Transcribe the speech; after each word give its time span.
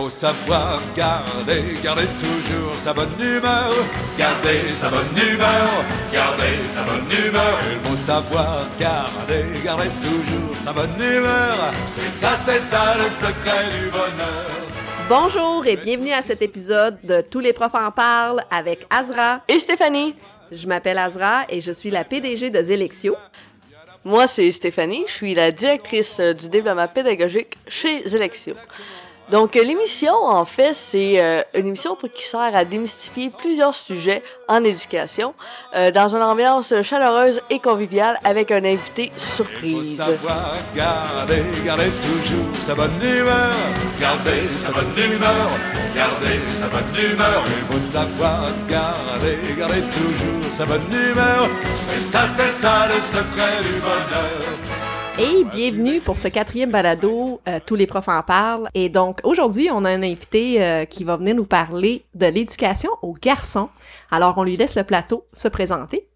faut 0.00 0.08
savoir 0.08 0.80
garder, 0.96 1.74
garder 1.84 2.06
toujours 2.18 2.74
sa 2.74 2.94
bonne 2.94 3.20
humeur. 3.20 3.70
Garder 4.16 4.62
sa 4.74 4.88
bonne 4.88 5.14
humeur, 5.14 5.68
garder 6.10 6.56
sa 6.70 6.84
bonne 6.84 7.10
humeur. 7.10 7.58
Il 7.70 7.80
faut 7.86 7.96
savoir 7.98 8.66
garder, 8.78 9.44
garder 9.62 9.90
toujours 10.00 10.54
sa 10.54 10.72
bonne 10.72 10.98
humeur. 10.98 11.74
C'est 11.94 12.08
ça, 12.08 12.30
c'est 12.42 12.60
ça 12.60 12.94
le 12.96 13.10
secret 13.10 13.66
du 13.78 13.90
bonheur. 13.90 14.48
Bonjour 15.06 15.66
et 15.66 15.76
bienvenue 15.76 16.12
à 16.12 16.22
cet 16.22 16.40
épisode 16.40 16.96
de 17.04 17.20
Tous 17.20 17.40
les 17.40 17.52
profs 17.52 17.74
en 17.74 17.90
parlent 17.90 18.42
avec 18.50 18.86
Azra. 18.88 19.42
Et 19.48 19.58
Stéphanie. 19.58 20.14
Je 20.50 20.66
m'appelle 20.66 20.98
Azra 20.98 21.42
et 21.50 21.60
je 21.60 21.72
suis 21.72 21.90
la 21.90 22.04
PDG 22.04 22.48
de 22.48 22.62
Zélexio. 22.62 23.16
Moi, 24.06 24.26
c'est 24.26 24.50
Stéphanie. 24.50 25.04
Je 25.06 25.12
suis 25.12 25.34
la 25.34 25.52
directrice 25.52 26.20
du 26.20 26.48
développement 26.48 26.88
pédagogique 26.88 27.58
chez 27.68 28.02
Zélexio. 28.08 28.54
Donc, 29.30 29.54
l'émission, 29.54 30.14
en 30.24 30.44
fait, 30.44 30.74
c'est 30.74 31.20
euh, 31.20 31.42
une 31.54 31.68
émission 31.68 31.96
qui 32.14 32.26
sert 32.26 32.40
à 32.40 32.64
démystifier 32.64 33.30
plusieurs 33.30 33.74
sujets 33.74 34.22
en 34.48 34.64
éducation 34.64 35.34
euh, 35.76 35.92
dans 35.92 36.14
une 36.14 36.22
ambiance 36.22 36.74
chaleureuse 36.82 37.40
et 37.48 37.60
conviviale 37.60 38.18
avec 38.24 38.50
un 38.50 38.64
invité 38.64 39.12
surprise. 39.16 39.92
Il 39.92 39.96
faut 39.96 40.04
savoir 40.04 40.54
garder, 40.74 41.42
garder 41.64 41.90
toujours 42.00 42.56
sa 42.60 42.74
bonne 42.74 42.90
humeur. 43.00 43.54
Garder 44.00 44.48
sa 44.48 44.72
bonne 44.72 44.96
humeur, 44.96 45.50
garder 45.94 46.40
sa 46.54 46.68
bonne 46.68 47.12
humeur. 47.12 47.44
Il 47.46 47.74
faut 47.74 47.92
savoir 47.92 48.46
garder, 48.68 49.38
garder 49.56 49.82
toujours 49.82 50.52
sa 50.52 50.66
bonne 50.66 50.80
humeur. 50.90 51.48
C'est 51.76 52.10
ça, 52.10 52.22
c'est 52.36 52.48
ça 52.48 52.88
le 52.88 52.94
secret 52.94 53.62
du 53.62 53.78
bonheur. 53.80 54.89
Et 55.22 55.44
bienvenue 55.44 56.00
pour 56.00 56.16
ce 56.16 56.28
quatrième 56.28 56.70
balado, 56.70 57.42
euh, 57.46 57.60
Tous 57.66 57.74
les 57.74 57.86
profs 57.86 58.08
en 58.08 58.22
parlent. 58.22 58.70
Et 58.72 58.88
donc 58.88 59.20
aujourd'hui, 59.22 59.68
on 59.70 59.84
a 59.84 59.90
un 59.90 60.02
invité 60.02 60.64
euh, 60.64 60.86
qui 60.86 61.04
va 61.04 61.18
venir 61.18 61.34
nous 61.34 61.44
parler 61.44 62.06
de 62.14 62.24
l'éducation 62.24 62.88
aux 63.02 63.12
garçons. 63.12 63.68
Alors 64.10 64.38
on 64.38 64.44
lui 64.44 64.56
laisse 64.56 64.76
le 64.76 64.82
plateau 64.82 65.26
se 65.34 65.48
présenter. 65.48 66.08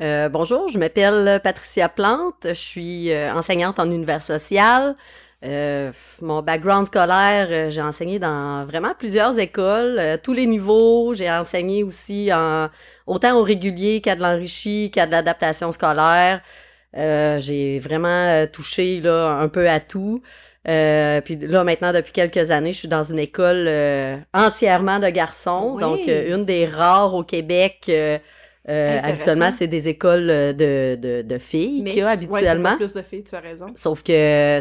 Euh, 0.00 0.30
bonjour, 0.30 0.68
je 0.68 0.78
m'appelle 0.78 1.38
Patricia 1.44 1.90
Plante, 1.90 2.46
je 2.46 2.52
suis 2.54 3.14
enseignante 3.14 3.78
en 3.78 3.90
univers 3.90 4.22
social. 4.22 4.96
Mon 6.22 6.40
background 6.40 6.86
scolaire, 6.86 7.70
j'ai 7.70 7.82
enseigné 7.82 8.18
dans 8.18 8.64
vraiment 8.64 8.94
plusieurs 8.98 9.38
écoles, 9.38 10.18
tous 10.22 10.32
les 10.32 10.46
niveaux. 10.46 11.12
J'ai 11.12 11.30
enseigné 11.30 11.82
aussi 11.84 12.32
en 12.32 12.70
autant 13.06 13.38
au 13.38 13.42
régulier 13.42 14.00
qu'à 14.00 14.16
de 14.16 14.22
l'enrichi, 14.22 14.90
qu'à 14.90 15.04
de 15.04 15.10
l'adaptation 15.10 15.70
scolaire. 15.70 16.40
Euh, 16.96 17.38
j'ai 17.38 17.78
vraiment 17.78 18.08
euh, 18.28 18.46
touché 18.46 19.00
là 19.00 19.38
un 19.40 19.48
peu 19.48 19.68
à 19.68 19.80
tout. 19.80 20.22
Euh, 20.66 21.20
puis 21.20 21.36
là 21.36 21.62
maintenant 21.64 21.92
depuis 21.92 22.12
quelques 22.12 22.50
années, 22.50 22.72
je 22.72 22.78
suis 22.78 22.88
dans 22.88 23.02
une 23.02 23.18
école 23.18 23.66
euh, 23.68 24.16
entièrement 24.32 24.98
de 24.98 25.08
garçons, 25.10 25.72
Oui. 25.74 25.80
donc 25.82 26.08
euh, 26.08 26.34
une 26.34 26.44
des 26.44 26.64
rares 26.66 27.14
au 27.14 27.22
Québec. 27.22 27.82
euh, 27.88 28.18
euh, 28.70 29.00
habituellement, 29.02 29.50
c'est 29.50 29.66
des 29.66 29.88
écoles 29.88 30.26
de, 30.26 30.94
de, 30.98 31.20
de 31.20 31.38
filles 31.38 31.84
qu'il 31.84 31.98
y 31.98 32.00
a 32.00 32.08
habituellement. 32.10 32.76
plus 32.76 32.94
de 32.94 33.02
filles, 33.02 33.24
tu 33.24 33.34
as 33.34 33.40
raison. 33.40 33.66
Sauf 33.76 34.02
que 34.02 34.12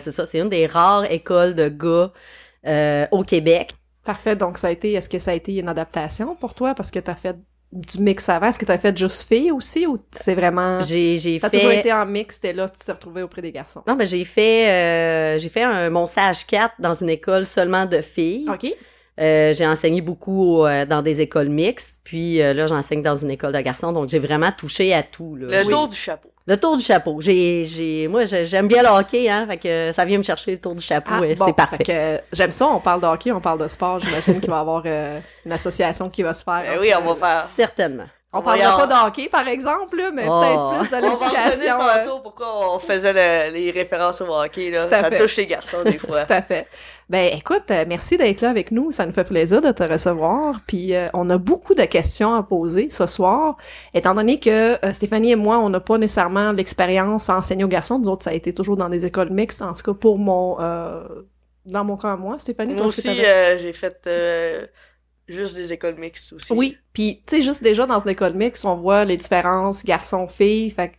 c'est 0.01 0.11
ça, 0.11 0.25
c'est 0.25 0.39
une 0.39 0.49
des 0.49 0.65
rares 0.65 1.09
écoles 1.09 1.55
de 1.55 1.69
gars 1.69 2.11
euh, 2.67 3.07
au 3.11 3.23
Québec. 3.23 3.71
Parfait. 4.03 4.35
Donc 4.35 4.57
ça 4.57 4.67
a 4.67 4.71
été, 4.71 4.91
est-ce 4.91 5.07
que 5.07 5.19
ça 5.19 5.31
a 5.31 5.33
été 5.35 5.55
une 5.57 5.69
adaptation 5.69 6.35
pour 6.35 6.53
toi? 6.53 6.73
Parce 6.75 6.91
que 6.91 6.99
t'as 6.99 7.15
fait 7.15 7.37
du 7.73 8.01
mix 8.01 8.29
avant? 8.29 8.47
Est-ce 8.47 8.59
que 8.59 8.65
t'as 8.65 8.77
fait 8.77 8.97
juste 8.97 9.27
filles 9.27 9.51
aussi 9.51 9.85
ou 9.87 9.99
c'est 10.11 10.35
vraiment... 10.35 10.81
J'ai 10.81 11.17
j'ai 11.17 11.39
T'as 11.39 11.49
fait 11.49 11.57
toujours 11.57 11.71
été 11.71 11.91
en 11.91 12.05
mix, 12.05 12.39
t'es 12.39 12.53
là, 12.53 12.69
tu 12.69 12.85
t'es 12.85 12.91
retrouvé 12.91 13.23
auprès 13.23 13.41
des 13.41 13.51
garçons. 13.51 13.83
Non, 13.87 13.95
mais 13.95 14.05
j'ai 14.05 14.23
fait 14.25 14.69
euh, 14.69 15.37
j'ai 15.37 15.49
fait 15.49 15.63
un, 15.63 15.89
mon 15.89 16.05
stage 16.05 16.45
4 16.45 16.75
dans 16.79 16.93
une 16.93 17.09
école 17.09 17.45
seulement 17.45 17.85
de 17.85 18.01
filles. 18.01 18.47
OK. 18.49 18.73
Euh, 19.19 19.53
j'ai 19.53 19.67
enseigné 19.67 20.01
beaucoup 20.01 20.65
euh, 20.65 20.85
dans 20.87 21.01
des 21.03 21.21
écoles 21.21 21.49
mixtes, 21.49 21.99
puis 22.03 22.41
euh, 22.41 22.53
là 22.53 22.65
j'enseigne 22.65 23.03
dans 23.03 23.15
une 23.15 23.29
école 23.29 23.51
de 23.53 23.59
garçons, 23.61 23.91
donc 23.91 24.09
j'ai 24.09 24.17
vraiment 24.19 24.51
touché 24.51 24.91
à 24.93 25.03
tout 25.03 25.35
là. 25.35 25.47
Le 25.59 25.65
Oui. 25.65 25.71
tour 25.71 25.87
du 25.87 25.95
chapeau. 25.95 26.29
Le 26.47 26.57
tour 26.57 26.75
du 26.75 26.83
chapeau. 26.83 27.21
J'ai 27.21 27.63
j'ai 27.63 28.07
moi 28.07 28.25
j'ai- 28.25 28.43
j'aime 28.43 28.67
bien 28.67 28.81
le 28.81 28.89
hockey 28.89 29.29
hein, 29.29 29.45
fait 29.47 29.57
que 29.57 29.91
ça 29.93 30.03
vient 30.03 30.17
me 30.17 30.23
chercher 30.23 30.51
le 30.51 30.59
tour 30.59 30.73
du 30.75 30.83
chapeau, 30.83 31.11
Ah, 31.21 31.25
et 31.25 31.35
bon, 31.35 31.45
c'est 31.45 31.53
parfait. 31.55 31.77
fait 31.77 31.83
que, 31.83 31.91
euh, 31.91 32.17
J'aime 32.33 32.51
ça, 32.51 32.67
on 32.67 32.79
parle 32.79 33.01
de 33.01 33.05
hockey, 33.05 33.31
on 33.31 33.39
parle 33.39 33.59
de 33.59 33.67
sport. 33.67 33.99
J'imagine 33.99 34.39
qu'il 34.41 34.49
va 34.49 34.57
y 34.57 34.59
avoir 34.59 34.81
euh, 34.85 35.19
une 35.45 35.51
association 35.51 36.09
qui 36.09 36.23
va 36.23 36.33
se 36.33 36.43
faire. 36.43 36.63
Ben 36.63 36.79
oui, 36.81 36.91
on 36.99 37.13
va 37.13 37.15
faire. 37.15 37.45
Certainement. 37.55 38.07
On 38.35 38.39
on 38.39 38.41
parlera 38.41 38.77
pas 38.77 38.87
de 38.87 39.07
hockey, 39.07 39.29
par 39.29 39.47
exemple, 39.47 39.95
là, 39.97 40.09
mais 40.11 40.25
Oh. 40.27 40.41
peut-être 40.41 40.79
plus 40.79 40.89
de 40.89 40.95
On 41.05 41.15
va 41.17 41.25
l'éducation. 41.27 41.75
euh, 41.81 42.03
tantôt 42.05 42.19
pourquoi 42.21 42.75
on 42.75 42.79
faisait 42.79 43.13
le- 43.13 43.53
les 43.53 43.69
références 43.71 44.21
au 44.21 44.25
hockey. 44.33 44.71
Là. 44.71 44.79
Ça 44.79 45.03
fait. 45.03 45.17
touche 45.19 45.37
les 45.37 45.45
garçons 45.47 45.77
des 45.85 45.97
fois. 45.99 46.23
Tout 46.23 46.33
à 46.33 46.41
fait. 46.41 46.67
Ben 47.09 47.31
écoute, 47.33 47.69
euh, 47.69 47.83
merci 47.87 48.17
d'être 48.17 48.41
là 48.41 48.49
avec 48.49 48.71
nous. 48.71 48.91
Ça 48.91 49.05
nous 49.05 49.11
fait 49.11 49.25
plaisir 49.25 49.61
de 49.61 49.71
te 49.71 49.83
recevoir. 49.83 50.61
Puis 50.65 50.95
euh, 50.95 51.07
on 51.13 51.29
a 51.29 51.37
beaucoup 51.37 51.75
de 51.75 51.83
questions 51.83 52.33
à 52.33 52.41
poser 52.41 52.89
ce 52.89 53.05
soir, 53.05 53.55
étant 53.93 54.15
donné 54.15 54.39
que 54.39 54.83
euh, 54.83 54.93
Stéphanie 54.93 55.31
et 55.31 55.35
moi, 55.35 55.59
on 55.59 55.69
n'a 55.69 55.79
pas 55.81 55.97
nécessairement 55.99 56.53
l'expérience 56.53 57.29
à 57.29 57.37
enseigner 57.37 57.65
aux 57.65 57.67
garçons. 57.67 57.99
Nous 57.99 58.09
autres, 58.09 58.23
ça 58.23 58.31
a 58.31 58.33
été 58.33 58.51
toujours 58.53 58.77
dans 58.77 58.89
des 58.89 59.05
écoles 59.05 59.29
mixtes. 59.29 59.61
En 59.61 59.73
tout 59.73 59.83
cas, 59.83 59.93
pour 59.93 60.17
mon 60.17 60.57
euh, 60.59 61.03
dans 61.65 61.83
mon 61.83 61.97
cas 61.97 62.13
à 62.13 62.15
moi, 62.15 62.39
Stéphanie. 62.39 62.73
Moi 62.73 62.87
aussi, 62.87 63.23
euh, 63.23 63.57
j'ai 63.57 63.73
fait 63.73 64.01
euh, 64.07 64.65
juste 65.27 65.55
des 65.55 65.73
écoles 65.73 65.95
mixtes 65.95 66.33
aussi. 66.33 66.53
Oui, 66.53 66.77
puis 66.93 67.23
tu 67.25 67.37
sais 67.37 67.41
juste 67.41 67.63
déjà 67.63 67.85
dans 67.85 67.99
une 67.99 68.09
école 68.09 68.33
mixte, 68.33 68.65
on 68.65 68.75
voit 68.75 69.05
les 69.05 69.17
différences 69.17 69.83
garçons-filles, 69.83 70.69
fait 70.69 70.89
que 70.89 70.95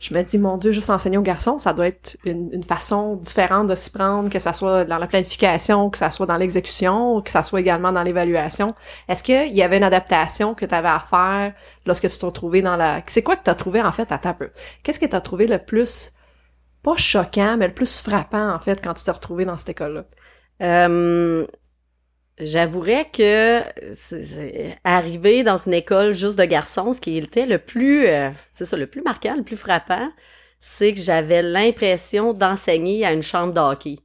je 0.00 0.14
me 0.14 0.22
dis 0.22 0.38
mon 0.38 0.56
dieu, 0.56 0.72
juste 0.72 0.88
enseigner 0.88 1.18
aux 1.18 1.22
garçons, 1.22 1.58
ça 1.58 1.74
doit 1.74 1.86
être 1.86 2.16
une, 2.24 2.48
une 2.52 2.64
façon 2.64 3.16
différente 3.16 3.66
de 3.66 3.74
s'y 3.74 3.90
prendre, 3.90 4.30
que 4.30 4.38
ça 4.38 4.54
soit 4.54 4.86
dans 4.86 4.96
la 4.96 5.06
planification, 5.06 5.90
que 5.90 5.98
ça 5.98 6.10
soit 6.10 6.24
dans 6.24 6.38
l'exécution, 6.38 7.20
que 7.20 7.28
ça 7.30 7.42
soit 7.42 7.60
également 7.60 7.92
dans 7.92 8.02
l'évaluation. 8.02 8.74
Est-ce 9.08 9.22
qu'il 9.22 9.52
y 9.52 9.62
avait 9.62 9.76
une 9.76 9.84
adaptation 9.84 10.54
que 10.54 10.64
tu 10.64 10.74
avais 10.74 10.88
à 10.88 11.00
faire 11.00 11.52
lorsque 11.84 12.08
tu 12.08 12.16
t'es 12.16 12.26
retrouvé 12.26 12.62
dans 12.62 12.76
la 12.76 13.02
C'est 13.06 13.22
quoi 13.22 13.36
que 13.36 13.44
tu 13.44 13.50
as 13.50 13.54
trouvé 13.54 13.82
en 13.82 13.92
fait 13.92 14.10
à 14.10 14.16
ta 14.16 14.32
peu? 14.32 14.50
Qu'est-ce 14.82 14.98
que 14.98 15.06
tu 15.06 15.14
as 15.14 15.20
trouvé 15.20 15.46
le 15.46 15.58
plus 15.58 16.12
pas 16.82 16.96
choquant, 16.96 17.58
mais 17.58 17.68
le 17.68 17.74
plus 17.74 18.00
frappant 18.00 18.54
en 18.54 18.58
fait 18.58 18.82
quand 18.82 18.94
tu 18.94 19.04
t'es 19.04 19.10
retrouvé 19.10 19.44
dans 19.44 19.58
cette 19.58 19.68
école-là? 19.68 20.06
Euh, 20.62 21.46
J'avouerais 22.40 23.04
que 23.12 23.60
c'est- 23.94 24.22
c'est- 24.22 24.78
arriver 24.84 25.42
dans 25.42 25.56
une 25.58 25.74
école 25.74 26.12
juste 26.12 26.36
de 26.38 26.44
garçons, 26.44 26.92
ce 26.92 27.00
qui 27.00 27.16
était 27.18 27.46
le 27.46 27.58
plus, 27.58 28.06
euh, 28.06 28.30
c'est 28.52 28.64
ça, 28.64 28.76
le 28.76 28.86
plus 28.86 29.02
marquant, 29.02 29.34
le 29.36 29.42
plus 29.42 29.56
frappant, 29.56 30.08
c'est 30.58 30.92
que 30.94 31.00
j'avais 31.00 31.42
l'impression 31.42 32.32
d'enseigner 32.32 33.04
à 33.04 33.12
une 33.12 33.22
chambre 33.22 33.52
de 33.52 33.60
hockey. 33.60 33.96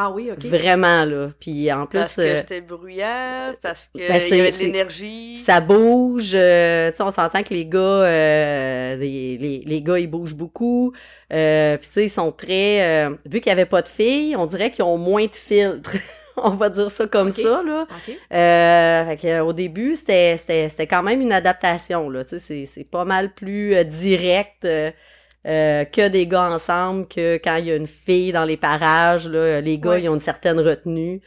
Ah 0.00 0.12
oui, 0.12 0.30
OK. 0.30 0.44
Vraiment, 0.44 1.04
là. 1.04 1.30
Puis 1.40 1.72
en 1.72 1.86
plus, 1.86 1.98
Parce 1.98 2.14
que 2.14 2.20
euh, 2.20 2.36
c'était 2.36 2.60
bruyant, 2.60 3.52
parce 3.60 3.90
que 3.92 3.98
Ben, 3.98 4.22
il 4.30 4.36
y 4.36 4.40
avait 4.40 4.52
de 4.52 4.56
l'énergie. 4.58 5.38
ça 5.38 5.60
bouge. 5.60 6.32
euh, 6.34 6.92
tu 6.92 6.98
sais, 6.98 7.02
on 7.02 7.10
s'entend 7.10 7.42
que 7.42 7.52
les 7.52 7.66
gars, 7.66 7.78
euh, 7.80 8.96
les, 8.96 9.36
les, 9.38 9.64
les 9.66 9.82
gars, 9.82 9.98
ils 9.98 10.06
bougent 10.06 10.36
beaucoup. 10.36 10.92
Euh, 11.32 11.76
Puis 11.78 11.88
tu 11.88 11.92
sais, 11.94 12.04
ils 12.04 12.10
sont 12.10 12.30
très... 12.30 13.06
euh, 13.08 13.16
vu 13.26 13.40
qu'il 13.40 13.50
y 13.50 13.52
avait 13.52 13.66
pas 13.66 13.82
de 13.82 13.88
filles, 13.88 14.36
on 14.36 14.46
dirait 14.46 14.70
qu'ils 14.70 14.84
ont 14.84 14.98
moins 14.98 15.26
de 15.26 15.34
filtres. 15.34 15.96
on 16.44 16.50
va 16.50 16.68
dire 16.68 16.90
ça 16.90 17.06
comme 17.06 17.30
ça, 17.30 17.62
là. 17.64 17.86
OK. 17.90 18.16
Euh, 18.32 19.06
fait 19.06 19.16
que, 19.16 19.40
au 19.40 19.52
début, 19.52 19.96
c'était, 19.96 20.36
c'était, 20.38 20.68
c'était 20.68 20.86
quand 20.86 21.02
même 21.02 21.20
une 21.20 21.32
adaptation, 21.32 22.08
là. 22.10 22.24
Tu 22.24 22.30
sais, 22.30 22.38
c'est, 22.38 22.64
c'est 22.66 22.90
pas 22.90 23.04
mal 23.04 23.32
plus 23.34 23.74
euh, 23.74 23.84
direct 23.84 24.64
euh, 24.64 24.90
euh, 25.46 25.84
que 25.84 26.08
des 26.08 26.26
gars 26.26 26.50
ensemble, 26.50 27.06
que 27.08 27.36
quand 27.42 27.56
il 27.56 27.66
y 27.66 27.70
a 27.70 27.76
une 27.76 27.86
fille 27.86 28.32
dans 28.32 28.44
les 28.44 28.56
parages, 28.56 29.28
là, 29.28 29.60
les 29.60 29.78
gars, 29.78 29.90
Ouais. 29.90 30.02
ils 30.02 30.08
ont 30.08 30.14
une 30.14 30.20
certaine 30.20 30.58
retenue. 30.60 31.20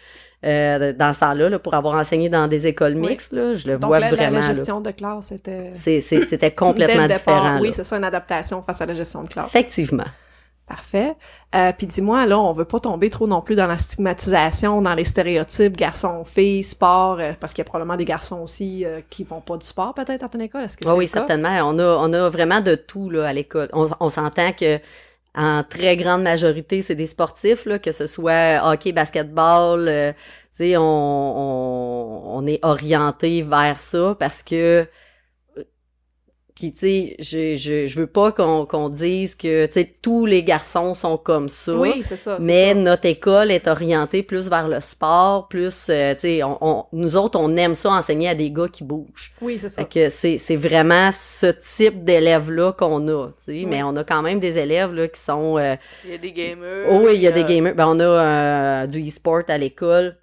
Euh, 0.44 0.92
dans 0.94 1.14
ce 1.14 1.20
temps-là, 1.20 1.50
là, 1.50 1.60
pour 1.60 1.76
avoir 1.76 1.94
enseigné 2.00 2.28
dans 2.28 2.48
des 2.48 2.66
écoles 2.66 2.96
Oui. 2.96 3.10
mixtes, 3.10 3.32
là, 3.32 3.54
je 3.54 3.68
le 3.68 3.78
Donc 3.78 3.90
vois 3.90 4.00
la- 4.00 4.10
vraiment. 4.10 4.40
la 4.40 4.48
là. 4.48 4.54
gestion 4.56 4.82
de 4.82 4.90
classe 4.90 5.32
était 5.32 5.72
c'était 5.76 6.50
complètement 6.50 7.03
départ, 7.03 7.18
différent. 7.20 7.59
Oui, 7.62 7.68
là. 7.68 7.74
c'est 7.76 7.84
ça, 7.84 7.97
une 7.97 8.03
adaptation 8.03 8.59
face 8.64 8.82
à 8.82 8.88
la 8.88 8.96
gestion 8.96 9.22
de 9.22 9.28
classe. 9.30 9.46
Effectivement. 9.50 10.06
Parfait. 10.72 11.16
Euh, 11.53 11.73
Puis 11.78 11.85
dis-moi, 11.85 12.26
là, 12.28 12.40
on 12.40 12.53
veut 12.53 12.64
pas 12.64 12.79
tomber 12.79 13.09
trop 13.09 13.28
non 13.28 13.41
plus 13.41 13.56
dans 13.58 13.68
la 13.68 13.78
stigmatisation, 13.78 14.82
dans 14.82 14.94
les 14.94 15.03
stéréotypes, 15.03 15.76
garçons, 15.76 16.23
filles, 16.23 16.64
sport, 16.64 17.20
euh, 17.20 17.34
parce 17.38 17.52
qu'il 17.53 17.62
y 17.62 17.68
a 17.68 17.70
probablement 17.70 17.97
des 17.97 18.06
garçons 18.06 18.40
aussi 18.40 18.85
euh, 18.85 19.02
qui 19.09 19.26
font 19.26 19.41
pas 19.41 19.58
du 19.58 19.66
sport 19.66 19.94
peut-être 19.94 20.23
à 20.23 20.29
ton 20.29 20.40
école. 20.40 20.64
Est-ce 20.64 20.78
que 20.78 20.85
Oui, 20.85 20.94
oui, 20.96 21.06
le 21.06 21.12
cas? 21.12 21.28
certainement. 21.28 21.50
On 21.66 21.78
a, 21.78 21.84
on 21.97 22.14
a 22.14 22.29
vraiment 22.29 22.62
de 22.62 22.76
tout 22.76 23.09
là, 23.09 23.28
à 23.28 23.34
l'école. 23.34 23.68
On, 23.73 23.85
on 24.00 24.09
s'entend 24.09 24.53
que 24.53 24.79
en 25.35 25.64
très 25.64 25.97
grande 25.97 26.23
majorité, 26.23 26.82
c'est 26.84 26.96
des 26.96 27.08
sportifs, 27.08 27.66
là, 27.66 27.79
que 27.79 27.91
ce 27.91 28.06
soit 28.08 28.62
hockey, 28.64 28.94
basketball. 28.94 29.88
euh, 29.90 30.14
tu 30.14 30.18
sais, 30.72 30.78
on, 30.78 30.82
on, 30.84 32.38
on 32.38 32.47
est 32.47 32.59
orienté 32.64 33.41
vers 33.41 33.79
ça 33.79 34.16
parce 34.20 34.41
que 34.44 34.88
Puis, 36.61 36.73
tu 36.73 36.79
sais, 36.79 37.16
je, 37.17 37.55
je, 37.55 37.87
je 37.87 37.99
veux 37.99 38.05
pas 38.05 38.31
qu'on 38.31 38.67
qu'on 38.67 38.90
dise 38.90 39.34
que, 39.34 39.66
tu 39.66 39.72
sais, 39.73 39.96
tous 39.99 40.28
les 40.28 40.43
garçons 40.43 40.93
sont 40.93 41.17
comme 41.17 41.49
ça. 41.49 41.73
Oui, 41.73 42.03
c'est 42.03 42.17
ça. 42.17 42.37
Mais 42.40 42.73
ça. 42.73 42.75
notre 42.75 43.05
école 43.08 43.49
est 43.49 43.67
orientée 43.67 44.22
plus 44.22 44.47
vers 44.47 44.67
le 44.67 44.79
sport, 44.79 45.47
plus, 45.47 45.87
euh, 45.90 46.13
tu 46.13 46.19
sais, 46.19 46.43
on, 46.43 46.59
on- 46.61 46.85
nous 46.93 47.16
autres, 47.16 47.40
on 47.40 47.58
aime 47.58 47.73
ça 47.73 47.90
enseigner 47.93 48.29
à 48.29 48.35
des 48.35 48.52
gars 48.52 48.67
qui 48.67 48.84
bougent. 48.84 49.34
Oui, 49.41 49.58
c'est 49.58 49.69
ça. 49.69 49.81
Fait 49.81 49.90
que 49.90 50.09
c'est, 50.09 50.37
c'est 50.37 50.55
vraiment 50.55 51.09
ce 51.11 51.47
type 51.47 52.03
d'élèves-là 52.03 52.73
qu'on 52.73 53.08
a, 53.08 53.29
tu 53.43 53.61
sais. 53.61 53.66
Mais 53.67 53.81
on 53.81 53.96
a 53.96 54.03
quand 54.03 54.22
même 54.22 54.40
des 54.40 54.59
élèves, 54.59 54.93
là, 54.93 55.08
qui 55.08 55.19
sont... 55.19 55.58
euh, 55.58 55.75
Il 56.05 56.11
y 56.11 56.13
a 56.13 56.17
des 56.19 56.31
gamers. 56.31 56.85
Oh 56.91 56.99
oui, 57.05 57.16
il 57.16 57.22
y 57.22 57.28
a 57.28 57.31
des 57.31 57.41
euh, 57.41 57.47
gamers. 57.47 57.73
Ben, 57.73 57.87
on 57.87 57.99
a 57.99 58.85
du 58.85 59.02
e-sport 59.08 59.41
à 59.47 59.58
l'école. 59.58 60.16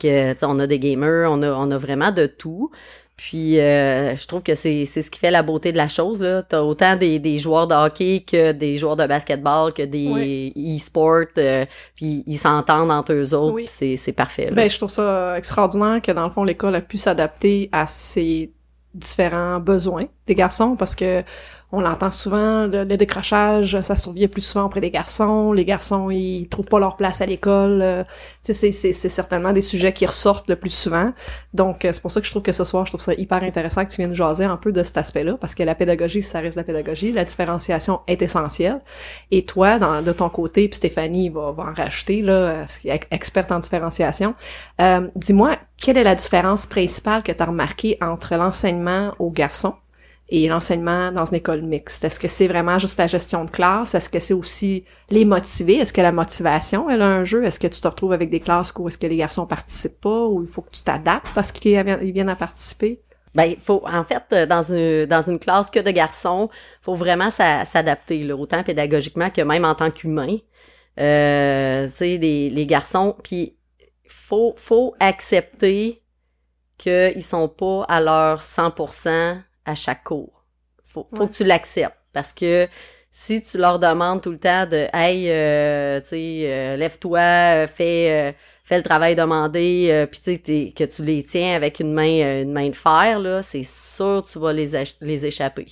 Que, 0.00 0.44
on 0.44 0.58
a 0.58 0.66
des 0.66 0.78
gamers, 0.78 1.30
on 1.32 1.40
a, 1.42 1.50
on 1.50 1.70
a 1.70 1.78
vraiment 1.78 2.12
de 2.12 2.26
tout. 2.26 2.70
Puis 3.18 3.58
euh, 3.58 4.14
je 4.14 4.26
trouve 4.28 4.44
que 4.44 4.54
c'est 4.54 4.86
c'est 4.86 5.02
ce 5.02 5.10
qui 5.10 5.18
fait 5.18 5.32
la 5.32 5.42
beauté 5.42 5.72
de 5.72 5.76
la 5.76 5.88
chose 5.88 6.22
là. 6.22 6.44
T'as 6.44 6.60
autant 6.62 6.94
des, 6.94 7.18
des 7.18 7.36
joueurs 7.36 7.66
de 7.66 7.74
hockey 7.74 8.24
que 8.24 8.52
des 8.52 8.76
joueurs 8.76 8.94
de 8.94 9.06
basketball 9.08 9.72
que 9.74 9.82
des 9.82 10.06
Oui. 10.54 10.76
e-sports. 10.76 11.26
euh, 11.36 11.66
puis 11.96 12.22
ils 12.28 12.38
s'entendent 12.38 12.92
entre 12.92 13.12
eux 13.12 13.34
autres. 13.34 13.52
Oui. 13.54 13.64
c'est 13.68 13.96
c'est 13.96 14.12
parfait. 14.12 14.46
là. 14.46 14.52
Ben, 14.52 14.70
je 14.70 14.76
trouve 14.76 14.88
ça 14.88 15.36
extraordinaire 15.36 16.00
que, 16.00 16.12
dans 16.12 16.24
le 16.24 16.30
fond, 16.30 16.44
l'école 16.44 16.76
a 16.76 16.80
pu 16.80 16.96
s'adapter 16.96 17.68
à 17.72 17.88
ces 17.88 18.52
différents 18.94 19.58
besoins 19.60 20.04
des 20.26 20.34
garçons 20.36 20.76
parce 20.76 20.94
que 20.94 21.22
on 21.70 21.82
l'entend 21.82 22.10
souvent, 22.10 22.66
le, 22.66 22.84
décrochage, 22.84 23.78
ça 23.82 23.94
survient 23.94 24.26
plus 24.28 24.40
souvent 24.40 24.64
auprès 24.66 24.80
des 24.80 24.90
garçons. 24.90 25.52
Les 25.52 25.66
garçons, 25.66 26.08
ils 26.10 26.48
trouvent 26.48 26.66
pas 26.66 26.78
leur 26.78 26.96
place 26.96 27.20
à 27.20 27.26
l'école. 27.26 27.82
euh, 27.82 28.04
c'est- 28.42 28.72
certainement 28.72 29.52
des 29.52 29.60
sujets 29.60 29.92
qui 29.92 30.06
ressortent 30.06 30.48
le 30.48 30.56
plus 30.56 30.70
souvent. 30.70 31.12
Donc, 31.52 31.84
euh, 31.84 31.90
c'est 31.92 32.00
pour 32.00 32.10
ça 32.10 32.20
que 32.20 32.26
je 32.26 32.30
trouve 32.30 32.42
que 32.42 32.52
ce 32.52 32.64
soir, 32.64 32.86
je 32.86 32.92
trouve 32.92 33.00
ça 33.02 33.12
hyper 33.14 33.42
intéressant 33.42 33.84
que 33.84 33.90
tu 33.90 33.98
viennes 33.98 34.14
jaser 34.14 34.44
un 34.44 34.56
peu 34.56 34.72
de 34.72 34.82
cet 34.82 34.96
aspect-là, 34.96 35.36
parce 35.38 35.54
que 35.54 35.62
la 35.62 35.74
pédagogie, 35.74 36.22
ça 36.22 36.40
reste 36.40 36.56
la 36.56 36.64
pédagogie. 36.64 37.12
La 37.12 37.24
différenciation 37.26 38.00
est 38.06 38.22
essentielle. 38.22 38.80
Et 39.30 39.44
toi, 39.44 39.78
dans, 39.78 40.00
de 40.02 40.12
ton 40.12 40.30
côté, 40.30 40.68
puis 40.68 40.76
Stéphanie 40.76 41.28
va, 41.28 41.52
va 41.52 41.64
en 41.64 41.74
rajouter, 41.74 42.22
là, 42.22 42.64
experte 43.10 43.52
en 43.52 43.58
différenciation, 43.58 44.34
euh, 44.80 45.08
dis-moi, 45.16 45.56
quelle 45.76 45.98
est 45.98 46.04
la 46.04 46.14
différence 46.14 46.64
principale 46.66 47.22
que 47.22 47.32
tu 47.32 47.42
as 47.42 47.46
remarquée 47.46 47.98
entre 48.00 48.36
l'enseignement 48.36 49.14
aux 49.18 49.30
garçons? 49.30 49.74
Et 50.28 50.48
l'enseignement 50.48 51.12
dans 51.12 51.24
une 51.24 51.36
école 51.36 51.62
mixte? 51.62 52.04
Est-ce 52.04 52.20
que 52.20 52.28
c'est 52.28 52.48
vraiment 52.48 52.78
juste 52.78 52.98
la 52.98 53.06
gestion 53.06 53.44
de 53.44 53.50
classe? 53.50 53.94
Est-ce 53.94 54.10
que 54.10 54.20
c'est 54.20 54.34
aussi 54.34 54.84
les 55.10 55.24
motiver? 55.24 55.76
Est-ce 55.76 55.92
que 55.92 56.00
la 56.00 56.12
motivation, 56.12 56.90
elle 56.90 57.02
a 57.02 57.06
un 57.08 57.24
jeu? 57.24 57.44
Est-ce 57.44 57.58
que 57.58 57.66
tu 57.66 57.80
te 57.80 57.88
retrouves 57.88 58.12
avec 58.12 58.30
des 58.30 58.40
classes 58.40 58.72
où 58.78 58.88
est-ce 58.88 58.98
que 58.98 59.06
les 59.06 59.16
garçons 59.16 59.46
participent 59.46 60.00
pas 60.00 60.26
ou 60.26 60.42
il 60.42 60.48
faut 60.48 60.62
que 60.62 60.70
tu 60.70 60.82
t'adaptes 60.82 61.30
parce 61.34 61.52
qu'ils 61.52 61.72
ils 62.02 62.12
viennent 62.12 62.28
à 62.28 62.36
participer? 62.36 63.02
Ben, 63.34 63.54
faut, 63.58 63.82
en 63.86 64.04
fait, 64.04 64.22
euh, 64.32 64.46
dans 64.46 64.62
une, 64.62 65.06
dans 65.06 65.22
une 65.22 65.38
classe 65.38 65.70
que 65.70 65.80
de 65.80 65.90
garçons, 65.90 66.48
faut 66.82 66.94
vraiment 66.94 67.30
s'a- 67.30 67.64
s'adapter, 67.64 68.32
autant 68.32 68.62
pédagogiquement 68.64 69.30
que 69.30 69.42
même 69.42 69.64
en 69.64 69.74
tant 69.74 69.90
qu'humain. 69.90 70.38
Euh, 70.98 71.86
tu 71.86 71.92
sais, 71.92 72.16
les, 72.16 72.50
les 72.50 72.66
garçons, 72.66 73.14
puis 73.22 73.56
faut, 74.08 74.54
faut 74.56 74.94
accepter 74.98 76.02
qu'ils 76.78 77.22
sont 77.22 77.48
pas 77.48 77.84
à 77.84 78.00
leur 78.00 78.42
100% 78.42 79.36
à 79.68 79.74
chaque 79.74 80.04
cours. 80.04 80.44
Faut, 80.84 81.06
faut 81.14 81.22
Ouais. 81.22 81.28
que 81.28 81.32
tu 81.34 81.44
l'acceptes, 81.44 81.96
parce 82.12 82.32
que 82.32 82.66
si 83.10 83.40
tu 83.42 83.58
leur 83.58 83.78
demandes 83.78 84.22
tout 84.22 84.30
le 84.30 84.38
temps 84.38 84.66
de 84.66 84.86
«Hey, 84.94 85.30
euh, 85.30 86.00
tu 86.00 86.08
sais, 86.08 86.40
euh, 86.44 86.76
lève-toi, 86.76 87.18
euh, 87.20 87.66
fais... 87.66 88.30
euh, 88.30 88.32
fais 88.64 88.76
le 88.76 88.82
travail 88.82 89.16
demandé, 89.16 90.06
puis 90.10 90.20
tu 90.20 90.40
sais, 90.44 90.72
que 90.76 90.84
tu 90.84 91.02
les 91.02 91.22
tiens 91.22 91.54
avec 91.56 91.80
une 91.80 91.94
main, 91.94 92.42
une 92.42 92.52
main 92.52 92.68
de 92.68 92.76
fer, 92.76 93.18
là, 93.18 93.42
c'est 93.42 93.64
sûr 93.64 94.22
que 94.26 94.30
tu 94.30 94.38
vas 94.38 94.52
les, 94.52 94.72
les 95.00 95.24
échapper. 95.24 95.64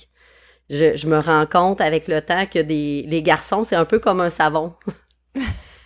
Je, 0.67 0.95
je 0.95 1.07
me 1.07 1.19
rends 1.19 1.45
compte 1.45 1.79
avec 1.79 2.07
le 2.07 2.21
temps 2.21 2.47
que 2.47 2.57
des, 2.57 3.05
les 3.07 3.21
garçons, 3.21 3.61
c'est 3.63 3.75
un 3.75 3.85
peu 3.85 3.99
comme 3.99 4.19
un 4.19 4.31
savon. 4.31 4.73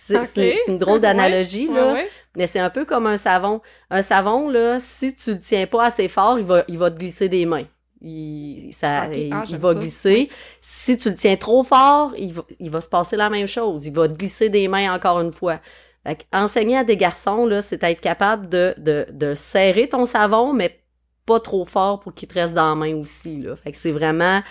c'est 0.02 0.56
une 0.68 0.78
drôle 0.78 1.00
d'analogie, 1.00 1.68
Ouais, 1.68 1.74
là. 1.74 1.86
ouais, 1.88 1.92
ouais. 1.92 2.10
Mais 2.34 2.46
c'est 2.46 2.60
un 2.60 2.70
peu 2.70 2.86
comme 2.86 3.06
un 3.06 3.18
savon. 3.18 3.60
Un 3.90 4.00
savon, 4.00 4.48
là, 4.48 4.80
si 4.80 5.14
tu 5.14 5.32
le 5.34 5.40
tiens 5.40 5.66
pas 5.66 5.84
assez 5.84 6.08
fort, 6.08 6.38
il 6.38 6.46
va, 6.46 6.64
il 6.66 6.78
va 6.78 6.90
te 6.90 6.98
glisser 6.98 7.28
des 7.28 7.44
mains. 7.44 7.66
Il, 8.02 8.72
ça, 8.72 9.08
Ah, 9.30 9.44
il 9.44 9.44
j'aime 9.44 9.60
va 9.60 9.72
ça. 9.72 9.80
glisser. 9.80 10.28
Si 10.60 10.96
tu 10.96 11.10
le 11.10 11.14
tiens 11.16 11.36
trop 11.36 11.62
fort, 11.64 12.14
il 12.18 12.32
va, 12.34 12.44
il 12.58 12.70
va 12.70 12.80
se 12.80 12.88
passer 12.88 13.16
la 13.16 13.30
même 13.30 13.46
chose. 13.46 13.86
Il 13.86 13.94
va 13.94 14.08
te 14.08 14.14
glisser 14.14 14.48
des 14.48 14.68
mains 14.68 14.92
encore 14.94 15.20
une 15.20 15.30
fois. 15.32 15.60
Fait 16.04 16.26
enseigner 16.32 16.78
à 16.78 16.84
des 16.84 16.96
garçons, 16.96 17.46
là, 17.46 17.62
c'est 17.62 17.82
être 17.84 18.00
capable 18.00 18.48
de, 18.48 18.74
de, 18.78 19.06
de 19.12 19.34
serrer 19.34 19.88
ton 19.88 20.04
savon, 20.06 20.52
mais 20.52 20.80
pas 21.26 21.38
trop 21.40 21.64
fort 21.64 22.00
pour 22.00 22.14
qu'il 22.14 22.28
te 22.28 22.34
reste 22.34 22.54
dans 22.54 22.68
la 22.70 22.74
main 22.74 22.94
aussi, 22.96 23.40
là. 23.40 23.54
Fait 23.56 23.70
que 23.72 23.78
c'est 23.78 23.92
vraiment, 23.92 24.42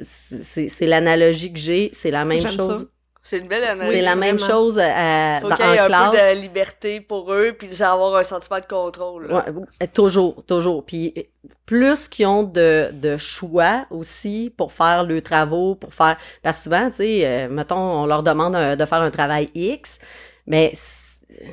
c'est 0.00 0.68
c'est 0.68 0.86
l'analogie 0.86 1.52
que 1.52 1.58
j'ai, 1.58 1.90
c'est 1.94 2.10
la 2.10 2.24
même 2.24 2.46
chose. 2.46 2.88
ça. 2.88 2.95
C'est 3.28 3.38
une 3.38 3.48
belle 3.48 3.64
analyse. 3.64 3.92
C'est 3.92 4.02
la 4.02 4.14
même 4.14 4.36
vraiment. 4.36 4.52
chose 4.52 4.78
à, 4.78 5.40
Faut 5.40 5.48
dans, 5.48 5.56
qu'il 5.56 5.66
y 5.66 5.68
ait 5.74 5.80
en 5.80 5.84
un 5.84 5.88
classe. 5.88 6.10
peu 6.12 6.36
de 6.36 6.40
liberté 6.42 7.00
pour 7.00 7.32
eux, 7.32 7.52
puis 7.58 7.82
avoir 7.82 8.14
un 8.14 8.22
sentiment 8.22 8.60
de 8.60 8.66
contrôle. 8.66 9.26
là. 9.26 9.34
Ouais, 9.50 9.62
euh, 9.82 9.86
toujours, 9.92 10.44
toujours. 10.46 10.84
Puis 10.84 11.12
euh, 11.18 11.22
plus 11.66 12.06
qu'ils 12.06 12.28
ont 12.28 12.44
de, 12.44 12.92
de 12.92 13.16
choix 13.16 13.86
aussi 13.90 14.54
pour 14.56 14.70
faire 14.70 15.02
leurs 15.02 15.22
travaux, 15.24 15.74
pour 15.74 15.92
faire... 15.92 16.16
Parce 16.40 16.58
que 16.58 16.62
souvent, 16.62 16.88
tu 16.90 16.98
sais, 16.98 17.22
euh, 17.26 17.48
mettons, 17.48 17.76
on 17.76 18.06
leur 18.06 18.22
demande 18.22 18.54
euh, 18.54 18.76
de 18.76 18.84
faire 18.84 19.02
un 19.02 19.10
travail 19.10 19.50
X, 19.56 19.98
mais 20.46 20.72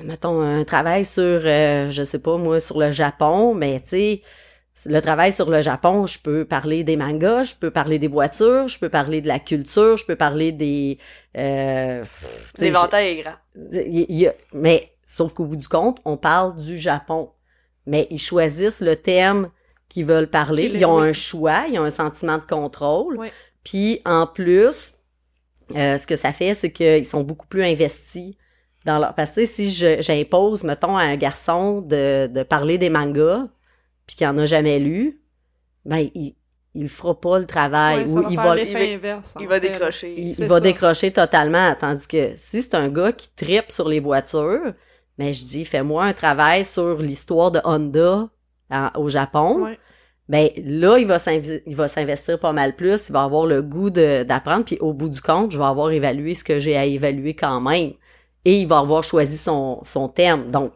mettons 0.03 0.39
un 0.41 0.63
travail 0.65 1.05
sur, 1.05 1.23
euh, 1.23 1.89
je 1.89 2.03
sais 2.03 2.19
pas 2.19 2.37
moi, 2.37 2.59
sur 2.59 2.79
le 2.79 2.91
Japon, 2.91 3.55
mais 3.55 3.79
tu 3.79 3.89
sais, 3.89 4.21
le 4.85 5.01
travail 5.01 5.31
sur 5.31 5.49
le 5.49 5.61
Japon, 5.61 6.07
je 6.07 6.19
peux 6.19 6.45
parler 6.45 6.83
des 6.83 6.97
mangas, 6.97 7.43
je 7.43 7.55
peux 7.55 7.71
parler 7.71 7.99
des 7.99 8.07
voitures, 8.07 8.67
je 8.67 8.79
peux 8.79 8.89
parler 8.89 9.21
de 9.21 9.27
la 9.27 9.39
culture, 9.39 9.97
je 9.97 10.05
peux 10.05 10.15
parler 10.15 10.51
des... 10.51 10.97
Euh, 11.37 12.03
L'éventail 12.57 13.07
est 13.07 13.21
grand. 13.23 13.35
il 13.71 14.05
y 14.09 14.27
a- 14.27 14.33
mais 14.51 14.91
sauf 15.05 15.33
qu'au 15.33 15.45
bout 15.45 15.55
du 15.57 15.67
compte, 15.67 15.99
on 16.05 16.17
parle 16.17 16.55
du 16.55 16.77
Japon. 16.79 17.29
Mais 17.85 18.07
ils 18.09 18.19
choisissent 18.19 18.81
le 18.81 18.95
thème 18.95 19.49
qu'ils 19.89 20.05
veulent 20.05 20.29
parler. 20.29 20.71
Ils 20.73 20.85
ont 20.85 20.99
oui. 21.01 21.09
un 21.09 21.13
choix, 21.13 21.65
ils 21.69 21.77
ont 21.77 21.83
un 21.83 21.91
sentiment 21.91 22.37
de 22.37 22.43
contrôle. 22.43 23.17
Oui. 23.19 23.27
Puis 23.63 24.01
en 24.05 24.25
plus, 24.25 24.93
euh, 25.75 25.97
ce 25.97 26.07
que 26.07 26.15
ça 26.15 26.33
fait, 26.33 26.53
c'est 26.53 26.71
qu'ils 26.71 27.05
sont 27.05 27.21
beaucoup 27.23 27.47
plus 27.47 27.63
investis 27.63 28.35
dans 28.85 28.99
leur. 28.99 29.13
Parce 29.15 29.31
que 29.31 29.45
si 29.45 29.69
j'impose, 29.71 30.63
mettons, 30.63 30.97
à 30.97 31.03
un 31.03 31.17
garçon 31.17 31.81
de, 31.81 32.27
de 32.27 32.43
parler 32.43 32.77
des 32.77 32.89
mangas, 32.89 33.47
puis 34.07 34.15
qu'il 34.15 34.27
en 34.27 34.37
a 34.37 34.45
jamais 34.45 34.79
lu, 34.79 35.21
ben 35.85 36.09
il 36.15 36.35
il 36.75 36.89
fera 36.89 37.19
pas 37.19 37.37
le 37.37 37.45
travail 37.45 38.05
Ouais, 38.05 38.11
ou 38.25 38.29
il 38.31 38.35
va 38.35 38.57
il 38.59 38.75
inverse, 38.95 39.35
Il 39.39 39.45
en 39.45 39.49
va 39.49 39.59
fait, 39.59 39.69
décrocher. 39.73 40.19
il, 40.19 40.45
va 40.47 40.59
décrocher 40.59 41.11
totalement. 41.11 41.75
Tandis 41.79 42.07
que 42.07 42.31
si 42.35 42.63
c'est 42.63 42.73
un 42.73 42.89
gars 42.89 43.11
qui 43.11 43.29
tripe 43.35 43.71
sur 43.71 43.87
les 43.87 43.99
voitures, 43.99 44.73
mais 45.19 45.33
je 45.33 45.45
dis, 45.45 45.65
fais-moi 45.65 46.03
un 46.05 46.13
travail 46.13 46.65
sur 46.65 46.97
l'histoire 46.97 47.51
de 47.51 47.59
Honda 47.63 48.27
en- 48.71 48.89
au 48.97 49.07
Japon. 49.07 49.65
Ouais. 49.65 49.77
Ben 50.29 50.49
là, 50.63 50.97
il 50.97 51.05
va 51.05 51.17
il 51.67 51.75
va 51.75 51.87
s'investir 51.87 52.39
pas 52.39 52.53
mal 52.53 52.75
plus. 52.75 53.09
Il 53.09 53.13
va 53.13 53.23
avoir 53.23 53.45
le 53.45 53.61
goût 53.61 53.91
d'apprendre. 53.91 54.65
Puis 54.65 54.79
au 54.79 54.93
bout 54.93 55.09
du 55.09 55.21
compte, 55.21 55.51
je 55.51 55.59
vais 55.59 55.65
avoir 55.65 55.91
évalué 55.91 56.33
ce 56.33 56.43
que 56.43 56.59
j'ai 56.59 56.75
à 56.75 56.85
évaluer 56.85 57.35
quand 57.35 57.61
même. 57.61 57.91
Et 58.45 58.57
il 58.61 58.67
va 58.67 58.79
avoir 58.79 59.03
choisi 59.03 59.37
son, 59.37 59.79
son 59.83 60.09
thème. 60.09 60.49
Donc, 60.49 60.71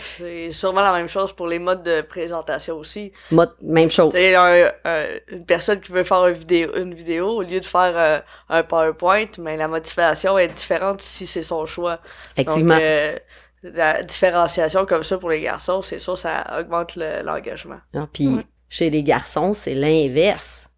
C'est 0.00 0.52
sûrement 0.52 0.80
la 0.82 0.92
même 0.92 1.08
chose 1.08 1.32
pour 1.32 1.46
les 1.46 1.58
modes 1.58 1.82
de 1.82 2.00
présentation 2.02 2.76
aussi. 2.76 3.12
moi, 3.30 3.46
même 3.62 3.90
chose. 3.90 4.14
Un- 4.14 4.70
un- 4.84 5.06
une 5.28 5.44
personne 5.46 5.80
qui 5.80 5.92
veut 5.92 6.04
faire 6.04 6.26
une 6.26 6.34
vidéo, 6.38 6.70
une 6.76 6.94
vidéo 6.94 7.28
au 7.28 7.42
lieu 7.42 7.60
de 7.60 7.64
faire 7.64 7.92
euh, 7.96 8.20
un 8.48 8.62
PowerPoint, 8.62 9.26
mais 9.38 9.56
la 9.56 9.68
motivation 9.68 10.38
est 10.38 10.48
différente 10.48 11.02
si 11.02 11.26
c'est 11.26 11.42
son 11.42 11.66
choix. 11.66 12.00
Effectivement. 12.36 12.74
Donc, 12.74 12.82
euh, 12.82 13.18
la 13.62 14.02
différenciation 14.02 14.86
comme 14.86 15.02
ça 15.02 15.18
pour 15.18 15.30
les 15.30 15.40
garçons, 15.40 15.82
c'est 15.82 15.98
sûr, 15.98 16.16
ça 16.16 16.58
augmente 16.60 16.94
le- 16.96 17.22
l'engagement. 17.22 17.78
Ah, 17.94 18.06
Puis 18.12 18.28
chez 18.68 18.90
les 18.90 19.02
garçons, 19.02 19.52
c'est 19.52 19.74
l'inverse. 19.74 20.68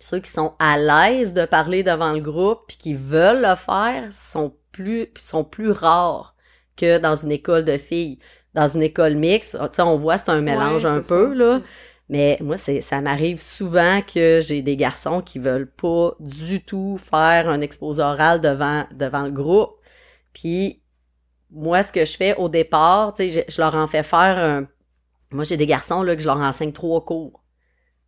Ceux 0.00 0.20
qui 0.20 0.30
sont 0.30 0.54
à 0.60 0.78
l'aise 0.78 1.34
de 1.34 1.44
parler 1.44 1.82
devant 1.82 2.12
le 2.12 2.20
groupe 2.20 2.60
puis 2.68 2.76
qui 2.76 2.94
veulent 2.94 3.42
le 3.42 3.56
faire 3.56 4.04
sont 4.12 4.54
plus 4.70 5.08
sont 5.20 5.42
plus 5.44 5.72
rares 5.72 6.34
que 6.78 6.98
dans 6.98 7.16
une 7.16 7.32
école 7.32 7.64
de 7.64 7.76
filles. 7.76 8.18
Dans 8.54 8.68
une 8.68 8.82
école 8.82 9.14
mixte, 9.14 9.56
ah, 9.60 9.68
tu 9.68 9.76
sais, 9.76 9.82
on 9.82 9.96
voit 9.98 10.16
c'est 10.18 10.30
un 10.30 10.40
mélange 10.40 10.84
Ouais, 10.84 10.90
un 10.90 10.96
peu 10.96 11.02
ça. 11.02 11.34
là. 11.34 11.60
Mais 12.08 12.38
moi, 12.40 12.56
c'est, 12.56 12.80
ça 12.80 13.00
m'arrive 13.02 13.40
souvent 13.40 14.00
que 14.00 14.40
j'ai 14.40 14.62
des 14.62 14.76
garçons 14.76 15.20
qui 15.20 15.38
veulent 15.38 15.70
pas 15.70 16.12
du 16.18 16.62
tout 16.64 16.96
faire 16.98 17.48
un 17.50 17.60
exposé 17.60 18.02
oral 18.02 18.40
devant, 18.40 18.84
devant 18.92 19.22
le 19.24 19.30
groupe. 19.30 19.74
Puis, 20.32 20.80
moi, 21.50 21.82
ce 21.82 21.92
que 21.92 22.04
je 22.06 22.16
fais 22.16 22.34
au 22.36 22.48
départ, 22.48 23.12
tu 23.12 23.28
sais, 23.28 23.44
je, 23.46 23.54
je 23.54 23.60
leur 23.60 23.74
en 23.74 23.86
fais 23.86 24.02
faire 24.02 24.38
un... 24.38 24.66
Moi, 25.30 25.44
j'ai 25.44 25.58
des 25.58 25.66
garçons, 25.66 26.02
là, 26.02 26.16
que 26.16 26.22
je 26.22 26.26
leur 26.26 26.38
enseigne 26.38 26.72
trois 26.72 27.04
cours. 27.04 27.42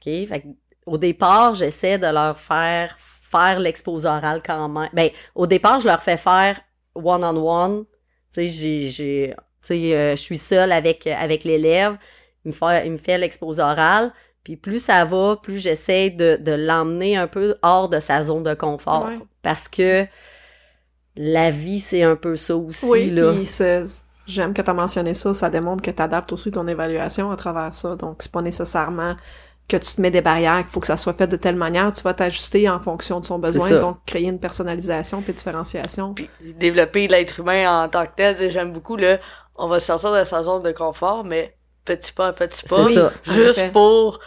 OK? 0.01 0.05
Fait 0.05 0.41
que, 0.41 0.47
au 0.87 0.97
départ, 0.97 1.55
j'essaie 1.55 1.99
de 1.99 2.07
leur 2.07 2.39
faire 2.39 2.97
faire 2.99 3.59
l'exposé 3.61 4.09
oral 4.09 4.43
quand 4.45 4.69
même. 4.69 4.89
Ben, 4.95 5.11
au 5.35 5.47
départ, 5.47 5.79
je 5.81 5.87
leur 5.87 6.03
fais 6.03 6.17
faire 6.17 6.61
one-on-one. 6.95 7.85
Tu 8.35 8.49
sais, 8.49 9.35
euh, 9.95 10.11
je 10.13 10.21
suis 10.21 10.39
seule 10.39 10.73
avec, 10.73 11.07
avec 11.07 11.45
l'élève. 11.45 11.97
Il 12.45 12.49
me 12.49 12.53
fait, 12.53 12.87
il 12.87 12.93
me 12.93 12.99
fait 12.99 13.19
l'exposé 13.19 13.61
oral. 13.63 14.13
Puis 14.45 14.57
plus 14.57 14.83
ça 14.83 15.05
va, 15.05 15.37
plus 15.43 15.59
j'essaie 15.59 16.09
de, 16.11 16.39
de 16.41 16.53
l'emmener 16.53 17.17
un 17.17 17.27
peu 17.27 17.57
hors 17.63 17.89
de 17.91 18.01
sa 18.01 18.23
zone 18.23 18.43
de 18.43 18.55
confort. 18.55 19.07
Ouais. 19.07 19.19
Parce 19.43 19.69
que 19.69 20.07
la 21.17 21.51
vie, 21.51 21.81
c'est 21.81 22.03
un 22.03 22.17
peu 22.17 22.37
ça 22.37 22.57
aussi, 22.57 22.87
Oui, 22.87 23.11
là. 23.11 23.33
j'aime 24.27 24.55
que 24.55 24.63
tu 24.63 24.71
as 24.71 24.75
mentionné 24.75 25.13
ça, 25.15 25.35
ça 25.35 25.51
démontre 25.51 25.83
que 25.83 25.91
tu 25.91 26.03
adaptes 26.03 26.33
aussi 26.33 26.51
ton 26.51 26.67
évaluation 26.69 27.31
à 27.31 27.37
travers 27.37 27.75
ça. 27.75 27.97
Donc, 27.97 28.23
c'est 28.23 28.33
pas 28.33 28.43
nécessairement 28.43 29.17
que 29.71 29.77
tu 29.77 29.95
te 29.95 30.01
mets 30.01 30.11
des 30.11 30.21
barrières, 30.21 30.59
qu'il 30.59 30.71
faut 30.71 30.81
que 30.81 30.87
ça 30.87 30.97
soit 30.97 31.13
fait 31.13 31.27
de 31.29 31.37
telle 31.37 31.57
manière, 31.57 31.93
tu 31.93 32.03
vas 32.03 32.15
t'ajuster 32.15 32.69
en 32.69 32.81
fonction 32.81 33.21
de 33.21 33.27
son 33.27 33.39
besoin, 33.39 33.71
donc 33.79 33.99
créer 34.05 34.29
une 34.29 34.41
personnalisation 34.41 35.23
puis 35.23 35.33
différenciation. 35.33 36.15
Puis 36.15 36.29
développer 36.59 37.09
l'être 37.09 37.41
humain 37.41 37.85
en 37.85 37.89
tant 37.89 38.05
que 38.07 38.13
tel, 38.17 38.35
tu 38.35 38.41
sais, 38.41 38.51
j'aime 38.51 38.73
beaucoup 38.73 38.97
le 38.97 39.19
on 39.61 39.69
va 39.69 39.79
sortir 39.79 40.13
de 40.13 40.25
sa 40.25 40.43
zone 40.43 40.63
de 40.63 40.73
confort, 40.73 41.23
mais 41.23 41.55
petit 41.85 42.13
pas 42.13 42.29
à 42.29 42.33
petit 42.33 42.65
pas, 42.65 42.85
C'est 42.87 42.95
ça. 42.95 43.13
Juste 43.25 43.73
pour 43.73 44.19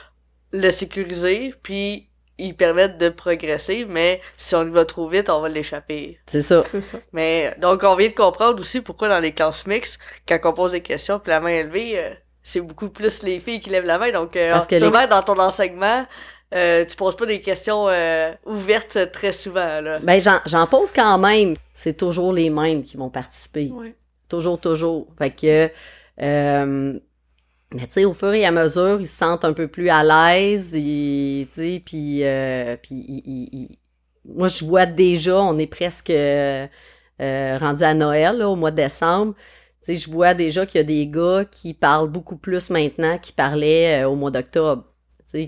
le 0.51 0.69
sécuriser, 0.69 1.55
puis 1.63 2.07
ils 2.37 2.55
permettent 2.55 2.97
de 2.97 3.09
progresser, 3.09 3.85
mais 3.87 4.21
si 4.37 4.55
on 4.55 4.63
y 4.63 4.69
va 4.69 4.85
trop 4.85 5.07
vite, 5.07 5.29
on 5.29 5.41
va 5.41 5.49
l'échapper. 5.49 6.19
C'est 6.27 6.41
ça. 6.41 6.61
C'est 6.63 6.81
ça. 6.81 6.99
Mais 7.11 7.55
donc 7.59 7.83
on 7.83 7.95
vient 7.95 8.09
de 8.09 8.13
comprendre 8.13 8.59
aussi 8.59 8.81
pourquoi 8.81 9.09
dans 9.09 9.19
les 9.19 9.33
classes 9.33 9.65
mixtes, 9.65 9.99
quand 10.27 10.39
on 10.43 10.53
pose 10.53 10.71
des 10.73 10.81
questions 10.81 11.19
puis 11.19 11.29
la 11.29 11.39
main 11.39 11.49
est 11.49 11.63
levée, 11.63 11.99
euh, 11.99 12.13
c'est 12.43 12.61
beaucoup 12.61 12.89
plus 12.89 13.23
les 13.23 13.39
filles 13.39 13.59
qui 13.61 13.69
lèvent 13.69 13.85
la 13.85 13.97
main. 13.97 14.11
Donc 14.11 14.35
euh, 14.35 14.51
Parce 14.51 14.67
que 14.67 14.77
sûrement 14.77 15.07
dans 15.07 15.23
ton 15.23 15.39
enseignement, 15.39 16.05
euh, 16.53 16.85
tu 16.85 16.95
poses 16.95 17.15
pas 17.15 17.25
des 17.25 17.41
questions 17.41 17.87
euh, 17.87 18.31
ouvertes 18.45 19.11
très 19.11 19.31
souvent 19.31 19.81
là. 19.81 19.99
Ben, 19.99 20.19
j'en, 20.19 20.39
j'en 20.45 20.67
pose 20.67 20.91
quand 20.91 21.17
même. 21.17 21.55
C'est 21.73 21.97
toujours 21.97 22.33
les 22.33 22.49
mêmes 22.49 22.83
qui 22.83 22.97
vont 22.97 23.09
participer. 23.09 23.71
Ouais. 23.73 23.95
Toujours, 24.29 24.59
toujours. 24.59 25.07
Fait 25.17 25.29
que, 25.31 25.69
euh, 26.21 26.99
mais 27.73 27.87
tu 27.87 27.91
sais, 27.93 28.05
au 28.05 28.13
fur 28.13 28.33
et 28.33 28.45
à 28.45 28.51
mesure, 28.51 28.99
ils 29.01 29.07
se 29.07 29.17
sentent 29.17 29.45
un 29.45 29.53
peu 29.53 29.67
plus 29.67 29.89
à 29.89 30.03
l'aise, 30.03 30.71
tu 30.73 31.47
sais, 31.51 31.81
puis, 31.83 32.23
euh, 32.23 32.75
puis 32.81 32.95
ils- 33.07 33.49
ils- 33.51 33.77
moi, 34.25 34.47
je 34.47 34.63
vois 34.65 34.85
déjà, 34.85 35.37
on 35.41 35.57
est 35.57 35.67
presque 35.67 36.11
rendu 37.19 37.83
à 37.83 37.93
Noël, 37.93 38.37
là, 38.37 38.49
au 38.49 38.55
mois 38.55 38.71
de 38.71 38.75
décembre. 38.77 39.33
Sais, 39.83 39.95
je 39.95 40.09
vois 40.09 40.33
déjà 40.33 40.65
qu'il 40.65 40.79
y 40.79 40.81
a 40.81 40.85
des 40.85 41.07
gars 41.07 41.45
qui 41.45 41.73
parlent 41.73 42.09
beaucoup 42.09 42.37
plus 42.37 42.69
maintenant 42.69 43.17
qu'ils 43.17 43.35
parlaient 43.35 44.03
euh, 44.03 44.09
au 44.09 44.15
mois 44.15 44.31
d'octobre. 44.31 44.85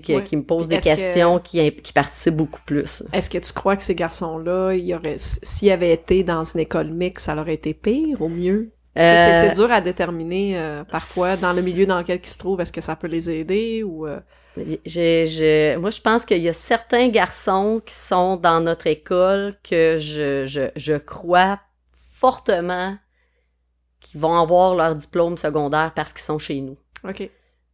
Qui, 0.02 0.16
Ouais. 0.16 0.24
qui 0.24 0.36
me 0.36 0.42
posent 0.42 0.66
des 0.66 0.78
que- 0.78 0.82
questions, 0.82 1.38
qui, 1.38 1.70
qui 1.76 1.92
participent 1.92 2.34
beaucoup 2.34 2.60
plus. 2.66 3.04
Est-ce 3.12 3.30
que 3.30 3.38
tu 3.38 3.52
crois 3.52 3.76
que 3.76 3.84
ces 3.84 3.94
garçons-là, 3.94 4.72
s'ils 5.16 5.70
avaient 5.70 5.92
été 5.92 6.24
dans 6.24 6.42
une 6.42 6.58
école 6.58 6.88
mixte, 6.90 7.26
ça 7.26 7.36
leur 7.36 7.44
aurait 7.44 7.54
été 7.54 7.72
pire 7.72 8.20
ou 8.20 8.28
mieux? 8.28 8.72
C'est- 8.96 9.02
Euh, 9.02 9.42
C'est 9.48 9.54
dur 9.54 9.70
à 9.70 9.80
déterminer 9.80 10.58
euh, 10.58 10.82
parfois 10.82 11.36
dans 11.36 11.52
le 11.52 11.62
milieu 11.62 11.86
dans 11.86 11.98
lequel 11.98 12.18
ils 12.20 12.28
se 12.28 12.36
trouvent. 12.36 12.60
Est-ce 12.60 12.72
que 12.72 12.80
ça 12.80 12.96
peut 12.96 13.06
les 13.06 13.30
aider 13.30 13.84
ou 13.84 14.08
euh, 14.08 14.18
J'ai, 14.84 15.24
j'ai- 15.26 15.76
moi, 15.76 15.90
je 15.90 16.00
pense 16.00 16.24
qu'il 16.24 16.42
y 16.42 16.48
a 16.48 16.52
certains 16.52 17.06
garçons 17.08 17.80
qui 17.86 17.94
sont 17.94 18.36
dans 18.36 18.60
notre 18.60 18.88
école 18.88 19.54
que 19.62 19.98
je, 20.00 20.44
je, 20.46 20.62
je 20.74 20.94
crois 20.94 21.60
fortement 22.10 22.96
vont 24.18 24.38
avoir 24.38 24.74
leur 24.74 24.94
diplôme 24.94 25.36
secondaire 25.36 25.92
parce 25.94 26.12
qu'ils 26.12 26.22
sont 26.22 26.38
chez 26.38 26.60
nous. 26.60 26.76
Ok, 27.08 27.28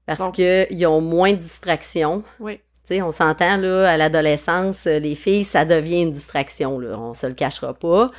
Parce 0.06 0.20
qu'ils 0.32 0.87
ont 0.87 1.00
moins 1.00 1.32
de 1.32 1.38
distractions. 1.38 2.22
oui, 2.40 2.56
Tu 2.87 2.96
sais, 2.96 3.02
on 3.02 3.11
s'entend, 3.12 3.56
là, 3.56 3.90
à 3.90 3.96
l'adolescence, 3.96 4.87
euh, 4.87 4.99
les 4.99 5.14
filles, 5.14 5.44
ça 5.44 5.64
devient 5.64 6.02
une 6.02 6.11
distraction, 6.11 6.78
là. 6.78 6.99
On 6.99 7.14
se 7.14 7.26
le 7.26 7.34
cachera 7.34 7.72
pas. 7.75 8.11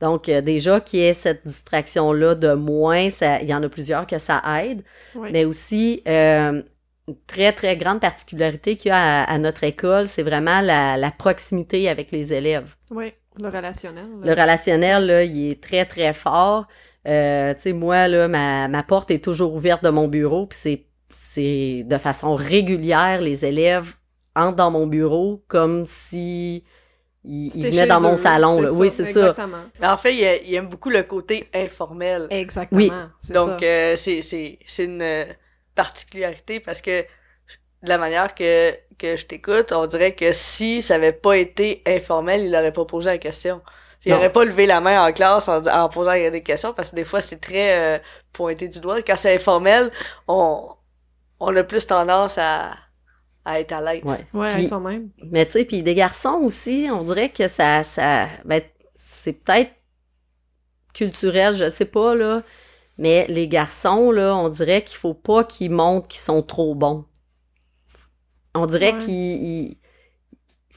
Donc, 0.00 0.28
euh, 0.28 0.40
déjà 0.40 0.80
qu'il 0.80 1.00
y 1.00 1.04
ait 1.04 1.14
cette 1.14 1.46
distraction-là 1.46 2.34
de 2.36 2.54
moins, 2.54 3.08
il 3.42 3.46
y 3.48 3.54
en 3.54 3.62
a 3.62 3.68
plusieurs 3.68 4.06
que 4.06 4.18
ça 4.18 4.42
aide 4.64 4.82
oui. 5.14 5.28
mais 5.32 5.44
aussi 5.44 6.02
euh, 6.08 6.62
une 7.08 7.16
très 7.26 7.52
très 7.52 7.76
grande 7.76 8.00
particularité 8.00 8.76
qu'il 8.76 8.88
y 8.88 8.92
a 8.92 9.22
à, 9.22 9.32
à 9.32 9.38
notre 9.38 9.62
école, 9.64 10.08
c'est 10.08 10.22
vraiment 10.22 10.60
la, 10.60 10.96
la 10.96 11.10
proximité 11.10 11.88
avec 11.88 12.10
les 12.12 12.32
élèves. 12.32 12.74
oui, 12.90 13.12
le 13.38 13.48
relationnel. 13.48 14.06
Le 14.22 14.30
relationnel 14.30 15.06
là, 15.06 15.24
il 15.24 15.50
est 15.52 15.62
très 15.62 15.84
très 15.84 16.12
fort. 16.12 16.66
Euh, 17.06 17.54
tu 17.54 17.60
sais, 17.62 17.72
moi 17.72 18.08
là, 18.08 18.28
ma, 18.28 18.68
ma 18.68 18.82
porte 18.82 19.10
est 19.10 19.24
toujours 19.24 19.54
ouverte 19.54 19.82
de 19.84 19.90
mon 19.90 20.08
bureau, 20.08 20.46
puis 20.46 20.58
c'est 20.60 20.86
c'est 21.12 21.82
de 21.84 21.98
façon 21.98 22.34
régulière 22.34 23.20
les 23.20 23.44
élèves 23.44 23.94
entrent 24.34 24.56
dans 24.56 24.70
mon 24.70 24.86
bureau 24.86 25.44
comme 25.48 25.84
si 25.84 26.64
ils, 27.24 27.54
ils 27.56 27.66
venaient 27.66 27.86
dans 27.86 28.00
mon 28.00 28.12
eux, 28.14 28.16
salon. 28.16 28.60
là. 28.62 28.72
Oui, 28.72 28.90
c'est 28.90 29.04
ça. 29.04 29.20
Exactement. 29.30 29.64
Mais 29.80 29.86
en 29.88 29.96
fait, 29.96 30.14
il, 30.16 30.24
a- 30.24 30.36
il 30.42 30.54
aime 30.54 30.68
beaucoup 30.68 30.90
le 30.90 31.02
côté 31.02 31.48
informel. 31.54 32.26
Exactement. 32.30 32.78
Oui. 32.80 32.90
c'est 33.20 33.32
Donc 33.34 33.60
ça. 33.60 33.66
euh, 33.66 33.96
c'est 33.96 34.22
c'est 34.22 34.58
c'est 34.66 34.84
une 34.84 35.02
euh, 35.02 35.24
particularité 35.74 36.60
parce 36.60 36.80
que 36.80 37.02
de 37.82 37.88
la 37.88 37.98
manière 37.98 38.34
que 38.34 38.74
que 38.98 39.16
je 39.16 39.26
t'écoute, 39.26 39.72
on 39.72 39.86
dirait 39.86 40.14
que 40.14 40.32
si 40.32 40.82
ça 40.82 40.94
avait 40.94 41.12
pas 41.12 41.36
été 41.36 41.82
informel, 41.86 42.42
il 42.46 42.54
aurait 42.54 42.72
pas 42.72 42.84
posé 42.84 43.06
la 43.10 43.18
question. 43.18 43.60
Aurait 44.10 44.32
pas 44.32 44.44
levé 44.44 44.66
la 44.66 44.80
main 44.80 45.06
en 45.06 45.12
classe 45.12 45.48
en, 45.48 45.64
en 45.66 45.88
posant 45.88 46.12
des 46.12 46.42
questions 46.42 46.72
parce 46.74 46.90
que 46.90 46.96
des 46.96 47.04
fois 47.04 47.20
c'est 47.20 47.40
très 47.40 47.96
euh, 47.96 47.98
pointé 48.32 48.66
du 48.68 48.80
doigt. 48.80 49.00
Quand 49.02 49.16
c'est 49.16 49.34
informel, 49.34 49.90
on 50.26 50.68
on 51.38 51.56
a 51.56 51.62
plus 51.62 51.86
tendance 51.86 52.36
à 52.38 52.72
à 53.44 53.60
être 53.60 53.72
à 53.72 53.80
l'aise. 53.80 54.02
Ouais. 54.04 54.26
ouais, 54.34 54.62
être 54.62 54.68
soi-même. 54.68 55.10
Mais 55.30 55.44
tu 55.46 55.52
sais, 55.52 55.64
puis 55.64 55.82
des 55.82 55.94
garçons 55.94 56.40
aussi, 56.42 56.88
on 56.92 57.02
dirait 57.04 57.28
que 57.30 57.48
ça, 57.48 57.82
ça, 57.82 58.28
ben, 58.44 58.62
c'est 58.94 59.32
peut-être 59.32 59.72
culturel, 60.94 61.54
je 61.56 61.68
sais 61.70 61.84
pas 61.86 62.14
là, 62.14 62.42
mais 62.98 63.26
les 63.28 63.48
garçons 63.48 64.10
là, 64.10 64.36
on 64.36 64.48
dirait 64.48 64.84
qu'il 64.84 64.98
faut 64.98 65.14
pas 65.14 65.42
qu'ils 65.44 65.70
montrent 65.70 66.08
qu'ils 66.08 66.20
sont 66.20 66.42
trop 66.42 66.74
bons. 66.74 67.04
On 68.54 68.66
dirait 68.66 68.92
Ouais. 68.92 68.98
qu'ils, 68.98 69.44
ils- 69.44 69.78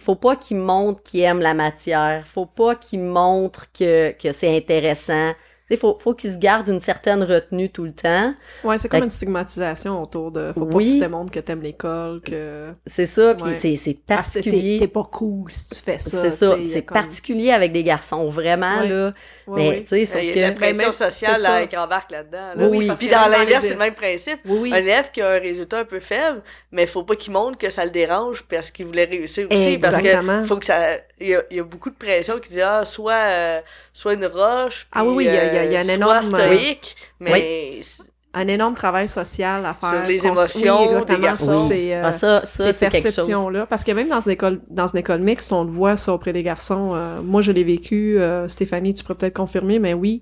faut 0.06 0.16
pas 0.16 0.36
qu'ils 0.36 0.58
montrent 0.58 1.02
qu'ils 1.04 1.22
aiment 1.22 1.42
la 1.42 1.54
matière, 1.56 2.28
faut 2.28 2.46
pas 2.46 2.76
qu'ils 2.76 3.02
montrent 3.02 3.72
que 3.74 4.12
que 4.12 4.32
c'est 4.32 4.56
intéressant. 4.56 5.34
Sais, 5.70 5.78
faut 5.78 5.98
faut 5.98 6.14
qu'ils 6.14 6.32
se 6.34 6.38
gardent 6.38 6.70
une 6.70 6.80
certaine 6.80 7.24
retenue 7.24 7.72
tout 7.72 7.86
le 7.86 7.92
temps. 7.94 8.36
Ouais, 8.64 8.78
c'est 8.78 8.88
comme 8.88 9.00
Fait- 9.00 9.06
une 9.06 9.10
stigmatisation 9.12 9.98
autour 10.00 10.32
de. 10.32 10.52
Faut 10.54 10.66
pas 10.68 10.78
Oui. 10.78 10.88
que 10.88 10.94
tu 10.94 11.00
te 11.00 11.06
montres 11.06 11.32
que 11.32 11.40
t'aimes 11.40 11.62
l'école, 11.64 12.22
que. 12.22 12.72
C'est 12.86 13.08
ça, 13.08 13.34
puis 13.34 13.46
Ouais. 13.46 13.56
c'est 13.56 13.76
c'est 13.78 13.98
Parce 14.06 14.28
que 14.30 14.34
t'es- 14.34 14.40
particulier. 14.52 14.78
T'es 14.80 14.88
pas 14.88 15.04
cool 15.12 15.52
si 15.52 15.68
tu 15.70 15.82
fais 15.82 15.98
ça. 15.98 16.22
C'est 16.22 16.30
ça, 16.30 16.56
il 16.60 16.68
c'est 16.68 16.84
comme- 16.84 16.96
particulier 16.98 17.52
avec 17.52 17.72
des 17.72 17.84
garçons, 17.84 18.30
vraiment, 18.30 18.82
Ouais. 18.82 18.90
là. 18.90 19.14
Ouais, 19.48 19.70
mais, 19.70 19.82
tu 19.82 19.88
sais, 19.88 20.06
sauf 20.06 20.22
Il 20.24 20.36
y 20.38 20.44
a 20.44 20.48
la 20.50 20.54
que... 20.54 20.60
pression 20.60 20.92
sociale 20.92 21.42
là, 21.42 21.66
qui 21.66 21.78
embarque 21.78 22.12
là-dedans. 22.12 22.54
là. 22.56 22.68
Oui, 22.68 22.78
oui. 22.80 22.88
parce 22.88 23.00
Puis 23.00 23.08
que 23.08 23.14
dans 23.14 23.28
l'inverse, 23.28 23.64
les- 23.64 23.68
c'est 23.70 23.74
le 23.74 23.80
même 23.80 23.96
principe. 23.96 24.40
Oui, 24.46 24.58
oui. 24.62 24.74
Un 24.74 24.78
élève 24.78 25.10
qui 25.12 25.22
a 25.22 25.30
un 25.30 25.40
résultat 25.40 25.80
un 25.80 25.86
peu 25.86 26.00
faible, 26.00 26.44
mais 26.72 26.86
faut 26.86 27.04
pas 27.04 27.16
qu'il 27.16 27.34
montre 27.34 27.58
que 27.58 27.72
ça 27.72 27.84
le 27.86 27.92
dérange 27.92 28.44
parce 28.44 28.70
qu'il 28.70 28.86
voulait 28.86 29.06
réussir 29.06 29.48
aussi. 29.52 29.80
Parce 29.80 29.98
Exactement. 29.98 30.42
que 30.44 30.48
faut 30.48 30.58
que 30.58 30.66
ça. 30.68 30.98
Il 31.20 31.28
y 31.30 31.36
a, 31.36 31.44
il 31.50 31.58
y 31.58 31.60
a 31.60 31.64
beaucoup 31.64 31.90
de 31.90 31.96
pression 31.96 32.40
qui 32.40 32.50
dit 32.50 32.62
ah, 32.62 32.84
soit, 32.86 33.14
euh, 33.14 33.62
soit 33.94 34.14
une 34.16 34.26
roche. 34.26 34.88
Ah 34.92 35.06
oui, 35.06 35.14
oui, 35.16 35.26
il 35.26 35.34
y 35.34 35.38
a- 35.38 35.46
il 35.48 35.54
y 35.54 35.58
a- 35.58 35.66
il 35.66 35.72
y 35.72 35.76
a 35.78 35.80
un 35.80 35.90
euh, 35.90 35.96
énorme- 35.96 36.22
Soit 36.22 36.40
stoïque, 36.46 36.96
mais. 37.20 37.80
c'est- 37.82 38.04
Un 38.38 38.50
énorme 38.50 38.76
travail 38.76 39.08
social 39.08 39.66
à 39.66 39.74
faire. 39.74 39.92
Sur 39.92 40.10
les 40.10 40.28
émotions 40.28 40.94
oui, 41.00 41.06
des 41.06 41.20
garçons. 41.22 41.70
ces, 41.70 41.94
euh, 41.94 42.02
Ah, 42.04 42.12
ça, 42.12 42.42
ça 42.46 42.74
ces 42.74 42.86
chose. 42.86 42.92
perceptions-là. 43.02 43.66
Parce 43.66 43.86
que 43.86 43.94
même 43.94 44.10
dans 44.10 44.20
une 44.20 44.32
école, 44.32 44.60
dans 44.70 44.88
une 44.88 45.00
école 45.00 45.22
mixte, 45.22 45.54
on 45.54 45.64
le 45.64 45.70
voit 45.72 45.96
ça 45.96 46.12
auprès 46.12 46.34
des 46.34 46.44
garçons. 46.44 46.92
Euh, 46.96 47.22
moi, 47.22 47.42
je 47.42 47.54
l'ai 47.54 47.64
vécu. 47.64 48.20
euh, 48.20 48.50
Stéphanie, 48.50 48.94
tu 48.94 49.06
pourrais 49.06 49.16
peut-être 49.18 49.34
confirmer, 49.38 49.80
mais 49.80 49.94
oui, 49.94 50.22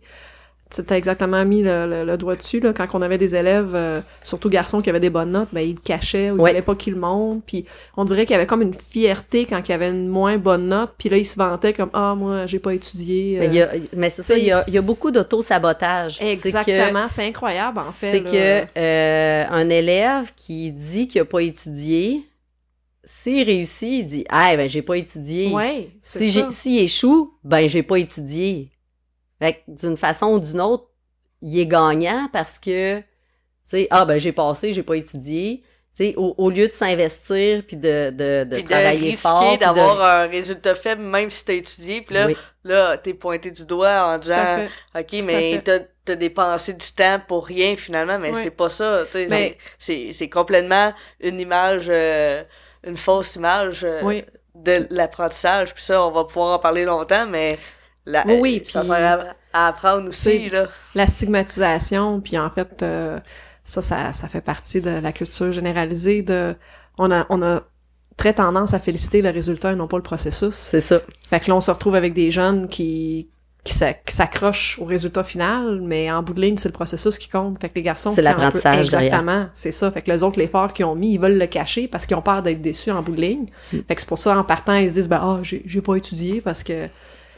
tu 0.81 0.93
as 0.93 0.97
exactement 0.97 1.43
mis 1.45 1.61
le, 1.61 1.85
le- 1.87 2.03
le 2.05 2.17
doigt 2.17 2.35
dessus. 2.35 2.59
Là, 2.59 2.73
quand 2.73 2.87
on 2.93 3.01
avait 3.01 3.17
des 3.17 3.35
élèves, 3.35 3.73
euh, 3.75 4.01
surtout 4.23 4.49
garçons 4.49 4.81
qui 4.81 4.89
avaient 4.89 4.99
des 4.99 5.09
bonnes 5.09 5.31
notes, 5.31 5.49
ben 5.51 5.61
ils 5.61 5.75
le 5.75 5.81
cachaient 5.81 6.31
ou 6.31 6.35
ils 6.35 6.39
voulaient 6.39 6.61
pas 6.61 6.75
qu'ils 6.75 6.93
le 6.93 6.99
montrent. 6.99 7.41
Puis 7.45 7.65
on 7.97 8.05
dirait 8.05 8.25
qu'il 8.25 8.33
y 8.33 8.37
avait 8.37 8.47
comme 8.47 8.61
une 8.61 8.73
fierté 8.73 9.45
quand 9.45 9.59
il 9.67 9.71
y 9.71 9.73
avait 9.75 9.89
une 9.89 10.07
moins 10.07 10.37
bonne 10.37 10.67
note. 10.69 10.91
Puis 10.97 11.09
là, 11.09 11.17
ils 11.17 11.25
se 11.25 11.37
vantaient 11.37 11.73
comme 11.73 11.89
ah 11.93 12.15
moi 12.15 12.45
j'ai 12.45 12.59
pas 12.59 12.73
étudié. 12.73 13.37
Mais, 13.39 13.61
euh. 13.61 13.67
mais 13.95 14.09
c'est 14.09 14.23
ça, 14.23 14.37
il 14.37 14.45
y 14.45 14.51
a, 14.51 14.63
il 14.67 14.73
y 14.73 14.77
a 14.77 14.81
beaucoup 14.81 15.11
d'auto-sabotage. 15.11 16.21
Exactement, 16.21 17.07
c'est 17.09 17.25
incroyable 17.27 17.79
en 17.79 17.91
fait. 17.91 18.11
C'est 18.11 18.21
que 18.23 18.79
euh, 18.79 19.45
un 19.49 19.69
élève 19.69 20.31
qui 20.35 20.71
dit 20.71 21.07
qu'il 21.07 21.21
a 21.21 21.25
pas 21.25 21.41
étudié, 21.41 22.23
s'il 23.05 23.43
réussit, 23.45 23.89
il 23.91 24.05
dit 24.05 24.25
Ah 24.29 24.55
ben 24.55 24.67
j'ai 24.67 24.81
pas 24.81 24.97
étudié. 24.97 25.51
ouais, 25.51 25.89
Si 26.01 26.31
ça. 26.31 26.47
s'il 26.51 26.79
échoue, 26.79 27.33
ben 27.43 27.67
j'ai 27.67 27.83
pas 27.83 27.97
étudié. 27.99 28.69
Fait 29.43 29.63
d'une 29.67 29.97
façon 29.97 30.27
ou 30.27 30.39
d'une 30.39 30.61
autre, 30.61 30.85
il 31.41 31.59
est 31.59 31.65
gagnant 31.67 32.29
parce 32.31 32.57
que 32.59 32.99
tu 32.99 33.05
sais 33.65 33.87
ah 33.91 34.05
ben 34.05 34.17
j'ai 34.17 34.31
passé, 34.31 34.71
j'ai 34.71 34.83
pas 34.83 34.95
étudié. 34.95 35.63
Tu 35.95 36.05
sais 36.05 36.15
au, 36.15 36.33
au 36.37 36.49
lieu 36.49 36.67
de 36.67 36.73
s'investir 36.73 37.63
puis 37.67 37.75
de 37.77 38.09
de, 38.09 38.45
de 38.45 38.55
Puis 38.55 38.63
de 38.63 38.67
travailler 38.69 39.09
risquer 39.11 39.17
fort, 39.17 39.47
puis 39.49 39.57
de- 39.57 39.63
d'avoir 39.63 40.01
un 40.01 40.27
résultat 40.27 40.75
faible 40.75 41.01
même 41.03 41.29
si 41.29 41.43
t'as 41.45 41.53
étudié. 41.53 42.01
Puis 42.01 42.15
là, 42.15 42.25
Oui. 42.27 42.37
là 42.63 42.97
t'es 42.97 43.13
pointé 43.13 43.51
du 43.51 43.65
doigt 43.65 44.07
en 44.13 44.17
disant. 44.17 44.65
OK, 44.97 45.05
Tout 45.07 45.25
mais 45.25 45.61
t'as 45.63 45.79
t'as 46.05 46.15
dépensé 46.15 46.73
du 46.73 46.87
temps 46.93 47.19
pour 47.27 47.45
rien 47.45 47.75
finalement, 47.75 48.17
mais 48.19 48.33
c'est 48.35 48.49
pas 48.51 48.69
ça. 48.69 49.03
tu 49.05 49.11
sais, 49.11 49.27
Mais- 49.29 49.57
c'est- 49.77 50.29
complètement 50.29 50.93
une 51.21 51.39
image, 51.39 51.85
euh, 51.89 52.43
une 52.85 52.97
fausse 52.97 53.35
image 53.35 53.83
euh, 53.85 54.01
Oui. 54.03 54.23
de 54.55 54.85
l'apprentissage. 54.89 55.73
Puis 55.73 55.83
ça, 55.83 56.05
on 56.05 56.11
va 56.11 56.25
pouvoir 56.25 56.55
en 56.55 56.59
parler 56.59 56.83
longtemps, 56.85 57.25
mais 57.25 57.57
la, 58.05 58.25
Oui, 58.27 58.37
oui, 58.41 58.63
ça 58.67 58.81
puis- 58.81 58.89
sert 58.89 59.35
à, 59.53 59.65
à 59.65 59.67
apprendre 59.67 60.09
aussi. 60.09 60.49
Là. 60.49 60.67
la 60.95 61.07
stigmatisation, 61.07 62.21
puis 62.21 62.37
en 62.37 62.49
fait, 62.49 62.81
euh, 62.83 63.19
ça, 63.63 63.81
ça, 63.81 64.13
ça 64.13 64.27
fait 64.27 64.41
partie 64.41 64.81
de 64.81 64.89
la 64.99 65.11
culture 65.11 65.51
généralisée 65.51 66.21
de, 66.21 66.55
on 66.97 67.11
a, 67.11 67.25
on 67.29 67.41
a 67.41 67.61
très 68.17 68.33
tendance 68.33 68.73
à 68.73 68.79
féliciter 68.79 69.21
le 69.21 69.29
résultat 69.29 69.71
et 69.71 69.75
non 69.75 69.87
pas 69.87 69.97
le 69.97 70.03
processus. 70.03 70.53
C'est 70.53 70.79
ça. 70.79 70.99
Fait 71.27 71.39
que 71.39 71.49
là, 71.49 71.55
on 71.55 71.61
se 71.61 71.71
retrouve 71.71 71.95
avec 71.95 72.13
des 72.13 72.29
jeunes 72.29 72.67
qui, 72.67 73.29
qui 73.63 73.73
s'a- 73.73 73.93
qui 73.93 74.13
s'accrochent 74.13 74.77
au 74.79 74.85
résultat 74.85 75.23
final, 75.23 75.79
mais 75.81 76.11
en 76.11 76.21
bout 76.21 76.33
de 76.33 76.41
ligne, 76.41 76.57
c'est 76.57 76.67
le 76.67 76.73
processus 76.73 77.17
qui 77.17 77.29
compte. 77.29 77.59
Fait 77.61 77.69
que 77.69 77.75
les 77.75 77.81
garçons, 77.81 78.11
C'est 78.13 78.21
l'apprentissage. 78.21 78.79
Exactement, 78.93 79.47
c'est 79.53 79.71
ça. 79.71 79.89
Fait 79.91 80.01
que 80.01 80.11
les 80.11 80.21
autres, 80.21 80.37
l'effort 80.37 80.73
qu'ils 80.73 80.85
ont 80.85 80.95
mis, 80.95 81.13
ils 81.13 81.19
veulent 81.19 81.39
le 81.39 81.47
cacher 81.47 81.87
parce 81.87 82.05
qu'ils 82.05 82.17
ont 82.17 82.21
peur 82.21 82.43
d'être 82.43 82.61
déçus 82.61 82.91
en 82.91 83.01
bout 83.01 83.15
de 83.15 83.21
ligne. 83.21 83.45
Mm. 83.71 83.77
Fait 83.87 83.95
que 83.95 84.01
c'est 84.01 84.07
pour 84.09 84.19
ça, 84.19 84.37
en 84.37 84.43
partant, 84.43 84.75
ils 84.75 84.89
se 84.89 84.93
disent, 84.95 85.09
ben, 85.09 85.21
ah, 85.23 85.39
j'ai 85.41 85.63
j'ai 85.65 85.81
pas 85.81 85.95
étudié 85.95 86.41
parce 86.41 86.61
que 86.63 86.85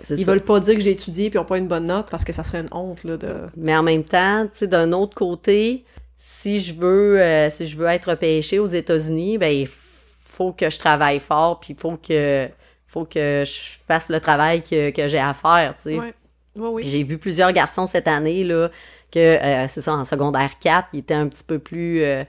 Ils 0.10 0.20
ça. 0.20 0.32
veulent 0.32 0.42
pas 0.42 0.60
dire 0.60 0.76
que 0.76 0.82
j'ai 0.82 0.92
étudié 0.92 1.30
puis 1.30 1.38
ils 1.38 1.42
ont 1.42 1.46
pas 1.46 1.58
une 1.58 1.68
bonne 1.68 1.86
note 1.86 2.08
parce 2.10 2.24
que 2.24 2.34
ça 2.34 2.44
serait 2.44 2.60
une 2.60 2.70
honte, 2.72 3.04
là, 3.04 3.18
de... 3.18 3.48
Mais 3.56 3.76
en 3.76 3.84
même 3.84 4.04
temps, 4.04 4.44
tu 4.46 4.60
sais, 4.60 4.68
d'un 4.68 4.92
autre 4.92 5.16
côté, 5.16 5.86
si 6.18 6.60
je 6.60 6.74
veux, 6.74 7.22
euh, 7.22 7.50
si 7.50 7.68
je 7.68 7.78
veux 7.78 7.88
être 7.88 8.10
repêché 8.10 8.60
aux 8.60 8.68
États-Unis, 8.68 9.38
ben 9.38 9.54
il 9.54 9.68
faut 9.68 10.52
que 10.52 10.70
je 10.70 10.80
travaille 10.80 11.20
fort, 11.20 11.60
puis 11.60 11.74
il 11.74 11.80
faut 11.80 11.98
que, 11.98 12.50
faut 12.88 13.06
que 13.06 13.44
je 13.46 13.80
fasse 13.88 14.10
le 14.10 14.20
travail 14.20 14.64
que, 14.64 14.90
que 14.92 15.08
j'ai 15.08 15.20
à 15.20 15.34
faire, 15.34 15.76
tu 15.82 15.90
sais. 15.90 16.00
Ouais. 16.00 16.14
Oui, 16.58 16.70
oui. 16.72 16.84
J'ai 16.88 17.04
vu 17.04 17.18
plusieurs 17.18 17.52
garçons 17.52 17.86
cette 17.86 18.08
année, 18.08 18.44
là, 18.44 18.70
que, 19.12 19.20
euh, 19.20 19.68
c'est 19.68 19.82
ça, 19.82 19.94
en 19.94 20.06
secondaire 20.06 20.58
4, 20.60 20.90
ils 20.94 21.00
étaient 21.00 21.14
un 21.14 21.28
petit 21.28 21.44
peu 21.44 21.60
plus 21.60 22.02
euh, 22.02 22.24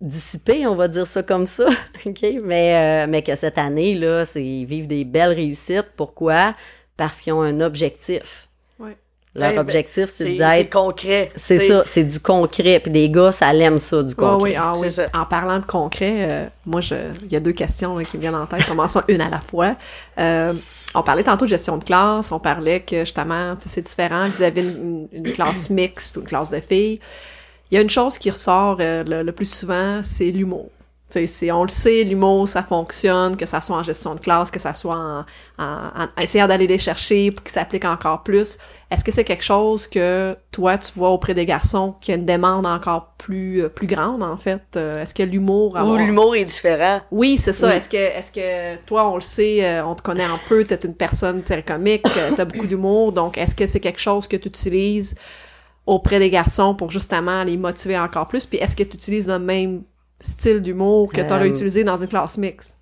dissipés, 0.00 0.66
on 0.66 0.74
va 0.74 0.88
dire 0.88 1.06
ça 1.06 1.22
comme 1.22 1.46
ça, 1.46 1.66
OK? 2.06 2.24
Mais, 2.42 3.04
euh, 3.04 3.10
mais 3.10 3.22
que 3.22 3.34
cette 3.34 3.58
année, 3.58 3.94
là, 3.94 4.24
c'est, 4.24 4.44
ils 4.44 4.64
vivent 4.66 4.86
des 4.86 5.04
belles 5.04 5.32
réussites. 5.32 5.90
Pourquoi? 5.96 6.54
Parce 6.96 7.20
qu'ils 7.20 7.32
ont 7.32 7.42
un 7.42 7.60
objectif. 7.60 8.48
Ouais. 8.78 8.96
Leur 9.34 9.48
Ouais, 9.50 9.54
ben, 9.56 9.60
objectif, 9.60 10.06
c'est 10.08 10.24
C'est 10.24 10.30
c'est 10.30 10.36
d'être... 10.36 10.70
concret. 10.72 11.32
C'est 11.36 11.56
t'sais. 11.58 11.68
ça, 11.68 11.82
c'est 11.86 12.04
du 12.04 12.20
concret. 12.20 12.80
Puis 12.80 12.92
les 12.92 13.08
gars, 13.08 13.32
ça 13.32 13.52
l'aime 13.52 13.78
ça, 13.78 14.02
du 14.02 14.14
Ah 14.18 14.20
concret. 14.22 14.50
oui, 14.50 14.54
ah 14.56 14.74
oui. 14.76 14.80
C'est 14.90 15.06
ça. 15.06 15.08
En 15.14 15.24
parlant 15.26 15.58
de 15.58 15.66
concret, 15.66 16.14
euh, 16.30 16.46
moi, 16.66 16.80
je, 16.80 16.94
il 17.24 17.32
y 17.32 17.36
a 17.36 17.40
deux 17.40 17.52
questions 17.52 17.96
là, 17.98 18.04
qui 18.04 18.16
me 18.16 18.20
viennent 18.22 18.34
en 18.34 18.46
tête. 18.46 18.64
Commençons 18.66 19.02
une 19.08 19.20
à 19.20 19.28
la 19.30 19.40
fois. 19.40 19.76
Euh, 20.18 20.54
on 20.94 21.02
parlait 21.02 21.24
tantôt 21.24 21.46
de 21.46 21.50
gestion 21.50 21.76
de 21.78 21.82
classe. 21.84 22.30
On 22.30 22.38
parlait 22.38 22.80
que 22.80 23.00
justement, 23.00 23.56
tu 23.56 23.62
sais, 23.62 23.68
c'est 23.68 23.82
différent 23.82 24.28
vis-à-vis 24.28 24.62
d'une 24.62 25.08
une 25.10 25.32
classe 25.32 25.68
mixte 25.70 26.16
ou 26.16 26.20
une 26.20 26.26
classe 26.26 26.50
de 26.50 26.60
filles. 26.60 27.00
Il 27.74 27.78
y 27.78 27.80
a 27.80 27.82
une 27.82 27.90
chose 27.90 28.18
qui 28.18 28.30
ressort 28.30 28.76
euh, 28.78 29.02
le, 29.02 29.24
le 29.24 29.32
plus 29.32 29.52
souvent, 29.52 30.00
c'est 30.04 30.26
l'humour. 30.30 30.70
C'est- 31.08 31.50
on 31.50 31.64
le 31.64 31.68
sait, 31.68 32.04
l'humour, 32.04 32.48
ça 32.48 32.62
fonctionne, 32.62 33.36
que 33.36 33.46
ça 33.46 33.60
soit 33.60 33.76
en 33.76 33.82
gestion 33.82 34.14
de 34.14 34.20
classe, 34.20 34.52
que 34.52 34.60
ça 34.60 34.74
soit 34.74 34.94
en, 34.94 35.24
en, 35.58 35.88
en 36.04 36.22
essayant 36.22 36.46
d'aller 36.46 36.68
les 36.68 36.78
chercher 36.78 37.32
pour 37.32 37.42
qu'ils 37.42 37.52
s'appliquent 37.52 37.84
encore 37.84 38.22
plus. 38.22 38.58
Est-ce 38.92 39.02
que 39.02 39.10
c'est 39.10 39.24
quelque 39.24 39.42
chose 39.42 39.88
que 39.88 40.36
toi, 40.52 40.78
tu 40.78 40.92
vois 40.94 41.10
auprès 41.10 41.34
des 41.34 41.46
garçons 41.46 41.96
qui 42.00 42.12
a 42.12 42.14
une 42.14 42.26
demande 42.26 42.64
encore 42.64 43.14
plus, 43.18 43.64
euh, 43.64 43.68
plus 43.68 43.88
grande, 43.88 44.22
en 44.22 44.36
fait? 44.36 44.62
Euh, 44.76 45.02
Est-ce 45.02 45.12
que 45.12 45.24
l'humour... 45.24 45.76
Ou 45.84 45.96
l'humour 45.96 46.36
est 46.36 46.44
différent. 46.44 47.00
Oui, 47.10 47.38
c'est 47.38 47.52
ça. 47.52 47.70
Oui. 47.70 47.74
Est-ce 47.74 47.88
que, 47.88 47.96
est-ce 47.96 48.30
que 48.30 48.76
toi, 48.84 49.10
on 49.10 49.16
le 49.16 49.20
sait, 49.20 49.64
euh, 49.64 49.84
on 49.84 49.96
te 49.96 50.02
connaît 50.02 50.22
un 50.22 50.38
peu, 50.48 50.64
t'es 50.64 50.78
une 50.84 50.94
personne 50.94 51.42
très 51.42 51.64
comique, 51.64 52.06
t'as 52.36 52.44
beaucoup 52.44 52.68
d'humour, 52.68 53.10
donc 53.10 53.36
est-ce 53.36 53.56
que 53.56 53.66
c'est 53.66 53.80
quelque 53.80 54.00
chose 54.00 54.28
que 54.28 54.36
tu 54.36 54.46
utilises 54.46 55.16
auprès 55.86 56.18
des 56.18 56.30
garçons 56.30 56.74
pour 56.74 56.90
justement 56.90 57.44
les 57.44 57.56
motiver 57.56 57.98
encore 57.98 58.26
plus? 58.26 58.46
Puis 58.46 58.58
est-ce 58.58 58.74
que 58.76 58.82
tu 58.82 58.94
utilises 58.96 59.28
le 59.28 59.38
même 59.38 59.82
style 60.20 60.60
d'humour 60.60 61.12
que 61.12 61.20
tu 61.20 61.26
aurais 61.32 61.42
Euh, 61.46 61.50
utilisé 61.50 61.84
dans 61.84 61.98
une 62.00 62.08
classe 62.08 62.38
mixte? 62.38 62.76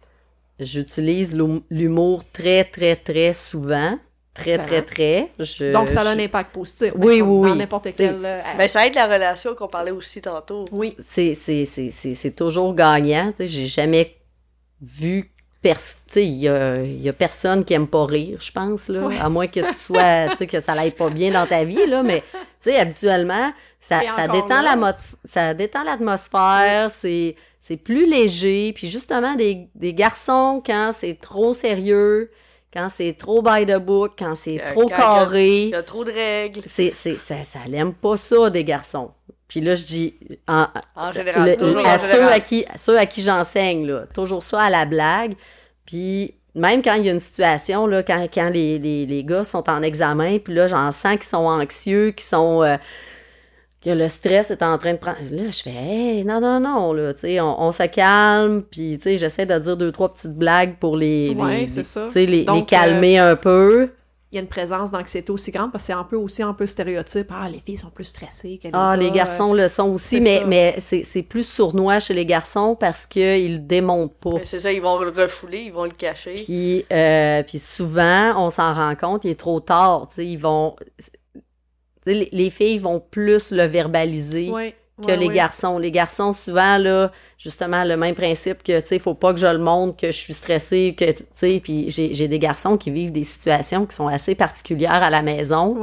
J'utilise 0.60 1.34
l'hum- 1.34 1.62
l'humour 1.70 2.22
très, 2.32 2.64
très, 2.64 2.94
très 2.96 3.32
souvent. 3.34 3.98
Très, 4.34 4.52
Excellent. 4.52 4.66
très, 4.66 4.82
très. 4.82 5.30
Je- 5.40 5.72
Donc, 5.72 5.90
ça 5.90 6.00
a 6.00 6.04
je- 6.04 6.08
un 6.20 6.24
impact 6.24 6.54
positif. 6.54 6.92
Oui, 6.96 7.18
comme 7.18 7.28
oui, 7.30 7.46
Dans 7.48 7.52
oui. 7.52 7.58
n'importe 7.58 7.88
quel... 7.96 8.24
euh, 8.24 8.40
Ben, 8.56 8.66
ça 8.68 8.86
aide 8.86 8.94
la 8.94 9.04
relation 9.06 9.54
qu'on 9.54 9.68
parlait 9.68 9.90
aussi 9.90 10.22
tantôt. 10.22 10.64
oui. 10.72 10.96
c'est 11.00 11.34
c'est 11.34 11.66
c'est 11.66 11.90
c'est 11.90 12.14
c'est 12.14 12.30
toujours 12.30 12.74
gagnant 12.74 13.32
j'ai 13.38 13.66
jamais 13.66 14.16
vu 14.80 15.30
il 16.16 16.22
y 16.34 16.48
a, 16.48 16.82
y 16.82 17.08
a 17.08 17.12
personne 17.12 17.64
qui 17.64 17.72
aime 17.74 17.86
pas 17.88 18.04
rire 18.04 18.38
je 18.40 18.50
pense 18.50 18.88
là 18.88 19.06
Ouais. 19.06 19.18
à 19.18 19.28
moins 19.28 19.46
que 19.46 19.60
tu 19.60 19.74
sois 19.74 20.28
tu 20.30 20.36
sais 20.38 20.46
que 20.46 20.60
ça 20.60 20.74
l'aille 20.74 20.90
pas 20.90 21.08
bien 21.10 21.30
dans 21.32 21.46
ta 21.46 21.64
vie 21.64 21.86
là 21.86 22.02
mais 22.02 22.22
tu 22.32 22.70
sais 22.70 22.76
habituellement 22.78 23.52
ça 23.80 24.00
ça 24.14 24.26
détend 24.28 24.62
la 24.62 24.94
ça 25.24 25.54
détend 25.54 25.84
l'atmosphère 25.84 26.90
c'est 26.90 27.36
c'est 27.60 27.76
plus 27.76 28.08
léger 28.10 28.72
puis 28.72 28.88
justement 28.88 29.34
des 29.34 29.68
des 29.74 29.94
garçons 29.94 30.60
quand 30.64 30.90
c'est 30.92 31.14
trop 31.20 31.52
sérieux 31.52 32.30
quand 32.72 32.88
c'est 32.88 33.12
trop 33.14 33.42
by 33.42 33.66
the 33.66 33.76
book 33.78 34.12
quand 34.18 34.34
c'est 34.34 34.60
Euh, 34.60 34.72
trop 34.72 34.88
quand- 34.88 34.96
carré 34.96 35.62
Il 35.64 35.68
y 35.70 35.74
a 35.74 35.82
trop 35.82 36.04
de 36.04 36.10
règles. 36.12 36.62
c'est 36.66 36.92
c'est 36.94 37.14
ça 37.14 37.42
ça 37.44 37.58
l'aime 37.68 37.92
pas 37.94 38.16
ça 38.16 38.48
des 38.50 38.64
garçons 38.64 39.10
puis 39.48 39.60
là 39.60 39.74
je 39.74 39.84
dis 39.84 40.14
en, 40.48 40.66
En 40.96 41.12
général, 41.12 41.50
le- 41.50 41.56
toujours 41.56 41.86
à 41.86 41.94
en 41.94 41.98
ceux 41.98 42.08
général. 42.08 42.32
à 42.32 42.40
qui 42.40 42.64
à 42.72 42.78
ceux 42.78 42.98
à 42.98 43.06
qui 43.06 43.22
j'enseigne 43.22 43.86
là 43.86 44.04
toujours 44.14 44.42
ça 44.42 44.60
à 44.62 44.70
la 44.70 44.84
blague 44.86 45.34
puis 45.86 46.34
même 46.54 46.82
quand 46.82 46.94
il 46.94 47.04
y 47.06 47.08
a 47.08 47.12
une 47.12 47.20
situation 47.20 47.86
là 47.86 48.02
quand, 48.02 48.26
quand 48.32 48.50
les, 48.50 48.78
les, 48.78 49.06
les 49.06 49.24
gars 49.24 49.44
sont 49.44 49.68
en 49.70 49.82
examen 49.82 50.38
puis 50.38 50.54
là 50.54 50.66
j'en 50.66 50.92
sens 50.92 51.12
qu'ils 51.14 51.22
sont 51.24 51.46
anxieux 51.46 52.10
qu'ils 52.12 52.26
sont 52.26 52.62
euh, 52.62 52.76
que 53.84 53.90
le 53.90 54.08
stress 54.08 54.50
est 54.50 54.62
en 54.62 54.78
train 54.78 54.92
de 54.92 54.98
prendre 54.98 55.18
là 55.30 55.48
je 55.48 55.62
fais 55.62 55.70
hey, 55.70 56.24
non 56.24 56.40
non 56.40 56.60
non 56.60 56.92
là 56.92 57.12
tu 57.14 57.20
sais 57.22 57.40
on, 57.40 57.60
on 57.60 57.72
se 57.72 57.82
calme 57.84 58.62
puis 58.62 58.96
tu 58.98 59.02
sais 59.04 59.16
j'essaie 59.16 59.46
de 59.46 59.58
dire 59.58 59.76
deux 59.76 59.90
trois 59.92 60.12
petites 60.12 60.34
blagues 60.36 60.76
pour 60.78 60.96
les 60.96 61.34
Ouais, 61.36 61.66
les- 61.66 61.82
ça. 61.84 62.06
tu 62.06 62.12
sais 62.12 62.26
les, 62.26 62.38
les 62.38 62.44
Donc, 62.44 62.68
calmer 62.68 63.18
un 63.18 63.34
peu 63.36 63.90
Il 64.30 64.36
y 64.36 64.38
a 64.38 64.40
une 64.42 64.48
présence 64.48 64.90
d'anxiété 64.90 65.30
aussi 65.32 65.50
grande 65.50 65.72
parce 65.72 65.84
que 65.84 65.86
c'est 65.88 65.92
un 65.98 66.04
peu 66.04 66.16
aussi 66.16 66.42
un 66.42 66.54
peu 66.54 66.66
stéréotype. 66.66 67.26
Ah, 67.30 67.48
les 67.50 67.58
filles 67.60 67.76
sont 67.76 67.90
plus 67.90 68.04
stressées 68.04 68.56
que 68.56 68.68
les 68.68 68.70
Ah, 68.72 68.94
gars. 68.96 69.02
les 69.02 69.10
garçons 69.10 69.52
le 69.52 69.68
sont 69.68 69.90
aussi, 69.90 70.22
mais, 70.22 70.38
ça. 70.38 70.46
mais 70.46 70.74
c'est, 70.78 71.04
c'est 71.04 71.22
plus 71.22 71.46
sournois 71.46 72.00
chez 72.00 72.14
les 72.14 72.24
garçons 72.24 72.74
parce 72.74 73.04
qu'ils 73.04 73.52
le 73.52 73.58
démontent 73.58 74.14
pas. 74.20 74.30
Mais 74.38 74.44
C'est 74.46 74.60
ça, 74.60 74.72
ils 74.72 74.80
vont 74.80 74.98
le 75.00 75.10
refouler, 75.10 75.64
ils 75.66 75.72
vont 75.72 75.84
le 75.84 75.90
cacher. 75.90 76.36
Puis, 76.36 76.86
euh, 76.90 77.42
puis 77.42 77.58
souvent, 77.58 78.32
on 78.42 78.48
s'en 78.48 78.72
rend 78.72 78.94
compte, 78.94 79.24
il 79.26 79.32
est 79.32 79.38
trop 79.40 79.60
tard. 79.60 80.06
tu 80.08 80.14
sais, 80.14 80.26
Ils 80.26 80.38
vont, 80.38 80.76
les, 82.06 82.28
les 82.32 82.50
filles 82.50 82.78
vont 82.78 83.00
plus 83.00 83.52
le 83.52 83.64
verbaliser 83.64 84.50
que 85.02 85.12
les 85.12 85.28
garçons. 85.28 85.78
Les 85.78 85.90
garçons, 85.90 86.32
souvent, 86.32 86.78
là, 86.78 87.10
justement, 87.38 87.84
le 87.84 87.96
même 87.96 88.14
principe 88.14 88.62
que, 88.62 88.80
tu 88.80 88.86
sais, 88.86 88.98
faut 88.98 89.14
pas 89.14 89.32
que 89.32 89.40
je 89.40 89.46
le 89.46 89.58
montre, 89.58 89.96
que 89.96 90.08
je 90.08 90.16
suis 90.16 90.34
stressée, 90.34 90.94
que, 90.96 91.10
tu 91.10 91.24
sais, 91.34 91.60
puis 91.62 91.90
j'ai, 91.90 92.28
des 92.28 92.38
garçons 92.38 92.76
qui 92.76 92.90
vivent 92.90 93.12
des 93.12 93.24
situations 93.24 93.86
qui 93.86 93.96
sont 93.96 94.08
assez 94.08 94.34
particulières 94.34 95.02
à 95.02 95.10
la 95.10 95.22
maison, 95.22 95.76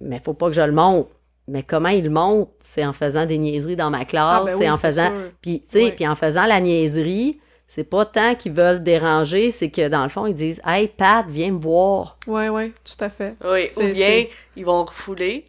mais 0.00 0.20
faut 0.24 0.34
pas 0.34 0.46
que 0.46 0.54
je 0.54 0.62
le 0.62 0.72
montre. 0.72 1.10
Mais 1.48 1.64
comment 1.64 1.88
ils 1.88 2.04
le 2.04 2.10
montrent? 2.10 2.52
C'est 2.60 2.84
en 2.84 2.92
faisant 2.92 3.26
des 3.26 3.36
niaiseries 3.36 3.74
dans 3.74 3.90
ma 3.90 4.04
classe, 4.04 4.42
Ah, 4.42 4.44
ben 4.46 4.52
c'est 4.52 4.58
oui, 4.58 4.70
en 4.70 4.76
c'est 4.76 4.86
faisant... 4.86 5.10
Puis, 5.42 5.62
tu 5.62 5.80
sais, 5.80 5.90
puis 5.90 6.06
en 6.06 6.14
faisant 6.14 6.46
la 6.46 6.60
niaiserie, 6.60 7.40
c'est 7.72 7.84
pas 7.84 8.04
tant 8.04 8.34
qu'ils 8.34 8.50
veulent 8.52 8.82
déranger, 8.82 9.52
c'est 9.52 9.70
que, 9.70 9.86
dans 9.86 10.02
le 10.02 10.08
fond, 10.08 10.26
ils 10.26 10.34
disent 10.34 10.60
«Hey, 10.66 10.88
Pat, 10.88 11.24
viens 11.28 11.52
me 11.52 11.60
voir. 11.60 12.16
Ouais, 12.26 12.48
ouais, 12.48 12.72
tout 12.84 13.04
à 13.04 13.08
fait. 13.08 13.36
Oui, 13.44 13.68
ou 13.76 13.92
bien 13.92 14.24
ils 14.56 14.64
vont 14.64 14.84
refouler, 14.84 15.46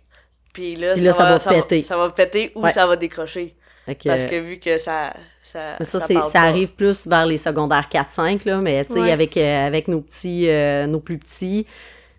puis 0.54 0.76
là, 0.76 0.94
Puis 0.94 1.02
là, 1.04 1.14
ça 1.14 1.24
va 1.24 1.40
péter. 1.40 1.82
ça 1.82 1.98
va 1.98 2.12
péter 2.12 2.52
ou 2.54 2.62
Ouais. 2.62 2.72
ça 2.72 2.86
va 2.86 2.96
décrocher.» 2.96 3.56
Parce 4.06 4.26
que 4.26 4.40
vu 4.40 4.60
que 4.60 4.78
ça. 4.78 5.14
Ça, 5.44 5.76
Mais 5.80 5.86
ça, 5.86 6.00
ça 6.00 6.42
arrive 6.44 6.74
plus 6.76 7.08
vers 7.08 7.26
les 7.26 7.40
secondaires 7.40 7.90
4-5, 7.92 8.46
là, 8.46 8.60
mais 8.62 8.86
tu 8.86 8.94
sais, 8.94 9.00
Ouais. 9.00 9.12
avec, 9.12 9.36
euh, 9.36 9.66
avec 9.68 9.88
nos 9.88 10.00
petits, 10.02 10.48
euh, 10.48 10.86
nos 10.86 11.00
plus 11.00 11.18
petits, 11.18 11.66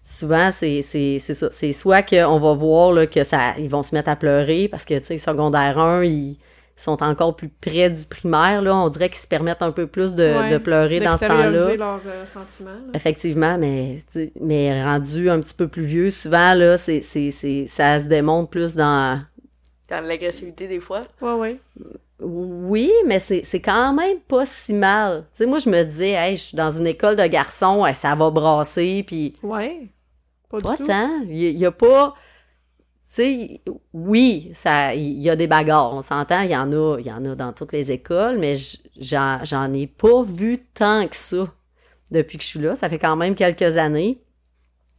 souvent, 0.03 0.51
c'est, 0.51 0.83
c'est, 0.83 1.19
c'est 1.21 1.33
ça. 1.33 1.49
C'est 1.53 1.73
soit 1.73 2.03
qu'on 2.03 2.41
va 2.41 2.53
voir, 2.55 2.93
là, 2.93 3.07
que 3.07 3.23
ça, 3.23 3.55
ils 3.59 3.71
vont 3.71 3.85
se 3.85 3.95
mettre 3.95 4.11
à 4.11 4.17
pleurer 4.17 4.67
parce 4.69 4.85
que, 4.85 4.99
tu 4.99 5.05
sais, 5.05 5.19
secondaire 5.19 5.79
1, 5.79 6.05
ils 6.05 6.37
sont 6.83 7.03
encore 7.03 7.37
plus 7.37 7.49
près 7.49 7.91
du 7.91 8.05
primaire, 8.07 8.63
là. 8.63 8.75
On 8.77 8.89
dirait 8.89 9.09
qu'ils 9.09 9.19
se 9.19 9.27
permettent 9.29 9.63
un 9.63 9.73
peu 9.73 9.87
plus 9.87 10.15
de, 10.15 10.25
Ouais, 10.25 10.51
de 10.53 10.59
pleurer 10.59 11.01
dans 11.01 11.17
ce 11.19 11.27
temps-là. 11.27 11.75
Leurs 11.77 12.01
euh, 12.07 12.27
sentiments. 12.27 12.71
là. 12.71 12.93
Effectivement, 12.95 13.57
mais, 13.59 13.99
mais 14.41 14.83
rendu 14.85 15.31
un 15.31 15.41
petit 15.41 15.55
peu 15.55 15.69
plus 15.69 15.85
vieux, 15.85 16.11
souvent, 16.11 16.55
là, 16.55 16.79
c'est, 16.79 17.03
c'est, 17.03 17.31
c'est, 17.31 17.67
ça 17.69 18.01
se 18.01 18.07
démontre 18.07 18.51
plus 18.51 18.75
dans, 18.75 19.23
Dans 19.89 20.05
l'agressivité, 20.07 20.67
des 20.69 20.81
fois. 20.81 21.03
Ouais, 21.21 21.33
ouais. 21.33 21.61
Oui, 22.21 22.93
mais 23.07 23.19
c'est 23.19 23.43
c'est 23.45 23.61
quand 23.61 23.93
même 23.93 24.19
pas 24.21 24.47
si 24.47 24.73
mal. 24.75 25.25
Tu 25.35 25.39
sais, 25.39 25.47
moi, 25.47 25.59
je 25.59 25.69
me 25.69 25.83
disais, 25.83 26.11
hey, 26.13 26.37
je 26.37 26.43
suis 26.43 26.57
dans 26.57 26.71
une 26.71 26.87
école 26.87 27.17
de 27.17 27.27
garçons, 27.27 27.85
hey, 27.85 27.95
ça 27.95 28.15
va 28.15 28.31
brasser, 28.31 29.03
puis 29.07 29.35
Ouais. 29.43 29.89
Pas, 30.49 30.61
pas 30.61 30.71
du 30.73 30.77
tout. 30.79 30.87
tant. 30.87 31.09
Il 31.27 31.37
y, 31.37 31.49
il 31.51 31.59
y 31.59 31.67
a 31.67 31.73
pas... 31.73 32.15
Tu 33.15 33.17
sais, 33.23 33.61
oui, 33.93 34.51
ça, 34.55 34.95
il 34.95 35.21
y 35.21 35.29
a 35.29 35.37
des 35.37 35.47
bagarres, 35.47 35.93
on 35.95 36.01
s'entend, 36.01 36.41
il 36.41 36.51
y 36.51 36.57
en 36.57 36.73
a, 36.73 36.97
il 36.99 37.07
y 37.07 37.13
en 37.13 37.23
a 37.27 37.35
dans 37.35 37.53
toutes 37.53 37.73
les 37.73 37.91
écoles, 37.91 38.39
mais 38.39 38.55
j'en 38.99 39.73
ai 39.75 39.87
pas 39.87 40.23
vu 40.23 40.65
tant 40.73 41.07
que 41.07 41.17
ça 41.17 41.47
depuis 42.11 42.39
que 42.39 42.45
je 42.45 42.49
suis 42.49 42.59
là. 42.61 42.75
Ça 42.75 42.89
fait 42.89 42.99
quand 42.99 43.17
même 43.17 43.35
quelques 43.35 43.77
années. 43.77 44.19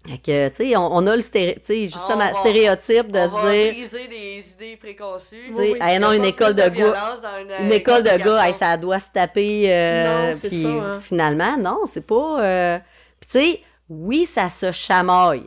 Fait 0.06 0.18
que, 0.20 0.50
tu 0.50 0.56
sais, 0.58 0.76
on, 0.78 0.94
on 0.96 1.08
a 1.08 1.16
le 1.16 1.22
sais, 1.24 1.58
justement, 1.66 2.16
On 2.16 2.18
va- 2.18 2.34
stéréotype 2.36 3.12
de 3.12 3.20
on 3.20 3.28
se 3.30 3.32
va 3.34 3.52
dire... 3.52 3.72
briser 3.72 4.08
des 4.10 4.52
idées 4.52 4.76
préconçues. 4.78 5.46
Tu 5.48 5.54
sais, 5.56 5.72
oui. 5.72 5.78
hey, 5.82 5.98
non, 5.98 6.12
une 6.12 6.26
école 6.26 6.54
de 6.54 6.70
gars, 6.70 6.94
une, 7.40 7.66
une 7.66 7.72
école 7.72 8.04
de 8.04 8.18
gars, 8.24 8.48
hey, 8.48 8.54
ça 8.54 8.78
doit 8.78 9.00
se 9.00 9.10
taper. 9.12 9.72
euh, 9.74 10.28
Non, 10.28 10.34
c'est 10.38 10.50
puis 10.50 10.62
ça, 10.62 10.68
hein. 10.68 11.00
Finalement, 11.02 11.58
non, 11.58 11.80
c'est 11.86 12.06
pas. 12.06 12.44
euh, 12.44 12.80
Puis 13.22 13.30
tu 13.32 13.40
sais, 13.54 13.62
oui, 13.90 14.26
ça 14.26 14.50
se 14.50 14.72
chamaille. 14.72 15.46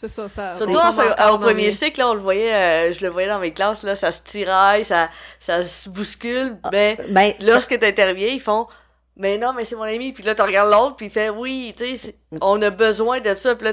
C'est 0.00 0.08
ça, 0.08 0.28
ça. 0.28 0.54
Surtout 0.56 0.76
en- 0.76 1.32
au 1.34 1.38
premier 1.38 1.72
cycle, 1.72 1.98
là, 1.98 2.10
on 2.10 2.14
le 2.14 2.20
voyait, 2.20 2.54
euh, 2.54 2.92
je 2.92 3.00
le 3.04 3.08
voyais 3.10 3.26
dans 3.28 3.40
mes 3.40 3.50
classes, 3.52 3.82
là, 3.82 3.96
ça 3.96 4.12
se 4.12 4.22
tiraille, 4.22 4.84
ça, 4.84 5.08
ça 5.40 5.64
se 5.64 5.88
bouscule. 5.88 6.56
Ben, 6.70 6.96
Ben, 7.08 7.32
ça- 7.38 7.46
lorsque 7.50 7.76
t'interviens, 7.78 8.28
ils 8.28 8.40
font 8.40 8.68
Mais 9.20 9.36
non, 9.38 9.52
mais 9.52 9.64
c'est 9.64 9.74
mon 9.74 9.82
ami. 9.82 10.12
Puis 10.12 10.22
là, 10.22 10.36
tu 10.36 10.42
regardes 10.42 10.70
l'autre, 10.70 10.94
puis 10.94 11.06
il 11.06 11.10
fait 11.10 11.28
Oui, 11.30 11.74
tu 11.76 11.96
sais, 11.96 12.14
on 12.40 12.62
a 12.62 12.70
besoin 12.70 13.18
de 13.18 13.34
ça. 13.34 13.56
Puis 13.56 13.64
là, 13.64 13.72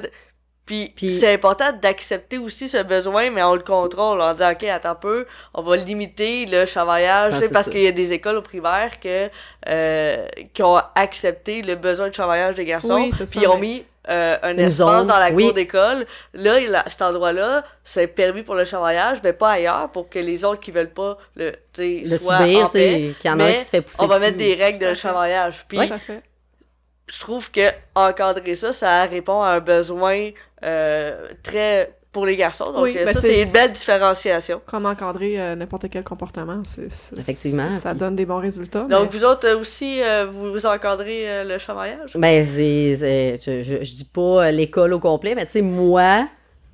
puis, 0.66 0.92
Puis- 0.96 1.12
c'est 1.14 1.32
important 1.32 1.72
d'accepter 1.80 2.40
aussi 2.40 2.68
ce 2.68 2.82
besoin, 2.82 3.30
mais 3.30 3.44
on 3.44 3.54
le 3.54 3.62
contrôle. 3.62 4.20
On 4.20 4.34
dit 4.34 4.42
Ok, 4.42 4.64
attends 4.64 4.90
un 4.90 4.96
peu, 4.96 5.28
on 5.54 5.62
va 5.62 5.78
limiter 5.78 6.48
le 6.48 6.66
chavaillage. 6.66 7.34
Ah, 7.34 7.38
tu 7.38 7.42
sais, 7.44 7.48
c'est 7.50 7.54
parce 7.54 7.70
qu'il 7.70 7.82
y 7.82 7.88
a 7.88 7.92
des 7.92 8.12
écoles 8.14 8.38
au 8.38 8.42
primaire 8.42 9.00
que, 9.00 9.30
euh, 9.68 10.28
qui 10.56 10.64
ont 10.64 10.82
accepté 10.96 11.62
le 11.62 11.76
besoin 11.76 12.10
de 12.10 12.16
chavaillage 12.16 12.56
des 12.56 12.66
garçons. 12.66 12.96
Oui, 12.96 13.12
c'est 13.16 13.28
ça, 13.28 13.32
puis 13.32 13.42
ils 13.44 13.48
ont 13.48 13.56
mais- 13.60 13.68
mis 13.68 13.86
euh, 14.10 14.38
un 14.44 14.52
Une 14.52 14.60
espace 14.60 14.76
zone, 14.78 15.08
dans 15.08 15.18
la 15.18 15.32
oui. 15.32 15.44
cour 15.46 15.54
d'école. 15.54 16.06
Là, 16.34 16.60
il 16.60 16.74
a- 16.76 16.84
cet 16.88 17.02
endroit-là, 17.02 17.64
c'est 17.84 18.08
permis 18.08 18.44
pour 18.44 18.56
le 18.56 18.64
chamaillage, 18.66 19.20
mais 19.24 19.34
pas 19.34 19.52
ailleurs, 19.52 19.90
pour 19.92 20.10
que 20.10 20.20
les 20.20 20.44
autres 20.46 20.60
qui 20.62 20.72
veulent 20.72 20.90
pas 20.94 21.18
le, 21.36 21.52
tu 21.74 22.04
sais, 22.04 22.04
Le 22.06 22.18
soient 22.18 22.38
subir, 22.38 22.66
en 22.66 22.68
tu 22.68 22.72
sais, 22.74 22.86
paix. 22.92 23.14
qu'il 23.20 23.32
y 23.32 23.34
en 23.34 23.40
a 23.40 23.44
un 23.44 23.48
mais 23.48 23.58
qui 23.58 23.66
se 23.66 23.70
fait 23.70 23.82
pousser 23.82 23.98
On 24.04 24.08
va 24.08 24.16
dessus. 24.16 24.26
mettre 24.28 24.38
des 24.38 24.54
règles 24.56 24.80
Tout 24.80 24.90
de 24.90 24.94
chamaillage. 24.94 25.66
Puis, 25.68 25.80
je 27.08 27.20
trouve 27.20 27.52
que 27.52 27.70
encadrer 27.94 28.56
ça, 28.56 28.74
ça 28.74 29.04
répond 29.06 29.42
à 29.42 29.50
un 29.52 29.60
besoin 29.60 30.30
euh, 30.64 31.28
très 31.44 31.96
pour 32.16 32.26
les 32.26 32.38
garçons. 32.38 32.72
Donc, 32.72 32.84
Oui, 32.84 32.96
euh, 32.98 33.04
ben 33.04 33.14
ça, 33.14 33.20
c'est- 33.20 33.44
une 33.44 33.52
belle 33.52 33.74
différenciation. 33.74 34.62
Comme 34.66 34.86
encadrer 34.86 35.38
euh, 35.38 35.56
n'importe 35.56 35.90
quel 35.92 36.06
comportement, 36.06 36.64
c'est, 36.66 36.90
c'est- 36.90 37.18
Effectivement, 37.20 37.70
Ça 37.78 37.90
puis- 37.90 38.00
donne 38.00 38.16
des 38.16 38.26
bons 38.26 38.40
résultats. 38.40 38.86
Donc, 38.86 39.12
mais- 39.12 39.18
vous 39.18 39.26
autres 39.26 39.46
euh, 39.46 39.60
aussi, 39.60 40.02
euh, 40.02 40.26
vous 40.32 40.66
encadrez 40.66 41.30
euh, 41.30 41.44
le 41.44 41.58
chamaillage? 41.58 42.12
Ben, 42.16 42.42
c'est, 42.46 42.96
c'est- 42.98 43.36
je, 43.46 43.62
je, 43.64 43.84
je 43.84 43.94
dis 43.96 44.06
pas 44.06 44.50
l'école 44.50 44.94
au 44.94 45.00
complet, 45.02 45.36
mais 45.36 45.46
tu 45.46 45.52
sais, 45.52 45.62
moi, 45.62 46.26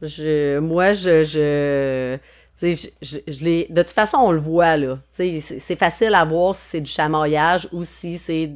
je, 0.04 0.60
moi, 0.60 0.94
je, 0.94 1.24
je, 1.24 2.18
tu 2.60 2.76
sais, 2.76 2.92
je, 3.02 3.18
je, 3.28 3.32
je 3.34 3.44
l'ai, 3.44 3.66
de 3.72 3.82
toute 3.82 3.92
façon, 3.92 4.18
on 4.22 4.32
le 4.32 4.40
voit, 4.40 4.78
là. 4.78 5.00
Tu 5.18 5.24
sais, 5.24 5.40
c'est, 5.42 5.60
c'est 5.60 5.76
facile 5.76 6.14
à 6.14 6.24
voir 6.24 6.54
si 6.54 6.68
c'est 6.70 6.82
du 6.82 6.92
chamaillage 6.92 7.68
ou 7.72 7.84
si 7.84 8.20
c'est, 8.20 8.52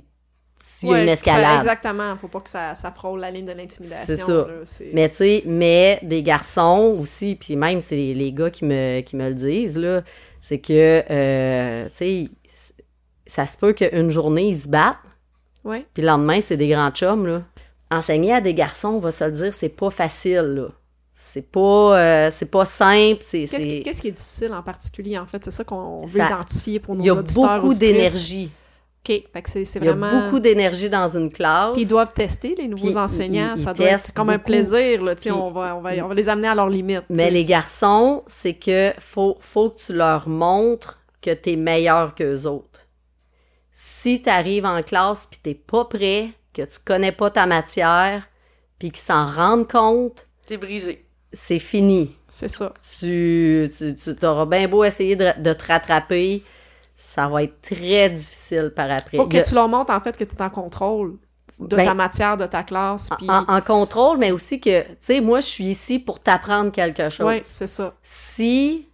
s'il 0.57 0.89
y 0.89 0.93
a 0.93 0.99
une 1.01 1.07
ça- 1.07 1.13
escalade. 1.13 1.59
exactement. 1.59 2.15
Faut 2.17 2.27
pas 2.27 2.39
que 2.41 2.49
ça, 2.49 2.75
ça 2.75 2.91
frôle 2.91 3.19
la 3.19 3.31
ligne 3.31 3.45
de 3.45 3.51
l'intimidation. 3.53 4.05
C'est 4.07 4.17
ça. 4.17 4.33
là, 4.33 4.89
Mais 4.93 5.09
tu 5.09 5.15
sais, 5.17 5.43
mais 5.45 5.99
des 6.03 6.23
garçons 6.23 6.97
aussi, 6.99 7.35
puis 7.35 7.55
même 7.55 7.81
c'est 7.81 7.95
les, 7.95 8.13
les 8.13 8.31
gars 8.31 8.49
qui 8.49 8.65
me, 8.65 9.01
qui 9.01 9.15
me 9.15 9.27
le 9.29 9.35
disent, 9.35 9.77
là, 9.77 10.01
c'est 10.41 10.59
que, 10.59 11.03
euh, 11.09 11.85
tu 11.89 11.95
sais, 11.95 12.29
ça 13.27 13.45
se 13.47 13.57
peut 13.57 13.73
qu'une 13.73 14.09
journée, 14.09 14.49
ils 14.49 14.59
se 14.59 14.67
battent, 14.67 14.97
puis 15.93 16.03
le 16.03 16.07
lendemain, 16.07 16.41
c'est 16.41 16.57
des 16.57 16.67
grands 16.67 16.91
chums, 16.91 17.25
là. 17.25 17.41
Enseigner 17.91 18.33
à 18.33 18.41
des 18.41 18.53
garçons, 18.53 18.89
on 18.89 18.99
va 18.99 19.11
se 19.11 19.23
le 19.23 19.31
dire, 19.31 19.53
c'est 19.53 19.69
pas 19.69 19.89
facile, 19.89 20.35
là. 20.55 20.67
C'est 21.13 21.49
pas, 21.49 21.97
euh, 21.97 22.29
c'est 22.31 22.45
pas 22.51 22.65
simple, 22.65 23.19
c'est... 23.21 23.41
Qu'est-ce 23.47 23.55
qui, 23.57 23.69
c'est- 23.69 23.79
qu'est-ce 23.81 24.01
qui 24.01 24.07
est 24.09 24.11
difficile 24.11 24.53
en 24.53 24.61
particulier, 24.61 25.17
en 25.17 25.25
fait? 25.25 25.41
C'est 25.45 25.51
ça 25.51 25.63
qu'on 25.63 26.05
veut 26.05 26.19
Ça- 26.19 26.27
identifier 26.27 26.79
pour 26.79 26.93
nos 26.95 27.01
Il 27.01 27.05
y 27.07 27.09
a 27.09 27.13
auditeurs, 27.15 27.61
beaucoup 27.61 27.73
d'énergie. 27.73 28.51
OK. 29.07 29.23
Fait 29.33 29.41
que 29.41 29.49
c'est, 29.49 29.65
c'est 29.65 29.79
Il 29.79 29.85
y 29.85 29.87
a 29.89 29.93
vraiment... 29.93 30.25
beaucoup 30.25 30.39
d'énergie 30.39 30.89
dans 30.89 31.07
une 31.15 31.31
classe. 31.31 31.73
Puis 31.73 31.83
ils 31.83 31.87
doivent 31.89 32.13
tester, 32.13 32.55
les 32.57 32.67
nouveaux 32.67 32.87
Puis 32.87 32.97
enseignants. 32.97 33.53
ils- 33.55 33.61
ça 33.61 33.71
ils 33.73 33.77
doit 33.77 33.87
être 33.87 34.13
comme 34.13 34.29
un 34.31 34.39
plaisir, 34.39 35.03
là. 35.03 35.15
Tu 35.15 35.23
sais, 35.23 35.29
Puis- 35.29 35.39
on 35.39 35.51
va, 35.51 35.75
on, 35.75 35.81
va, 35.81 35.91
on 36.03 36.07
va 36.07 36.13
les 36.15 36.27
amener 36.29 36.47
à 36.47 36.55
leurs 36.55 36.69
limites. 36.69 37.03
Mais 37.09 37.27
tu 37.27 37.33
les 37.35 37.45
garçons, 37.45 38.23
c'est 38.27 38.53
que 38.55 38.93
faut, 38.99 39.37
faut 39.39 39.69
que 39.69 39.77
tu 39.79 39.93
leur 39.93 40.27
montres 40.27 40.97
que 41.21 41.31
t'es 41.31 41.55
meilleur 41.55 42.15
qu'eux 42.15 42.45
autres. 42.45 42.81
Si 43.71 44.21
t'arrives 44.21 44.65
en 44.65 44.81
classe 44.83 45.27
puis 45.29 45.39
t'es 45.41 45.53
pas 45.55 45.85
prêt, 45.85 46.29
que 46.53 46.61
tu 46.61 46.77
connais 46.83 47.11
pas 47.11 47.29
ta 47.29 47.45
matière, 47.45 48.27
puis 48.79 48.89
qu'ils 48.91 49.01
s'en 49.03 49.25
rendent 49.25 49.69
compte, 49.69 50.27
T'es 50.47 50.57
brisé. 50.57 51.05
c'est 51.33 51.59
fini. 51.59 52.15
C'est 52.29 52.47
ça. 52.47 52.73
Tu, 52.99 53.69
tu, 53.77 53.95
tu 53.95 54.15
t'auras 54.15 54.45
bien 54.45 54.67
beau 54.67 54.83
essayer 54.83 55.15
de, 55.15 55.29
de 55.41 55.53
te 55.53 55.65
rattraper, 55.67 56.43
ça 57.07 57.27
va 57.27 57.43
être 57.43 57.61
très 57.61 58.09
difficile 58.09 58.71
par 58.75 58.89
après. 58.91 59.17
Faut 59.17 59.23
a- 59.23 59.27
que 59.29 59.47
tu 59.47 59.53
leur 59.55 59.67
montres, 59.67 59.91
en 59.93 59.99
fait, 60.01 60.17
que 60.17 60.23
tu 60.23 60.35
es 60.35 60.41
en 60.41 60.49
contrôle 60.49 61.13
de 61.59 61.75
Ben, 61.75 61.85
ta 61.85 61.93
matière, 61.93 62.35
de 62.35 62.45
ta 62.45 62.63
classe. 62.63 63.09
En, 63.27 63.43
en 63.47 63.61
contrôle, 63.61 64.17
mais 64.17 64.31
aussi 64.31 64.59
que, 64.59 64.81
tu 64.81 64.87
sais, 64.99 65.21
moi, 65.21 65.39
je 65.39 65.45
suis 65.45 65.65
ici 65.65 65.99
pour 65.99 66.19
t'apprendre 66.19 66.71
quelque 66.71 67.09
chose. 67.09 67.25
Oui, 67.27 67.41
c'est 67.45 67.67
ça. 67.67 67.93
si 68.03 68.89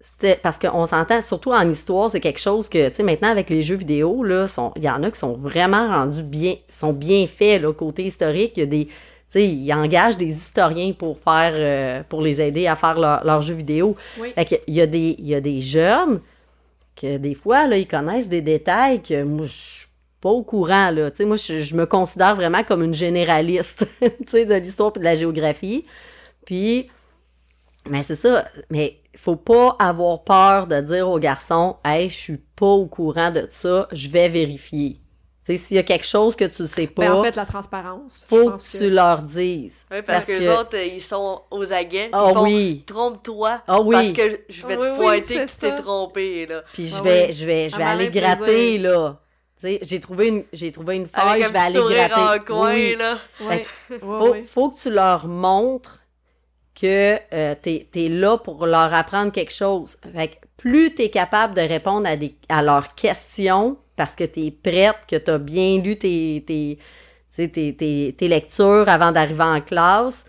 c'était 0.00 0.36
parce 0.36 0.58
qu'on 0.58 0.84
s'entend 0.84 1.22
surtout 1.22 1.50
en 1.52 1.66
histoire 1.70 2.10
c'est 2.10 2.20
quelque 2.20 2.38
chose 2.38 2.68
que 2.68 2.90
tu 2.90 2.96
sais 2.96 3.02
maintenant 3.02 3.30
avec 3.30 3.48
les 3.48 3.62
jeux 3.62 3.76
vidéo 3.76 4.22
là 4.22 4.46
il 4.76 4.82
y 4.84 4.90
en 4.90 5.02
a 5.02 5.10
qui 5.10 5.18
sont 5.18 5.32
vraiment 5.32 5.88
rendus 5.88 6.22
bien 6.22 6.56
sont 6.68 6.92
bien 6.92 7.26
faits 7.26 7.62
là 7.62 7.72
côté 7.72 8.04
historique 8.04 8.52
il 8.56 8.60
y 8.60 8.62
a 8.64 8.66
des 8.66 8.84
tu 8.84 8.92
sais 9.30 9.48
ils 9.48 9.72
engagent 9.72 10.18
des 10.18 10.26
historiens 10.28 10.92
pour 10.92 11.18
faire 11.18 11.52
euh, 11.54 12.02
pour 12.06 12.20
les 12.20 12.38
aider 12.42 12.66
à 12.66 12.76
faire 12.76 12.98
leur- 13.00 13.24
leurs 13.24 13.40
jeux 13.40 13.54
vidéo 13.54 13.96
Oui. 14.20 14.32
fait 14.34 14.44
que 14.44 14.54
il 14.66 14.74
y 14.74 14.82
a 14.82 14.86
des 14.86 15.16
il 15.18 15.26
y 15.26 15.34
a 15.34 15.40
des 15.40 15.62
jeunes 15.62 16.20
que 16.96 17.16
des 17.16 17.34
fois 17.34 17.66
là 17.66 17.76
ils 17.76 17.88
connaissent 17.88 18.28
des 18.28 18.42
détails 18.42 19.02
que 19.02 19.22
moi 19.22 19.46
je 19.46 19.52
suis 19.52 19.88
pas 20.20 20.30
au 20.30 20.42
courant 20.42 20.90
là 20.90 21.10
moi 21.20 21.36
je, 21.36 21.74
me 21.74 21.84
considère 21.84 22.36
vraiment 22.36 22.64
comme 22.64 22.82
une 22.82 22.94
généraliste 22.94 23.86
de 24.00 24.54
l'histoire 24.54 24.92
et 24.96 24.98
de 24.98 25.04
la 25.04 25.14
géographie 25.14 25.84
puis 26.46 26.88
mais 27.88 28.02
c'est 28.02 28.14
ça, 28.14 28.48
mais 28.70 29.00
faut 29.16 29.36
pas 29.36 29.76
avoir 29.78 30.24
peur 30.24 30.66
de 30.66 30.80
dire 30.80 31.08
aux 31.08 31.18
garçons 31.18 31.76
Hey, 31.84 32.08
je 32.08 32.16
suis 32.16 32.36
pas 32.38 32.66
au 32.66 32.86
courant 32.86 33.30
de 33.30 33.46
ça, 33.50 33.88
je 33.92 34.08
vais 34.08 34.28
vérifier. 34.28 35.00
Tu 35.46 35.52
sais, 35.52 35.62
s'il 35.62 35.76
y 35.76 35.78
a 35.78 35.82
quelque 35.82 36.06
chose 36.06 36.34
que 36.36 36.46
tu 36.46 36.66
sais 36.66 36.86
pas, 36.86 37.02
Ben, 37.02 37.12
en 37.12 37.22
fait, 37.22 37.36
la 37.36 37.44
transparence. 37.44 38.24
je 38.30 38.34
faut 38.34 38.50
que 38.52 38.78
tu 38.78 38.88
leur 38.88 39.20
dises. 39.20 39.84
Oui, 39.90 39.98
parce, 40.00 40.24
que 40.24 40.32
les 40.32 40.48
autres, 40.48 40.74
euh, 40.74 40.84
ils 40.84 41.02
sont 41.02 41.42
aux 41.50 41.70
aguets. 41.70 42.08
Ah 42.14 42.28
ils 42.30 42.34
font, 42.34 42.42
oui. 42.44 42.84
Trompe-toi. 42.86 43.60
Ah 43.66 43.80
oui. 43.82 43.94
Parce 43.94 44.12
que 44.12 44.40
je 44.48 44.66
vais 44.66 44.76
Oui, 44.76 44.86
te 44.86 44.92
oui, 44.92 44.96
pointer 44.98 45.34
que 45.44 45.50
tu 45.50 45.56
t'es 45.58 45.74
trompé, 45.74 46.46
là. 46.46 46.62
Puis 46.72 46.86
je 46.88 46.96
Ah 46.98 47.02
vais, 47.02 47.26
oui. 47.26 47.32
je 47.34 47.44
vais, 47.44 47.68
je 47.68 47.76
vais 47.76 47.82
aller 47.82 48.08
gratter, 48.08 48.42
plaisir. 48.44 48.82
là. 48.90 49.20
Tu 49.60 49.66
sais, 49.68 49.78
j'ai 49.82 50.00
trouvé 50.00 50.28
une, 50.28 50.44
j'ai 50.52 50.72
trouvé 50.72 50.96
une 50.96 51.08
faille, 51.08 51.42
Avec 51.42 51.46
je 51.48 51.52
vais 51.52 51.58
aller 51.58 51.94
gratter. 52.08 52.40
en 52.40 52.44
coin, 52.44 52.72
Oui. 52.74 52.96
là. 52.96 53.18
Faut, 54.00 54.34
faut 54.44 54.70
que 54.70 54.80
tu 54.80 54.90
leur 54.90 55.26
montres 55.28 55.98
que 56.74 57.18
euh, 57.34 57.54
t'es 57.60 57.86
es 57.94 58.08
là 58.08 58.38
pour 58.38 58.64
leur 58.66 58.92
apprendre 58.94 59.30
quelque 59.30 59.52
chose. 59.52 59.96
Fait 60.14 60.28
que 60.28 60.34
plus 60.56 60.94
t'es 60.94 61.10
capable 61.10 61.54
de 61.54 61.60
répondre 61.60 62.08
à, 62.08 62.16
des, 62.16 62.34
à 62.48 62.62
leurs 62.62 62.94
questions 62.94 63.76
parce 63.96 64.14
que 64.14 64.24
t'es 64.24 64.50
prête, 64.50 64.96
que 65.08 65.16
t'as 65.16 65.38
bien 65.38 65.78
lu 65.78 65.96
tes, 65.96 66.42
tes, 66.46 66.78
tu 67.34 67.50
tes, 67.50 68.14
tes, 68.16 68.28
lectures 68.28 68.88
avant 68.88 69.12
d'arriver 69.12 69.44
en 69.44 69.60
classe, 69.60 70.26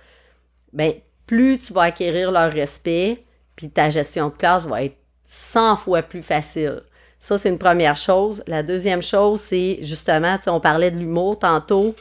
ben 0.73 0.93
plus 1.25 1.59
tu 1.59 1.73
vas 1.73 1.83
acquérir 1.83 2.31
leur 2.31 2.51
respect, 2.51 3.23
puis 3.55 3.69
ta 3.69 3.89
gestion 3.89 4.29
de 4.29 4.35
classe 4.35 4.65
va 4.67 4.83
être 4.83 4.97
100 5.23 5.77
fois 5.77 6.03
plus 6.03 6.21
facile. 6.21 6.81
Ça, 7.17 7.37
c'est 7.37 7.49
une 7.49 7.57
première 7.57 7.95
chose. 7.95 8.43
La 8.45 8.61
deuxième 8.61 9.01
chose, 9.01 9.39
c'est 9.39 9.79
justement, 9.81 10.37
tu 10.37 10.49
on 10.49 10.59
parlait 10.59 10.91
de 10.91 10.97
l'humour 10.97 11.39
tantôt. 11.39 11.95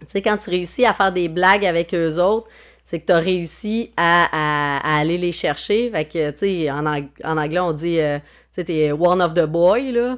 Tu 0.00 0.06
sais, 0.08 0.22
quand 0.22 0.36
tu 0.36 0.50
réussis 0.50 0.84
à 0.84 0.92
faire 0.92 1.12
des 1.12 1.28
blagues 1.28 1.64
avec 1.64 1.94
eux 1.94 2.18
autres, 2.18 2.48
c'est 2.82 2.98
que 2.98 3.06
tu 3.06 3.12
as 3.12 3.18
réussi 3.18 3.92
à, 3.96 4.98
aller 4.98 5.16
les 5.18 5.30
chercher. 5.30 5.90
Fait 5.90 6.04
que, 6.04 6.30
tu 6.32 6.38
sais, 6.38 6.70
en 6.70 7.36
anglais, 7.36 7.60
on 7.60 7.72
dit, 7.72 8.00
euh, 8.00 8.18
tu 8.18 8.24
sais, 8.56 8.64
t'es 8.64 8.90
one 8.90 9.22
of 9.22 9.34
the 9.34 9.44
boy, 9.46 9.92
là. 9.92 10.16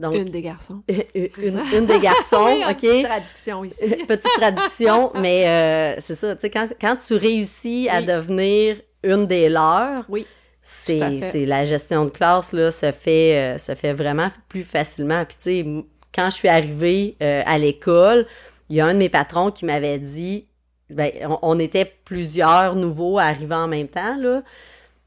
Donc, 0.00 0.14
Une 0.14 0.30
des 0.30 0.42
garçons. 0.42 0.82
une, 1.14 1.60
une 1.74 1.86
des 1.86 2.00
garçons, 2.00 2.46
Oui, 2.46 2.64
OK? 2.68 2.80
petite 2.80 3.04
traduction 3.04 3.64
ici. 3.64 3.86
Petite 4.08 4.30
traduction, 4.38 5.12
mais 5.20 5.46
euh, 5.46 6.00
c'est 6.00 6.14
ça, 6.16 6.34
tu 6.34 6.40
sais, 6.40 6.50
quand, 6.50 6.66
quand 6.80 6.96
tu 6.96 7.14
réussis 7.14 7.86
à 7.90 8.00
devenir 8.02 8.80
une 9.04 9.26
des 9.26 9.48
leurs, 9.48 10.04
Oui. 10.08 10.26
C'est 10.62 11.46
la 11.46 11.64
gestion 11.64 12.04
de 12.04 12.10
classe 12.10 12.52
là 12.52 12.70
se 12.70 12.92
fait 12.92 13.54
euh, 13.54 13.58
se 13.58 13.74
fait 13.74 13.94
vraiment 13.94 14.30
plus 14.48 14.62
facilement 14.62 15.24
puis 15.24 15.36
tu 15.36 15.42
sais 15.42 15.58
m- 15.60 15.84
quand 16.14 16.26
je 16.30 16.36
suis 16.36 16.48
arrivée 16.48 17.16
euh, 17.22 17.42
à 17.46 17.56
l'école 17.58 18.26
il 18.68 18.76
y 18.76 18.80
a 18.80 18.86
un 18.86 18.92
de 18.92 18.98
mes 18.98 19.08
patrons 19.08 19.50
qui 19.50 19.64
m'avait 19.64 19.98
dit 19.98 20.46
ben 20.90 21.10
on, 21.22 21.38
on 21.42 21.58
était 21.58 21.90
plusieurs 22.04 22.76
nouveaux 22.76 23.18
arrivés 23.18 23.54
en 23.54 23.68
même 23.68 23.88
temps 23.88 24.16
là 24.18 24.42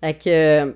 fait 0.01 0.15
que 0.15 0.75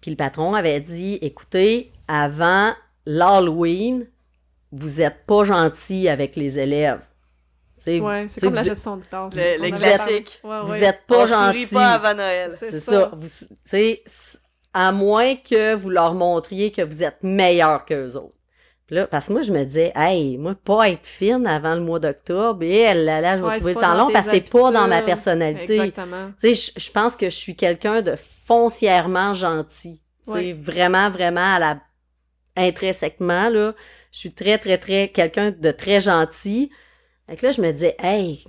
puis 0.00 0.12
le 0.12 0.16
patron 0.16 0.54
avait 0.54 0.80
dit 0.80 1.18
écoutez 1.20 1.90
avant 2.06 2.72
l'Halloween 3.06 4.06
vous 4.70 5.00
êtes 5.02 5.26
pas 5.26 5.44
gentil 5.44 6.08
avec 6.08 6.34
les 6.36 6.58
élèves 6.58 7.00
Ouais, 7.84 8.26
c'est 8.28 8.38
sais, 8.38 8.46
comme 8.46 8.54
la 8.54 8.62
vous- 8.62 8.68
gestion 8.68 8.96
de 8.98 9.04
classe. 9.04 9.34
Le- 9.34 9.60
le 9.60 9.76
classique. 9.76 10.38
parlé. 10.40 10.60
Ouais, 10.60 10.66
vous 10.66 10.70
ouais. 10.72 10.84
êtes 10.84 11.00
pas 11.08 11.24
On 11.24 11.26
sourit 11.26 11.60
gentil 11.62 11.74
pas 11.74 11.88
avant 11.94 12.14
Noël. 12.14 12.54
C'est 12.56 12.70
c'est 12.70 12.80
ça. 12.80 12.92
ça. 12.92 13.10
Vous, 13.12 13.26
tu 13.28 13.46
sais, 13.64 14.02
s- 14.06 14.40
à 14.72 14.92
moins 14.92 15.34
que 15.34 15.74
vous 15.74 15.90
leur 15.90 16.14
montriez 16.14 16.70
que 16.70 16.82
vous 16.82 17.02
êtes 17.02 17.16
meilleur 17.24 17.84
qu'eux 17.84 18.12
autres. 18.14 18.36
Puis 18.86 18.94
là, 18.94 19.08
parce 19.08 19.26
que 19.26 19.32
moi, 19.32 19.42
je 19.42 19.52
me 19.52 19.64
disais, 19.64 19.90
hey, 19.96 20.38
moi, 20.38 20.54
pas 20.54 20.90
être 20.90 21.06
fine 21.08 21.44
avant 21.44 21.74
le 21.74 21.80
mois 21.80 21.98
d'octobre, 21.98 22.62
et 22.62 22.78
elle, 22.82 23.04
là, 23.04 23.20
là, 23.20 23.36
je 23.36 23.42
vais 23.42 23.48
Ouais, 23.48 23.56
trouver 23.56 23.74
le 23.74 23.80
pas 23.80 23.86
temps 23.88 23.94
long 23.98 24.12
parce 24.12 24.26
que 24.26 24.32
c'est 24.34 24.50
pas 24.52 24.70
dans 24.70 24.86
ma 24.86 25.02
personnalité. 25.02 25.74
Exactement. 25.80 26.30
Tu 26.40 26.54
sais, 26.54 26.72
je, 26.76 26.80
je 26.86 26.90
pense 26.92 27.16
que 27.16 27.26
je 27.28 27.34
suis 27.34 27.56
quelqu'un 27.56 28.00
de 28.02 28.14
foncièrement 28.14 29.34
gentil. 29.34 30.00
Tu 30.24 30.30
sais, 30.32 30.38
Ouais. 30.38 30.52
vraiment, 30.52 31.10
vraiment 31.10 31.54
à 31.54 31.58
la, 31.58 31.80
intrinsèquement, 32.56 33.48
là. 33.48 33.74
Je 34.12 34.18
suis 34.18 34.32
très, 34.34 34.58
très, 34.58 34.78
très, 34.78 35.08
quelqu'un 35.08 35.50
de 35.50 35.70
très 35.70 36.00
gentil. 36.00 36.70
Fait 37.28 37.36
que 37.36 37.46
là, 37.46 37.52
je 37.52 37.60
me 37.62 37.72
disais, 37.72 37.96
hey, 37.98 38.44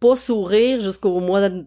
pas 0.00 0.16
sourire 0.16 0.80
jusqu'au 0.80 1.18
mois 1.20 1.48
de, 1.48 1.64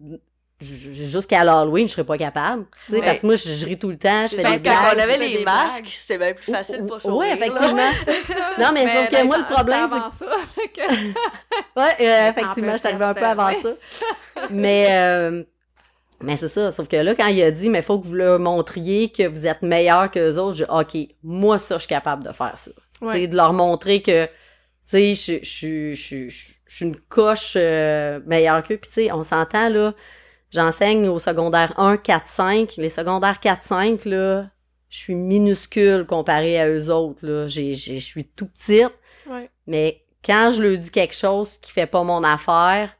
jusqu'à 0.60 1.42
l'Halloween, 1.42 1.88
je 1.88 1.92
serais 1.92 2.04
pas 2.04 2.16
capable. 2.18 2.66
Tu 2.86 2.92
sais, 2.92 2.98
Ouais. 3.00 3.04
parce 3.04 3.20
que 3.20 3.26
moi, 3.26 3.34
je, 3.34 3.48
je 3.50 3.66
ris 3.66 3.78
tout 3.78 3.90
le 3.90 3.98
temps, 3.98 4.26
je 4.28 4.36
fais 4.36 4.58
des 4.58 4.62
quand 4.68 4.76
on 4.94 4.98
avait 4.98 5.18
les 5.18 5.44
masques, 5.44 5.86
c'est 5.90 6.18
bien 6.18 6.32
plus 6.34 6.52
facile 6.52 6.82
de 6.84 6.88
pas 6.88 6.96
Ou- 6.96 7.00
sourire. 7.00 7.36
là. 7.36 7.46
effectivement. 7.46 7.90
Ça. 8.06 8.12
Non, 8.60 8.70
mais 8.72 8.86
sauf 8.86 9.08
que 9.08 9.24
moi, 9.24 9.38
le 9.38 9.44
problème, 9.52 9.88
c'est 9.88 9.96
avant 9.96 10.10
ça. 10.10 10.26
Ouais, 11.76 11.96
euh, 12.00 12.28
effectivement, 12.30 12.72
En 12.72 12.72
je 12.72 12.78
suis 12.78 12.88
arrivée 12.88 13.04
un 13.04 13.14
peu 13.14 13.24
avant 13.26 13.46
ouais. 13.48 13.60
ça. 13.60 13.70
Mais, 14.50 14.86
euh, 14.90 15.42
mais 16.22 16.36
c'est 16.36 16.48
ça. 16.48 16.72
Sauf 16.72 16.88
que 16.88 16.96
là, 16.96 17.14
quand 17.14 17.26
il 17.26 17.42
a 17.42 17.50
dit, 17.50 17.68
mais 17.68 17.82
faut 17.82 17.98
que 17.98 18.06
vous 18.06 18.14
leur 18.14 18.38
montriez 18.38 19.10
que 19.10 19.26
vous 19.26 19.46
êtes 19.46 19.62
meilleur 19.62 20.10
que 20.10 20.18
les 20.18 20.38
autres, 20.38 20.56
j'ai 20.56 20.66
OK, 20.68 20.96
moi, 21.22 21.58
ça, 21.58 21.76
je 21.76 21.80
suis 21.80 21.88
capable 21.88 22.24
de 22.24 22.32
faire 22.32 22.56
ça. 22.56 22.70
Ouais. 23.00 23.12
C'est 23.12 23.26
de 23.26 23.36
leur 23.36 23.52
montrer 23.52 24.02
que 24.02 24.26
Tu 24.26 25.14
sais, 25.14 25.14
je, 25.14 25.94
suis 25.94 26.84
une 26.84 26.96
coche 26.96 27.54
euh, 27.56 28.20
meilleure 28.26 28.62
qu'eux. 28.62 28.78
Puis 28.78 28.88
tu 28.88 28.94
sais, 28.94 29.12
on 29.12 29.22
s'entend, 29.22 29.68
là, 29.68 29.94
j'enseigne 30.50 31.08
au 31.08 31.18
secondaire 31.18 31.78
1, 31.78 31.96
4, 31.96 32.28
5. 32.28 32.74
Les 32.76 32.88
secondaires 32.88 33.40
4, 33.40 33.62
5, 33.62 34.04
là, 34.04 34.50
je 34.88 34.98
suis 34.98 35.14
minuscule 35.14 36.06
comparé 36.06 36.60
à 36.60 36.68
eux 36.68 36.90
autres, 36.90 37.26
là. 37.26 37.46
J'ai, 37.46 37.74
j'ai, 37.74 37.98
je 37.98 38.04
suis 38.04 38.24
tout 38.24 38.46
petite. 38.46 38.92
Ouais. 39.28 39.48
Mais 39.66 40.02
quand 40.24 40.50
je 40.52 40.62
leur 40.62 40.78
dis 40.78 40.90
quelque 40.90 41.14
chose 41.14 41.58
qui 41.60 41.72
fait 41.72 41.86
pas 41.86 42.02
mon 42.04 42.22
affaire, 42.22 42.96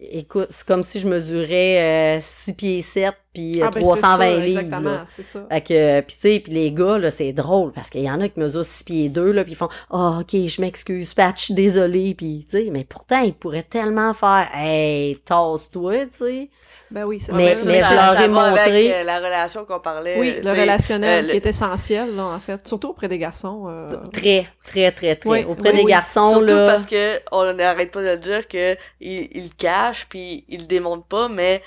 écoute, 0.00 0.48
c'est 0.50 0.66
comme 0.66 0.82
si 0.82 1.00
je 1.00 1.08
mesurais 1.08 2.18
euh, 2.18 2.20
6 2.22 2.54
pieds 2.54 2.82
7 2.82 3.14
puis 3.38 3.60
euh, 3.62 3.66
Ah, 3.66 3.70
ben, 3.72 3.82
320 3.82 4.18
ça, 4.18 4.40
livres. 4.40 4.58
Exactement, 4.60 4.98
c'est 5.06 5.22
ça. 5.22 5.46
Fait 5.50 5.60
que, 5.60 6.00
pis 6.00 6.14
tu 6.16 6.20
sais, 6.20 6.40
pis 6.40 6.50
les 6.50 6.72
gars, 6.72 6.98
là, 6.98 7.10
c'est 7.10 7.32
drôle, 7.32 7.72
parce 7.72 7.90
qu'il 7.90 8.02
y 8.02 8.10
en 8.10 8.20
a 8.20 8.28
qui 8.28 8.40
mesurent 8.40 8.64
6 8.64 8.84
pieds 8.84 9.08
2, 9.08 9.32
là, 9.32 9.44
pis 9.44 9.52
ils 9.52 9.56
font 9.56 9.68
«Ah, 9.90 10.18
ok, 10.20 10.30
je 10.46 10.60
m'excuse, 10.60 11.14
Pat, 11.14 11.36
je 11.38 11.44
suis 11.44 11.54
désolé.» 11.54 12.14
Pis, 12.18 12.46
tu 12.50 12.58
sais, 12.64 12.68
mais 12.70 12.84
pourtant, 12.84 13.20
ils 13.20 13.32
pourraient 13.34 13.62
tellement 13.62 14.12
faire 14.14 14.48
«Hey, 14.54 15.16
tasse-toi, 15.24 16.06
tu 16.06 16.16
sais. 16.18 16.50
Ben 16.90 17.04
oui, 17.04 17.20
c'est 17.20 17.32
Mais- 17.34 17.54
ça. 17.54 17.64
mais 17.66 17.80
ça, 17.82 17.88
je 17.90 17.94
leur 17.94 18.14
ai 18.14 18.16
avec, 18.16 18.30
montré- 18.30 18.94
euh, 18.94 19.04
la 19.04 19.18
relation 19.18 19.66
qu'on 19.66 19.78
parlait. 19.78 20.16
Oui, 20.18 20.36
le 20.42 20.50
relationnel 20.50 21.24
euh, 21.24 21.26
le- 21.26 21.30
qui 21.32 21.36
est 21.36 21.46
essentiel, 21.46 22.16
là, 22.16 22.24
en 22.24 22.38
fait. 22.38 22.66
Surtout 22.66 22.88
auprès 22.88 23.08
des 23.08 23.18
garçons. 23.18 23.64
euh, 23.68 23.94
Très, 24.10 24.46
très, 24.64 24.90
très, 24.92 25.14
très. 25.16 25.28
Oui, 25.28 25.44
Auprès 25.46 25.70
oui, 25.72 25.76
des 25.80 25.84
oui. 25.84 25.90
garçons, 25.90 26.30
Surtout 26.30 26.46
là... 26.46 26.66
parce 26.66 26.86
que 26.86 27.20
on 27.30 27.52
n'arrête 27.52 27.90
pas 27.90 28.02
de 28.02 28.16
dire 28.16 28.48
que 28.48 28.74
ils, 29.02 29.50
cachent 29.58 30.06
puis 30.08 30.44
ils 30.48 30.60
le 30.60 30.66
démontrent 30.66 31.04
pas, 31.06 31.28
mais 31.28 31.62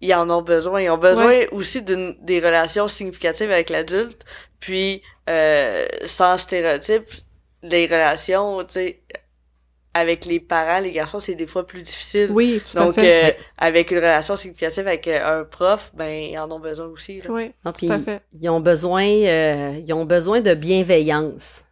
ils 0.00 0.14
en 0.14 0.28
ont 0.30 0.42
besoin. 0.42 0.80
Ils 0.82 0.90
ont 0.90 0.98
besoin 0.98 1.42
aussi 1.52 1.82
d'une 1.82 2.16
des 2.22 2.40
relations 2.40 2.88
significatives 2.88 3.50
avec 3.50 3.70
l'adulte. 3.70 4.24
Puis 4.60 5.02
euh, 5.28 5.86
sans 6.04 6.36
stéréotype, 6.38 7.08
les 7.62 7.86
relations, 7.86 8.64
tu 8.64 8.72
sais, 8.74 9.02
avec 9.92 10.24
les 10.24 10.38
parents, 10.38 10.78
les 10.80 10.92
garçons, 10.92 11.18
c'est 11.18 11.34
des 11.34 11.46
fois 11.48 11.66
plus 11.66 11.82
difficile. 11.82 12.28
Oui, 12.30 12.62
tout 12.70 12.76
Donc 12.78 12.96
à 12.98 13.02
fait. 13.02 13.24
euh, 13.24 13.42
avec 13.58 13.90
une 13.90 13.98
relation 13.98 14.36
significative 14.36 14.86
avec 14.86 15.08
euh, 15.08 15.40
un 15.40 15.44
prof, 15.44 15.90
ben 15.94 16.08
ils 16.10 16.38
en 16.38 16.50
ont 16.52 16.60
besoin 16.60 16.86
aussi. 16.86 17.20
Là. 17.20 17.30
oui, 17.30 17.52
Non, 17.64 17.72
tout 17.72 17.86
à 17.90 17.98
fait. 17.98 18.22
Ils 18.40 18.48
ont 18.48 18.60
besoin, 18.60 19.04
euh, 19.04 19.74
ils 19.84 19.92
ont 19.92 20.04
besoin 20.04 20.40
de 20.40 20.54
bienveillance. 20.54 21.64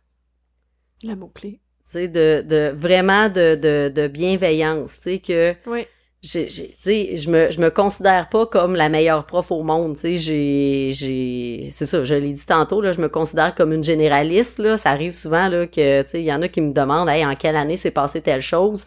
Le 1.05 1.15
mot-clé. 1.15 1.61
Tu 1.87 1.93
sais, 1.93 2.09
de, 2.09 2.43
de, 2.45 2.73
vraiment 2.75 3.29
de, 3.29 3.55
de, 3.55 3.89
de 3.95 4.09
bienveillance. 4.09 4.97
Tu 4.97 5.03
sais, 5.13 5.19
que... 5.21 5.55
Oui. 5.67 5.87
Je 6.33 7.31
me, 7.31 7.51
je 7.51 7.61
me 7.61 7.71
considère 7.71 8.29
pas 8.29 8.47
comme 8.47 8.75
la 8.77 8.89
meilleure 8.89 9.25
prof 9.27 9.51
au 9.51 9.63
monde, 9.63 9.95
tu 9.95 10.01
sais, 10.01 10.17
j'ai, 10.17 10.91
j'ai, 10.93 11.71
c'est 11.73 11.87
ça, 11.87 12.05
je 12.05 12.15
l'ai 12.15 12.33
dit 12.33 12.45
tantôt, 12.47 12.81
là, 12.81 12.93
je 12.93 13.01
me 13.01 13.09
considère 13.09 13.55
comme 13.55 13.73
une 13.73 13.85
généraliste, 13.85 14.59
là, 14.59 14.77
ça 14.79 14.91
arrive 14.91 15.13
souvent, 15.13 15.49
là, 15.49 15.67
que, 15.67 16.03
tu 16.03 16.09
sais, 16.11 16.21
il 16.21 16.27
y 16.27 16.33
en 16.33 16.43
a 16.43 16.49
qui 16.49 16.61
me 16.61 16.73
demandent, 16.73 17.09
hey, 17.09 17.25
en 17.25 17.35
quelle 17.37 17.57
année 17.57 17.77
s'est 17.77 17.91
passé 17.91 18.21
telle 18.21 18.41
chose, 18.43 18.85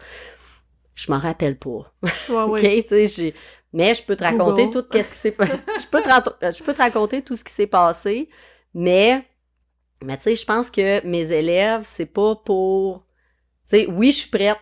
je 0.94 1.10
m'en 1.10 1.18
rappelle 1.18 1.58
pas, 1.58 1.92
Ouais, 2.28 2.42
ok, 2.44 2.60
oui. 2.60 2.76
tu 2.82 2.84
sais, 2.88 3.06
j'ai, 3.06 3.34
mais 3.72 3.94
je 3.94 4.02
peux 4.04 4.16
te 4.16 4.24
raconter 4.24 4.68
Google. 4.68 4.70
tout 4.70 4.84
qu'est-ce 4.84 5.10
qui 5.10 5.18
s'est 5.18 5.32
passé, 5.32 5.62
je 5.76 5.86
peux 5.86 6.02
te, 6.02 6.08
rat- 6.08 6.36
je 6.52 6.62
peux 6.62 6.74
te 6.74 6.78
raconter 6.82 7.22
tout 7.22 7.36
ce 7.36 7.44
qui 7.44 7.52
s'est 7.52 7.66
passé, 7.66 8.28
mais, 8.74 9.24
mais 10.04 10.16
tu 10.18 10.24
sais, 10.24 10.36
je 10.36 10.44
pense 10.46 10.70
que 10.70 11.04
mes 11.06 11.32
élèves, 11.32 11.82
c'est 11.86 12.06
pas 12.06 12.36
pour, 12.36 13.06
tu 13.68 13.78
sais, 13.78 13.86
oui, 13.88 14.12
je 14.12 14.18
suis 14.18 14.30
prête 14.30 14.58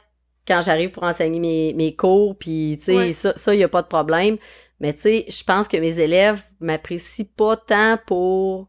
quand 0.50 0.62
j'arrive 0.62 0.90
pour 0.90 1.04
enseigner 1.04 1.38
mes, 1.40 1.72
mes 1.74 1.94
cours, 1.94 2.36
puis 2.36 2.76
tu 2.78 2.86
sais, 2.86 2.96
Ouais. 2.96 3.12
ça, 3.12 3.32
ça, 3.36 3.54
y 3.54 3.62
a 3.62 3.68
pas 3.68 3.82
de 3.82 3.86
problème. 3.86 4.36
Mais 4.80 4.92
tu 4.94 5.00
sais, 5.02 5.26
je 5.28 5.44
pense 5.44 5.68
que 5.68 5.76
mes 5.76 5.98
élèves 6.00 6.42
m'apprécient 6.58 7.26
pas 7.36 7.54
tant 7.56 7.98
pour, 8.06 8.68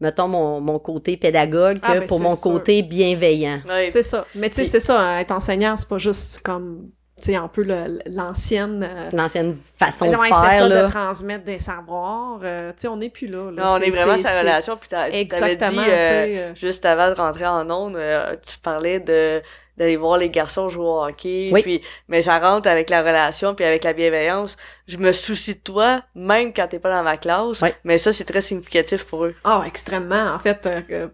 mettons, 0.00 0.28
mon, 0.28 0.60
mon 0.60 0.78
côté 0.78 1.16
pédagogue 1.16 1.78
que 1.78 1.86
Ah, 1.86 1.94
ben, 2.00 2.06
pour 2.06 2.20
mon 2.20 2.34
sûr. 2.34 2.42
côté 2.42 2.82
bienveillant. 2.82 3.60
Ouais. 3.68 3.88
C'est 3.90 4.02
ça. 4.02 4.26
Mais 4.34 4.48
tu 4.50 4.56
sais, 4.56 4.64
c'est 4.64 4.80
ça, 4.80 5.00
hein, 5.00 5.18
être 5.20 5.30
enseignant, 5.32 5.76
c'est 5.76 5.88
pas 5.88 5.98
juste 5.98 6.40
comme, 6.40 6.90
tu 7.16 7.26
sais, 7.26 7.36
un 7.36 7.48
peu 7.48 7.62
l'ancienne... 8.06 8.82
euh, 8.88 9.10
L'ancienne 9.12 9.58
façon 9.78 10.10
de 10.10 10.16
faire, 10.16 10.34
ça, 10.34 10.68
là. 10.68 10.86
de 10.86 10.90
transmettre 10.90 11.44
des 11.44 11.58
savoirs. 11.58 12.40
euh, 12.42 12.70
tu 12.72 12.80
sais, 12.82 12.88
on 12.88 12.96
n'est 12.96 13.10
plus 13.10 13.26
là. 13.28 13.50
là. 13.50 13.62
Non, 13.64 13.70
on 13.72 13.76
est 13.80 13.90
vraiment 13.90 14.16
c'est- 14.16 14.22
sa 14.22 14.40
relation. 14.40 14.76
Puis 14.76 14.88
t'as- 14.88 15.04
t'avais 15.04 15.12
dit, 15.12 15.18
Exactement, 15.20 15.82
euh, 15.82 16.26
euh, 16.50 16.54
juste 16.54 16.84
avant 16.86 17.08
de 17.10 17.14
rentrer 17.14 17.46
en 17.46 17.70
onde, 17.70 17.96
euh, 17.96 18.34
tu 18.46 18.58
parlais 18.58 19.00
de 19.00 19.42
d'aller 19.80 19.96
voir 19.96 20.18
les 20.18 20.28
garçons 20.30 20.68
jouer 20.68 20.84
au 20.84 21.02
hockey, 21.02 21.48
Oui. 21.52 21.62
puis 21.62 21.80
mais 22.06 22.20
ça 22.22 22.38
rentre 22.38 22.68
avec 22.68 22.90
la 22.90 23.00
relation 23.00 23.54
puis 23.54 23.64
avec 23.64 23.82
la 23.82 23.92
bienveillance. 23.94 24.56
Je 24.86 24.98
me 24.98 25.10
soucie 25.10 25.54
de 25.54 25.60
toi 25.60 26.02
même 26.14 26.52
quand 26.52 26.68
t'es 26.68 26.78
pas 26.78 26.90
dans 26.94 27.02
ma 27.02 27.16
classe, 27.16 27.62
Oui. 27.62 27.70
mais 27.84 27.96
ça 27.98 28.12
c'est 28.12 28.24
très 28.26 28.42
significatif 28.42 29.04
pour 29.04 29.24
eux. 29.24 29.34
Ah, 29.42 29.64
extrêmement. 29.66 30.34
En 30.34 30.38
fait, 30.38 30.66
euh, 30.66 30.80
euh, 30.90 31.08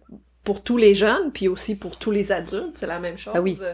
pour 0.44 0.62
tous 0.62 0.76
les 0.76 0.94
jeunes, 0.94 1.30
puis 1.32 1.48
aussi 1.48 1.76
pour 1.76 1.96
tous 1.96 2.10
les 2.10 2.32
adultes, 2.32 2.76
c'est 2.76 2.86
la 2.86 2.98
même 2.98 3.16
chose. 3.16 3.32
Ah 3.36 3.40
oui. 3.40 3.56
Euh, 3.62 3.72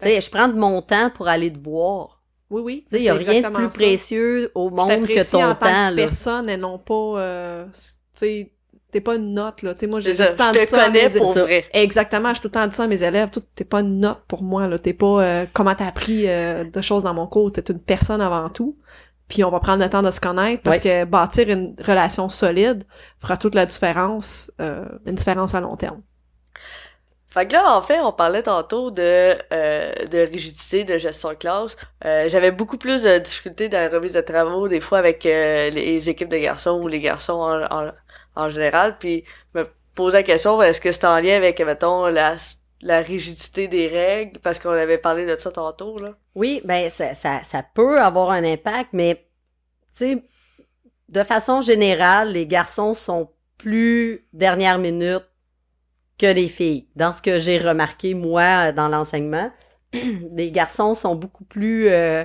Tu 0.00 0.06
sais, 0.08 0.20
je 0.20 0.30
prends 0.30 0.48
de 0.48 0.54
mon 0.58 0.80
temps 0.82 1.10
pour 1.10 1.26
aller 1.26 1.52
te 1.52 1.58
voir. 1.58 2.22
Oui, 2.50 2.62
oui. 2.62 2.84
Tu 2.88 2.96
sais, 2.96 3.02
il 3.02 3.06
y 3.06 3.08
a 3.10 3.14
rien 3.14 3.40
de 3.42 3.54
plus 3.54 3.64
ça. 3.64 3.70
précieux 3.70 4.52
au 4.54 4.68
Je 4.70 4.74
monde 4.74 5.06
que 5.06 5.30
ton 5.30 5.42
en 5.44 5.54
tant 5.54 5.66
temps, 5.66 5.90
que 5.90 5.96
là. 5.96 5.96
personne 5.96 6.48
et 6.48 6.56
non 6.56 6.78
pas, 6.78 6.94
euh, 6.94 7.64
tu 7.66 7.80
sais, 8.14 8.52
t'es 8.90 9.00
pas 9.00 9.16
une 9.16 9.34
note, 9.34 9.62
là. 9.62 9.74
Tu 9.74 9.80
sais, 9.80 9.86
moi, 9.86 10.00
j'ai 10.00 10.14
j'ai 10.14 10.24
tout 10.24 10.30
le 10.32 10.36
temps 10.36 10.52
dit 10.52 10.66
ça 10.66 10.84
à 10.84 10.90
mes 10.90 11.08
pour 11.10 11.32
ça. 11.32 11.42
vrai. 11.42 11.64
Exactement, 11.72 12.34
je 12.34 12.40
tout 12.40 12.48
le 12.48 12.52
temps 12.52 12.66
dit 12.66 12.74
ça 12.74 12.84
à 12.84 12.86
mes 12.86 13.02
élèves. 13.02 13.30
T'es 13.54 13.64
pas 13.64 13.80
une 13.80 14.00
note 14.00 14.22
pour 14.28 14.42
moi, 14.42 14.66
là. 14.66 14.78
T'es 14.78 14.92
pas 14.94 15.22
euh, 15.22 15.46
comment 15.52 15.74
t'as 15.74 15.86
appris 15.86 16.24
euh, 16.26 16.64
de 16.64 16.80
choses 16.80 17.04
dans 17.04 17.14
mon 17.14 17.26
cours. 17.26 17.52
T'es 17.52 17.62
une 17.72 17.80
personne 17.80 18.20
avant 18.20 18.48
tout. 18.50 18.76
Puis 19.28 19.44
on 19.44 19.50
va 19.50 19.60
prendre 19.60 19.82
le 19.84 19.90
temps 19.90 20.02
de 20.02 20.10
se 20.10 20.20
connaître 20.20 20.62
parce 20.62 20.78
que 20.78 21.04
bâtir 21.04 21.50
une 21.50 21.76
relation 21.86 22.30
solide 22.30 22.84
fera 23.20 23.36
toute 23.36 23.54
la 23.54 23.66
différence, 23.66 24.50
euh, 24.60 24.86
une 25.04 25.16
différence 25.16 25.54
à 25.54 25.60
long 25.60 25.76
terme. 25.76 26.00
Fait 27.30 27.46
que 27.46 27.52
là, 27.52 27.76
en 27.76 27.82
fait, 27.82 28.00
on 28.00 28.10
parlait 28.12 28.42
tantôt 28.42 28.90
de, 28.90 29.34
euh, 29.52 29.92
de 30.06 30.18
rigidité, 30.20 30.84
de 30.84 30.96
gestion 30.96 31.28
de 31.28 31.34
classe. 31.34 31.76
Euh, 32.06 32.26
J'avais 32.28 32.50
beaucoup 32.52 32.78
plus 32.78 33.02
de 33.02 33.18
difficultés 33.18 33.68
dans 33.68 33.78
la 33.78 33.90
remise 33.90 34.14
de 34.14 34.22
travaux, 34.22 34.66
des 34.66 34.80
fois 34.80 34.98
avec 34.98 35.26
euh, 35.26 35.68
les 35.68 36.08
équipes 36.08 36.30
de 36.30 36.38
garçons 36.38 36.80
ou 36.82 36.88
les 36.88 37.00
garçons 37.00 37.34
en, 37.34 37.62
en, 37.64 37.92
en 38.38 38.48
général. 38.48 38.96
Puis 38.98 39.24
me 39.54 39.68
posais 39.94 40.18
la 40.18 40.22
question, 40.22 40.62
est-ce 40.62 40.80
que 40.80 40.92
c'est 40.92 41.04
en 41.04 41.20
lien 41.20 41.36
avec, 41.36 41.60
mettons, 41.60 42.06
la, 42.06 42.36
la 42.80 43.00
rigidité 43.00 43.68
des 43.68 43.86
règles? 43.88 44.38
Parce 44.40 44.58
qu'on 44.58 44.70
avait 44.70 44.96
parlé 44.96 45.26
de 45.26 45.36
ça 45.36 45.50
tantôt, 45.50 45.98
là. 45.98 46.14
Oui, 46.34 46.62
ben 46.64 46.88
ça, 46.88 47.12
ça, 47.12 47.42
ça 47.42 47.62
peut 47.62 48.00
avoir 48.00 48.30
un 48.30 48.44
impact, 48.44 48.90
mais 48.92 49.26
tu 49.96 50.14
sais, 50.14 50.22
de 51.08 51.22
façon 51.22 51.60
générale, 51.60 52.32
les 52.32 52.46
garçons 52.46 52.94
sont 52.94 53.30
plus 53.58 54.26
dernière 54.32 54.78
minute 54.78 55.24
que 56.16 56.26
les 56.26 56.48
filles. 56.48 56.86
Dans 56.94 57.12
ce 57.12 57.20
que 57.20 57.38
j'ai 57.38 57.58
remarqué 57.58 58.14
moi 58.14 58.72
dans 58.72 58.88
l'enseignement, 58.88 59.50
les 59.92 60.50
garçons 60.52 60.94
sont 60.94 61.16
beaucoup 61.16 61.44
plus 61.44 61.88
euh, 61.88 62.24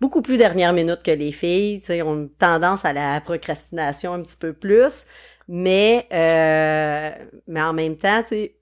beaucoup 0.00 0.22
plus 0.22 0.36
dernière 0.36 0.72
minute 0.72 1.02
que 1.02 1.10
les 1.10 1.32
filles. 1.32 1.80
Tu 1.80 1.86
sais, 1.86 2.02
ont 2.02 2.28
tendance 2.38 2.84
à 2.84 2.92
la 2.92 3.20
procrastination 3.20 4.12
un 4.12 4.22
petit 4.22 4.36
peu 4.36 4.52
plus, 4.52 5.06
mais 5.48 6.06
euh, 6.12 7.24
mais 7.46 7.62
en 7.62 7.72
même 7.72 7.96
temps, 7.96 8.22
tu 8.22 8.28
sais, 8.28 8.56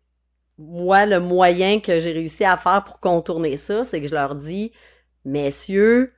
moi, 0.59 1.07
le 1.07 1.21
moyen 1.21 1.81
que 1.81 1.99
j'ai 1.99 2.13
réussi 2.13 2.45
à 2.45 2.57
faire 2.57 2.85
pour 2.85 3.01
contourner 3.01 3.57
ça, 3.57 3.85
c'est 3.85 4.01
que 4.01 4.07
je 4.07 4.15
leur 4.15 4.35
dis, 4.35 4.73
messieurs, 5.25 6.13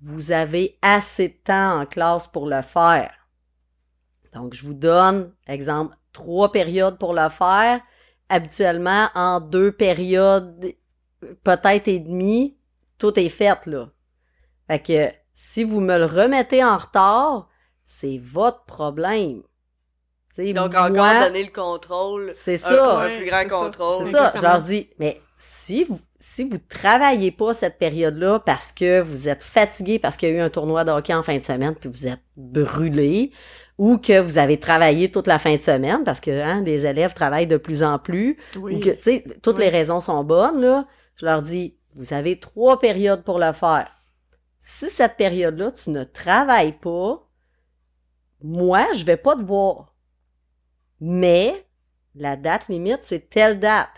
vous 0.00 0.32
avez 0.32 0.78
assez 0.82 1.28
de 1.28 1.36
temps 1.44 1.80
en 1.80 1.86
classe 1.86 2.26
pour 2.26 2.46
le 2.46 2.62
faire. 2.62 3.12
Donc, 4.32 4.54
je 4.54 4.64
vous 4.64 4.74
donne, 4.74 5.32
exemple, 5.46 5.96
trois 6.12 6.50
périodes 6.50 6.98
pour 6.98 7.14
le 7.14 7.28
faire. 7.28 7.80
Habituellement, 8.28 9.08
en 9.14 9.40
deux 9.40 9.72
périodes, 9.72 10.74
peut-être 11.44 11.88
et 11.88 11.98
demie, 11.98 12.56
tout 12.98 13.18
est 13.18 13.28
fait, 13.28 13.66
là. 13.66 13.90
Fait 14.68 14.78
que, 14.78 15.14
si 15.34 15.64
vous 15.64 15.80
me 15.80 15.98
le 15.98 16.06
remettez 16.06 16.64
en 16.64 16.78
retard, 16.78 17.48
c'est 17.84 18.18
votre 18.18 18.64
problème. 18.64 19.42
Donc, 20.38 20.72
moi, 20.72 20.82
encore 20.86 21.20
donner 21.26 21.44
le 21.44 21.52
contrôle. 21.52 22.30
c'est 22.34 22.54
un- 22.54 22.56
ça. 22.56 22.96
Un, 23.00 23.04
Ouais, 23.04 23.16
plus 23.18 23.26
grand 23.26 23.42
c'est 23.42 23.48
ça. 23.50 23.56
contrôle. 23.64 24.04
C'est 24.06 24.10
ça, 24.12 24.32
je 24.36 24.42
leur 24.42 24.60
dis, 24.62 24.88
mais 24.98 25.20
si 25.36 25.84
vous, 25.84 26.00
si 26.18 26.44
vous 26.44 26.58
travaillez 26.68 27.30
pas 27.32 27.52
cette 27.52 27.78
période-là 27.78 28.38
parce 28.40 28.72
que 28.72 29.00
vous 29.00 29.28
êtes 29.28 29.42
fatigué 29.42 29.98
parce 29.98 30.16
qu'il 30.16 30.28
y 30.30 30.32
a 30.32 30.34
eu 30.36 30.40
un 30.40 30.50
tournoi 30.50 30.84
de 30.84 30.90
hockey 30.92 31.12
en 31.12 31.22
fin 31.22 31.36
de 31.36 31.44
semaine 31.44 31.74
puis 31.74 31.88
vous 31.90 32.06
êtes 32.06 32.20
brûlé 32.36 33.32
ou 33.76 33.98
que 33.98 34.20
vous 34.20 34.38
avez 34.38 34.58
travaillé 34.60 35.10
toute 35.10 35.26
la 35.26 35.38
fin 35.38 35.56
de 35.56 35.60
semaine 35.62 36.04
parce 36.04 36.20
que 36.20 36.30
hein, 36.30 36.62
les 36.62 36.86
élèves 36.86 37.12
travaillent 37.14 37.46
de 37.48 37.56
plus 37.56 37.82
en 37.82 37.98
plus 37.98 38.38
Oui. 38.56 38.76
ou 38.76 38.80
que, 38.80 38.90
tu 38.90 39.02
sais, 39.02 39.24
toutes 39.42 39.56
Oui. 39.58 39.64
les 39.64 39.70
raisons 39.70 40.00
sont 40.00 40.22
bonnes, 40.24 40.60
là, 40.60 40.86
je 41.16 41.26
leur 41.26 41.42
dis, 41.42 41.76
vous 41.96 42.14
avez 42.14 42.38
trois 42.38 42.78
périodes 42.78 43.24
pour 43.24 43.38
le 43.38 43.52
faire. 43.52 43.90
Si 44.60 44.88
cette 44.88 45.16
période-là, 45.16 45.72
tu 45.72 45.90
ne 45.90 46.04
travailles 46.04 46.78
pas, 46.78 47.28
moi, 48.42 48.86
je 48.94 49.04
vais 49.04 49.16
pas 49.16 49.34
te 49.36 49.42
voir. 49.42 49.91
Mais, 51.04 51.66
la 52.14 52.36
date 52.36 52.68
limite, 52.68 53.00
c'est 53.02 53.28
telle 53.28 53.58
date. 53.58 53.90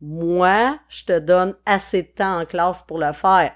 Moi, 0.00 0.78
je 0.88 1.04
te 1.04 1.18
donne 1.18 1.56
assez 1.66 2.02
de 2.04 2.08
temps 2.08 2.40
en 2.40 2.46
classe 2.46 2.82
pour 2.82 2.98
le 2.98 3.12
faire. 3.12 3.52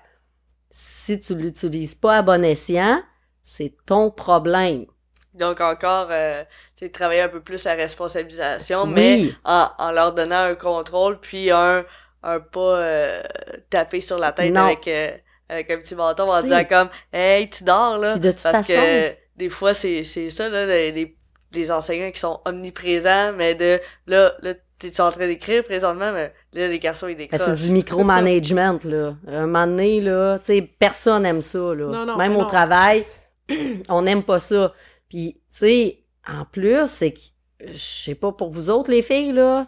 Si 0.71 1.21
tu 1.21 1.37
l'utilises 1.37 1.95
pas 1.95 2.19
à 2.19 2.23
bon 2.23 2.45
escient, 2.45 3.01
c'est 3.45 3.75
ton 3.87 4.11
problème. 4.11 4.87
Donc, 5.35 5.61
encore, 5.61 6.09
euh, 6.11 6.43
tu 6.77 6.87
sais, 6.87 6.91
travailler 6.91 7.21
un 7.21 7.29
peu 7.29 7.41
plus 7.41 7.63
la 7.65 7.75
responsabilisation, 7.75 8.83
Oui. 8.83 8.93
mais 8.95 9.31
en, 9.45 9.69
en 9.79 9.93
leur 9.93 10.13
donnant 10.13 10.43
un 10.43 10.57
contrôle, 10.57 11.21
puis 11.21 11.53
un, 11.53 11.85
un 12.25 12.41
pas 12.41 12.59
euh, 12.79 13.23
tapé 13.71 14.01
sur 14.01 14.19
la 14.19 14.33
tête 14.33 14.53
Non. 14.53 14.63
avec, 14.63 14.89
euh, 14.89 15.17
avec 15.49 15.71
un 15.71 15.79
petit 15.79 15.95
bâton 15.95 16.29
en 16.31 16.43
disant 16.43 16.65
comme 16.65 16.89
Hey, 17.13 17.49
tu 17.49 17.63
dors 17.63 17.99
là. 17.99 18.19
Parce 18.21 18.43
façon- 18.43 18.73
que 18.73 19.15
des 19.37 19.49
fois, 19.51 19.75
c'est 19.75 20.03
c'est 20.03 20.31
ça, 20.31 20.49
là, 20.49 20.67
les, 20.67 20.91
les, 20.91 21.17
les 21.53 21.71
enseignants 21.71 22.11
qui 22.11 22.21
sont 22.21 22.41
omniprésents, 22.45 23.33
mais 23.33 23.55
de 23.55 23.81
là, 24.07 24.33
là, 24.43 24.55
t'es 24.79 25.01
en 25.01 25.11
train 25.11 25.27
d'écrire 25.27 25.65
présentement, 25.65 26.13
mais 26.13 26.33
là, 26.53 26.69
les 26.69 26.79
garçons, 26.79 27.09
ils 27.09 27.17
Ben, 27.17 27.27
décrochent. 27.29 27.41
c'est 27.57 27.67
du 27.67 27.71
micromanagement, 27.71 28.79
là. 28.85 29.15
Un 29.27 29.47
moment 29.47 29.67
donné, 29.67 30.01
là, 30.01 30.39
tu 30.39 30.47
sais, 30.47 30.63
personne 30.79 31.27
aime 31.27 31.43
ça, 31.43 31.59
là. 31.59 31.87
Non, 31.87 32.07
non, 32.07 32.17
Même 32.17 32.33
mais 32.33 32.39
au 32.39 32.43
non, 32.43 32.47
travail, 32.47 33.03
on 33.89 34.03
n'aime 34.03 34.23
pas 34.23 34.39
ça. 34.39 34.73
Puis, 35.09 35.41
tu 35.53 35.59
sais, 35.59 35.99
en 36.29 36.45
plus, 36.45 36.87
c'est 36.87 37.13
que, 37.13 37.19
je 37.67 37.77
sais 37.77 38.15
pas 38.15 38.31
pour 38.33 38.51
vous 38.51 38.71
autres, 38.71 38.91
les 38.91 39.03
filles, 39.03 39.33
là, 39.33 39.67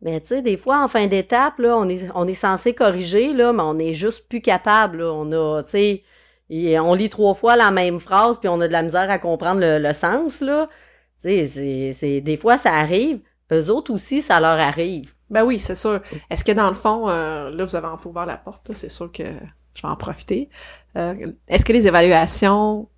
mais 0.00 0.20
tu 0.20 0.28
sais, 0.28 0.42
des 0.42 0.56
fois, 0.56 0.82
en 0.82 0.88
fin 0.88 1.06
d'étape, 1.06 1.58
là, 1.58 1.76
on 1.76 1.88
est, 1.88 2.08
on 2.14 2.26
est 2.26 2.34
censé 2.34 2.72
corriger, 2.74 3.32
là, 3.34 3.52
mais 3.52 3.62
on 3.62 3.78
est 3.78 3.92
juste 3.92 4.28
plus 4.28 4.40
capable, 4.40 4.98
là. 5.02 5.12
On 5.12 5.30
a, 5.32 5.62
tu 5.62 5.70
sais, 5.70 6.02
on 6.80 6.94
lit 6.94 7.10
trois 7.10 7.34
fois 7.34 7.54
la 7.56 7.70
même 7.70 8.00
phrase, 8.00 8.38
puis 8.38 8.48
on 8.48 8.60
a 8.60 8.66
de 8.66 8.72
la 8.72 8.82
misère 8.82 9.10
à 9.10 9.18
comprendre 9.18 9.60
le, 9.60 9.78
le 9.78 9.92
sens, 9.92 10.40
là. 10.40 10.68
C'est- 11.22 12.20
des 12.20 12.36
fois, 12.36 12.56
ça 12.56 12.72
arrive. 12.74 13.20
Eux 13.52 13.70
autres 13.70 13.92
aussi, 13.92 14.20
ça 14.22 14.40
leur 14.40 14.58
arrive. 14.58 15.14
Ben 15.30 15.44
oui, 15.44 15.58
c'est 15.58 15.74
sûr. 15.74 16.00
Est-ce 16.30 16.44
que 16.44 16.52
dans 16.52 16.68
le 16.68 16.74
fond, 16.74 17.08
euh, 17.08 17.50
là, 17.50 17.64
vous 17.64 17.76
avez 17.76 17.86
un 17.86 17.96
peu 17.96 18.08
ouvert 18.08 18.26
la 18.26 18.36
porte, 18.36 18.70
c'est 18.74 18.90
sûr 18.90 19.10
que 19.10 19.24
je 19.74 19.82
vais 19.82 19.88
en 19.88 19.96
profiter. 19.96 20.48
Euh, 20.96 21.14
Est-ce 21.48 21.64
que 21.64 21.72
les 21.72 21.86
évaluations, 21.86 22.88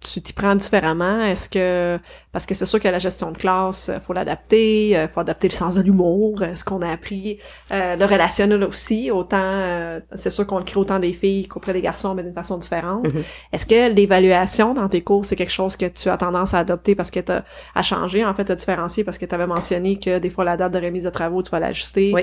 tu 0.00 0.22
t'y 0.22 0.32
prends 0.32 0.54
différemment? 0.54 1.20
Est-ce 1.22 1.48
que... 1.48 1.98
Parce 2.32 2.46
que 2.46 2.54
c'est 2.54 2.66
sûr 2.66 2.80
que 2.80 2.88
la 2.88 2.98
gestion 2.98 3.32
de 3.32 3.38
classe, 3.38 3.90
euh, 3.90 4.00
faut 4.00 4.12
l'adapter, 4.14 4.96
euh, 4.96 5.08
faut 5.08 5.20
adapter 5.20 5.48
le 5.48 5.52
sens 5.52 5.74
de 5.74 5.82
l'humour, 5.82 6.40
euh, 6.40 6.54
ce 6.56 6.64
qu'on 6.64 6.80
a 6.80 6.90
appris, 6.90 7.38
euh, 7.70 7.96
le 7.96 8.04
relationnel 8.06 8.64
aussi, 8.64 9.10
autant... 9.10 9.36
euh, 9.40 10.00
c'est 10.14 10.30
sûr 10.30 10.46
qu'on 10.46 10.58
le 10.58 10.64
crée 10.64 10.80
autant 10.80 10.98
des 10.98 11.12
filles 11.12 11.46
qu'auprès 11.46 11.72
des 11.72 11.82
garçons, 11.82 12.14
mais 12.14 12.22
d'une 12.22 12.34
façon 12.34 12.56
différente. 12.56 13.12
Mhm. 13.12 13.22
Est-ce 13.52 13.66
que 13.66 13.92
l'évaluation 13.92 14.72
dans 14.72 14.88
tes 14.88 15.02
cours, 15.02 15.24
c'est 15.26 15.36
quelque 15.36 15.52
chose 15.52 15.76
que 15.76 15.86
tu 15.86 16.08
as 16.08 16.16
tendance 16.16 16.54
à 16.54 16.60
adopter 16.60 16.94
parce 16.94 17.10
que 17.10 17.20
t'as 17.20 17.42
à 17.74 17.82
changer, 17.82 18.24
en 18.24 18.32
fait, 18.32 18.48
à 18.50 18.54
différencier 18.54 19.04
parce 19.04 19.18
que 19.18 19.26
tu 19.26 19.34
avais 19.34 19.46
mentionné 19.46 19.98
que 19.98 20.18
des 20.18 20.30
fois 20.30 20.44
la 20.44 20.56
date 20.56 20.72
de 20.72 20.78
remise 20.78 21.04
de 21.04 21.10
travaux, 21.10 21.42
tu 21.42 21.50
vas 21.50 21.60
l'ajuster. 21.60 22.12
Oui. 22.14 22.22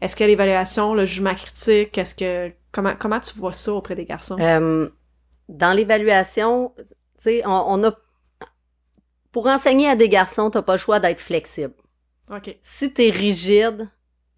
Est-ce 0.00 0.14
que 0.14 0.22
l'évaluation, 0.22 0.94
le 0.94 1.04
jugement 1.04 1.34
critique, 1.34 1.98
est-ce 1.98 2.14
que 2.14 2.52
comment 2.70 2.92
comment 2.96 3.18
tu 3.18 3.36
vois 3.36 3.52
ça 3.52 3.72
auprès 3.72 3.96
des 3.96 4.04
garçons? 4.04 4.36
Euh, 4.38 4.88
dans 5.48 5.72
l'évaluation, 5.72 6.72
tu 7.18 7.24
sais, 7.24 7.42
on, 7.46 7.50
on 7.68 7.84
a. 7.84 7.92
Pour 9.32 9.46
enseigner 9.46 9.88
à 9.88 9.96
des 9.96 10.08
garçons, 10.08 10.50
t'as 10.50 10.62
pas 10.62 10.72
le 10.74 10.78
choix 10.78 11.00
d'être 11.00 11.20
flexible. 11.20 11.74
OK. 12.30 12.58
Si 12.62 12.92
t'es 12.92 13.10
rigide, 13.10 13.88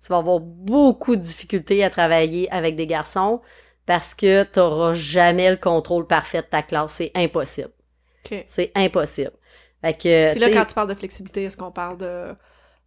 tu 0.03 0.09
vas 0.09 0.19
avoir 0.19 0.40
beaucoup 0.40 1.16
de 1.16 1.21
difficultés 1.21 1.85
à 1.85 1.90
travailler 1.90 2.51
avec 2.53 2.77
des 2.77 2.87
garçons 2.87 3.40
parce 3.87 4.14
que 4.14 4.45
t'auras 4.45 4.93
jamais 4.93 5.51
le 5.51 5.57
contrôle 5.57 6.07
parfait 6.07 6.43
de 6.43 6.47
ta 6.47 6.62
classe. 6.62 6.93
C'est 6.95 7.12
impossible. 7.14 7.71
OK. 8.25 8.45
C'est 8.47 8.73
impossible. 8.75 9.33
Fait 9.83 9.95
que, 9.95 10.33
Puis 10.33 10.40
là, 10.40 10.51
quand 10.51 10.64
tu 10.64 10.75
parles 10.75 10.88
de 10.88 10.95
flexibilité, 10.95 11.45
est-ce 11.45 11.57
qu'on 11.57 11.73
parle 11.73 11.97
de 11.99 12.35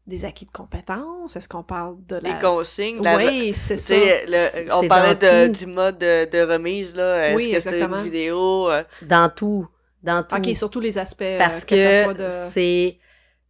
des 0.05 0.25
acquis 0.25 0.45
de 0.45 0.51
compétences? 0.51 1.35
Est-ce 1.37 1.47
qu'on 1.49 1.63
parle 1.63 1.95
de 2.05 2.17
Les 2.17 2.31
la... 2.31 2.39
consignes, 2.39 3.01
la- 3.01 3.15
Oui, 3.17 3.53
c'est 3.53 3.77
tu 3.77 3.83
ça. 3.83 3.95
le- 3.95 4.73
on 4.73 4.87
parlait 4.87 5.15
de, 5.15 5.47
du 5.47 5.65
mode 5.65 5.97
de, 5.97 6.25
de 6.29 6.41
remise, 6.41 6.93
là. 6.95 7.29
Est-ce 7.29 7.35
Oui, 7.35 7.51
que 7.51 7.59
c'était 7.59 7.83
une 7.83 8.03
vidéo? 8.03 8.69
euh, 8.69 8.83
dans 9.01 9.29
tout, 9.33 9.67
dans 10.03 10.23
tout. 10.23 10.35
OK, 10.35 10.55
surtout 10.55 10.79
les 10.79 10.97
aspects 10.97 11.21
euh, 11.21 11.37
parce 11.37 11.65
que, 11.65 12.13
de... 12.13 12.29
c'est 12.49 12.97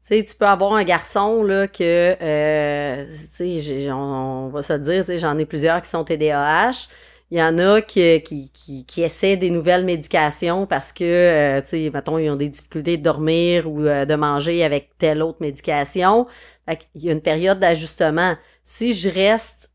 tu 0.06 0.18
sais 0.18 0.24
tu 0.24 0.36
peux 0.36 0.46
avoir 0.46 0.74
un 0.74 0.84
garçon 0.84 1.44
là 1.44 1.68
que 1.68 2.16
euh, 2.22 3.06
tu 3.36 3.62
sais 3.62 3.92
on, 3.92 4.46
on 4.46 4.48
va 4.50 4.62
se 4.62 4.74
le 4.74 4.80
dire 4.80 5.06
tu 5.06 5.14
sais 5.14 5.18
j'en 5.18 5.38
ai 5.38 5.46
plusieurs 5.46 5.82
qui 5.82 5.90
sont 5.90 6.04
TDAH 6.04 6.90
il 7.34 7.38
y 7.38 7.42
en 7.42 7.58
a 7.58 7.82
qui, 7.82 8.22
qui, 8.22 8.52
qui, 8.54 8.86
qui 8.86 9.02
essaient 9.02 9.38
des 9.38 9.50
nouvelles 9.50 9.86
médications 9.86 10.68
parce 10.68 10.94
que, 10.94 11.04
euh, 11.04 11.62
tu 11.62 11.70
sais, 11.70 11.90
mettons, 11.92 12.20
ils 12.20 12.30
ont 12.30 12.36
des 12.36 12.48
difficultés 12.48 12.96
de 12.96 13.02
dormir 13.02 13.68
ou 13.68 13.82
euh, 13.82 14.06
de 14.06 14.14
manger 14.14 14.64
avec 14.64 14.92
telle 15.00 15.24
autre 15.24 15.40
médication. 15.42 16.28
Fait 16.70 16.78
qu'il 16.78 17.06
y 17.06 17.10
a 17.10 17.12
une 17.12 17.22
période 17.22 17.60
d'ajustement. 17.60 18.36
Si 18.64 18.94
je 18.94 19.10
reste 19.10 19.72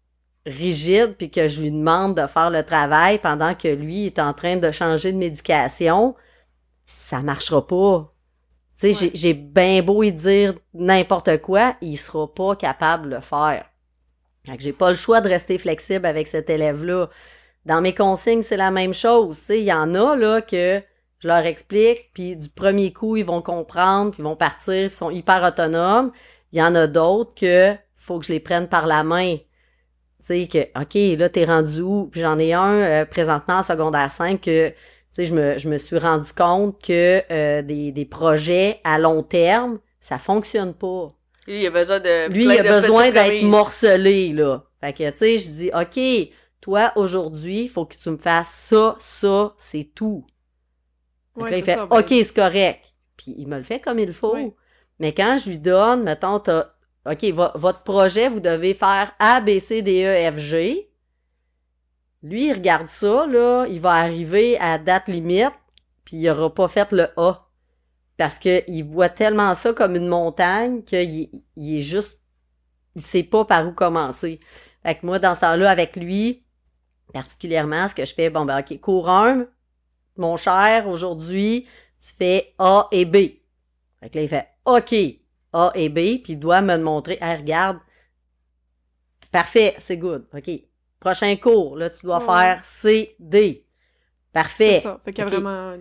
rigide 0.46 1.16
puis 1.18 1.32
que 1.32 1.48
je 1.48 1.62
lui 1.62 1.72
demande 1.72 2.16
de 2.16 2.28
faire 2.28 2.50
le 2.50 2.62
travail 2.62 3.18
pendant 3.18 3.56
que 3.56 3.66
lui 3.66 4.06
est 4.06 4.20
en 4.20 4.34
train 4.34 4.56
de 4.56 4.70
changer 4.70 5.10
de 5.10 5.18
médication, 5.18 6.14
ça 6.88 7.20
marchera 7.22 7.64
pas. 7.66 8.12
Tu 8.80 8.80
sais, 8.80 8.92
j'ai- 8.92 9.06
Ouais. 9.06 9.12
j'ai 9.14 9.34
bien 9.34 9.82
beau 9.82 10.02
y 10.02 10.12
dire 10.12 10.54
n'importe 10.74 11.40
quoi, 11.42 11.76
il 11.80 11.96
sera 11.96 12.32
pas 12.32 12.56
capable 12.56 13.10
de 13.10 13.14
le 13.16 13.20
faire. 13.20 13.66
Fait 14.46 14.56
que 14.56 14.62
j'ai 14.62 14.72
pas 14.72 14.90
le 14.90 14.96
choix 14.96 15.20
de 15.20 15.28
rester 15.28 15.58
flexible 15.58 16.06
avec 16.06 16.26
cet 16.26 16.48
élève-là. 16.48 17.08
Dans 17.66 17.80
mes 17.80 17.94
consignes, 17.94 18.42
c'est 18.42 18.56
la 18.56 18.70
même 18.70 18.94
chose. 18.94 19.38
Tu 19.38 19.44
sais, 19.44 19.60
il 19.60 19.64
y 19.64 19.72
en 19.72 19.94
a 19.94 20.16
là 20.16 20.40
que 20.40 20.82
je 21.18 21.28
leur 21.28 21.44
explique, 21.44 22.10
puis 22.14 22.36
du 22.36 22.48
premier 22.48 22.92
coup, 22.92 23.16
ils 23.16 23.24
vont 23.26 23.42
comprendre, 23.42 24.12
puis 24.12 24.20
ils 24.20 24.24
vont 24.24 24.36
partir, 24.36 24.74
ils 24.84 24.90
sont 24.90 25.10
hyper 25.10 25.42
autonomes. 25.42 26.12
Il 26.52 26.58
y 26.58 26.62
en 26.62 26.74
a 26.74 26.86
d'autres 26.86 27.34
que 27.34 27.74
faut 27.96 28.18
que 28.20 28.26
je 28.26 28.32
les 28.32 28.40
prenne 28.40 28.68
par 28.68 28.86
la 28.86 29.02
main. 29.04 29.36
Tu 29.36 29.44
sais, 30.20 30.46
que, 30.48 30.80
OK, 30.80 31.18
là, 31.18 31.28
t'es 31.28 31.44
rendu 31.44 31.80
où? 31.82 32.08
Puis 32.10 32.20
j'en 32.22 32.38
ai 32.38 32.52
un 32.54 32.72
euh, 32.74 33.04
présentement 33.04 33.56
en 33.58 33.62
secondaire 33.62 34.10
5 34.12 34.40
que, 34.40 34.72
tu 35.18 35.24
sais, 35.24 35.30
je 35.30 35.34
me, 35.34 35.58
je 35.58 35.68
me 35.68 35.78
suis 35.78 35.98
rendu 35.98 36.32
compte 36.32 36.80
que 36.80 37.22
euh, 37.32 37.62
des, 37.62 37.90
des 37.90 38.04
projets 38.04 38.80
à 38.84 38.98
long 38.98 39.22
terme, 39.22 39.80
ça 40.00 40.18
fonctionne 40.18 40.74
pas. 40.74 41.12
Lui, 41.46 41.62
il 41.62 41.66
a 41.66 41.70
besoin 41.70 41.98
de. 41.98 42.28
Lui, 42.32 42.44
il 42.44 42.58
a 42.58 42.62
besoin 42.80 43.10
d'être 43.10 43.42
morcelé, 43.44 44.32
là. 44.32 44.64
Fait 44.80 44.92
que, 44.92 45.10
tu 45.10 45.16
sais, 45.18 45.36
je 45.38 45.50
dis, 45.50 45.70
OK, 45.74 46.32
toi, 46.60 46.92
aujourd'hui, 46.94 47.62
il 47.64 47.68
faut 47.68 47.84
que 47.86 47.96
tu 47.96 48.10
me 48.10 48.16
fasses 48.18 48.50
ça, 48.70 48.96
ça, 49.00 49.54
c'est 49.58 49.90
tout. 49.94 50.24
Ouais, 51.36 51.50
là, 51.50 51.58
il 51.58 51.64
fait, 51.64 51.74
ça, 51.74 51.86
ben- 51.86 51.98
OK, 51.98 52.06
c'est 52.08 52.34
correct. 52.34 52.80
Puis 53.16 53.34
il 53.38 53.48
me 53.48 53.56
le 53.58 53.64
fait 53.64 53.80
comme 53.80 53.98
il 53.98 54.12
faut. 54.12 54.34
Oui. 54.34 54.52
Mais 55.00 55.12
quand 55.14 55.36
je 55.42 55.50
lui 55.50 55.58
donne, 55.58 56.02
mettons, 56.02 56.38
t'as, 56.38 56.66
OK, 57.10 57.24
vo- 57.32 57.50
votre 57.54 57.82
projet, 57.82 58.28
vous 58.28 58.40
devez 58.40 58.74
faire 58.74 59.12
A, 59.18 59.40
B, 59.40 59.58
C, 59.58 59.82
D, 59.82 60.04
E, 60.04 60.32
F, 60.32 60.38
G. 60.38 60.87
Lui, 62.22 62.48
il 62.48 62.52
regarde 62.52 62.88
ça, 62.88 63.26
là, 63.26 63.66
il 63.66 63.80
va 63.80 63.92
arriver 63.92 64.58
à 64.58 64.78
date 64.78 65.08
limite, 65.08 65.52
puis 66.04 66.16
il 66.16 66.28
aura 66.30 66.52
pas 66.52 66.68
fait 66.68 66.90
le 66.92 67.08
A. 67.16 67.48
Parce 68.16 68.38
que 68.38 68.68
il 68.68 68.82
voit 68.82 69.08
tellement 69.08 69.54
ça 69.54 69.72
comme 69.72 69.94
une 69.94 70.08
montagne 70.08 70.82
qu'il 70.82 71.28
il 71.56 71.78
est 71.78 71.80
juste, 71.80 72.18
il 72.96 73.02
sait 73.02 73.22
pas 73.22 73.44
par 73.44 73.68
où 73.68 73.72
commencer. 73.72 74.40
Fait 74.82 74.96
que 74.96 75.06
moi, 75.06 75.20
dans 75.20 75.36
ce 75.36 75.40
temps-là, 75.40 75.70
avec 75.70 75.94
lui, 75.94 76.44
particulièrement, 77.12 77.86
ce 77.86 77.94
que 77.94 78.04
je 78.04 78.14
fais, 78.14 78.30
bon, 78.30 78.44
ben, 78.44 78.58
OK, 78.58 78.80
cours 78.80 79.08
1, 79.08 79.46
mon 80.16 80.36
cher, 80.36 80.88
aujourd'hui, 80.88 81.68
tu 82.00 82.14
fais 82.14 82.54
A 82.58 82.88
et 82.90 83.04
B. 83.04 83.16
Fait 84.00 84.10
que 84.10 84.18
là, 84.18 84.22
il 84.22 84.28
fait 84.28 84.48
OK, 84.64 84.94
A 85.52 85.72
et 85.74 85.88
B, 85.88 86.22
puis 86.22 86.32
il 86.32 86.38
doit 86.38 86.60
me 86.60 86.76
montrer, 86.78 87.18
hey, 87.20 87.36
regarde, 87.36 87.78
parfait, 89.30 89.76
c'est 89.78 89.96
good, 89.96 90.26
OK. 90.34 90.67
Prochain 91.00 91.36
cours, 91.36 91.76
là, 91.76 91.90
tu 91.90 92.04
dois 92.04 92.18
Ouais. 92.18 92.24
faire 92.26 92.60
C, 92.64 93.14
D. 93.20 93.64
Parfait. 94.32 94.74
C'est 94.76 94.80
ça. 94.88 95.00
Fait 95.04 95.12
qu'il 95.12 95.24
y 95.24 95.26
a 95.26 95.30
vraiment 95.30 95.72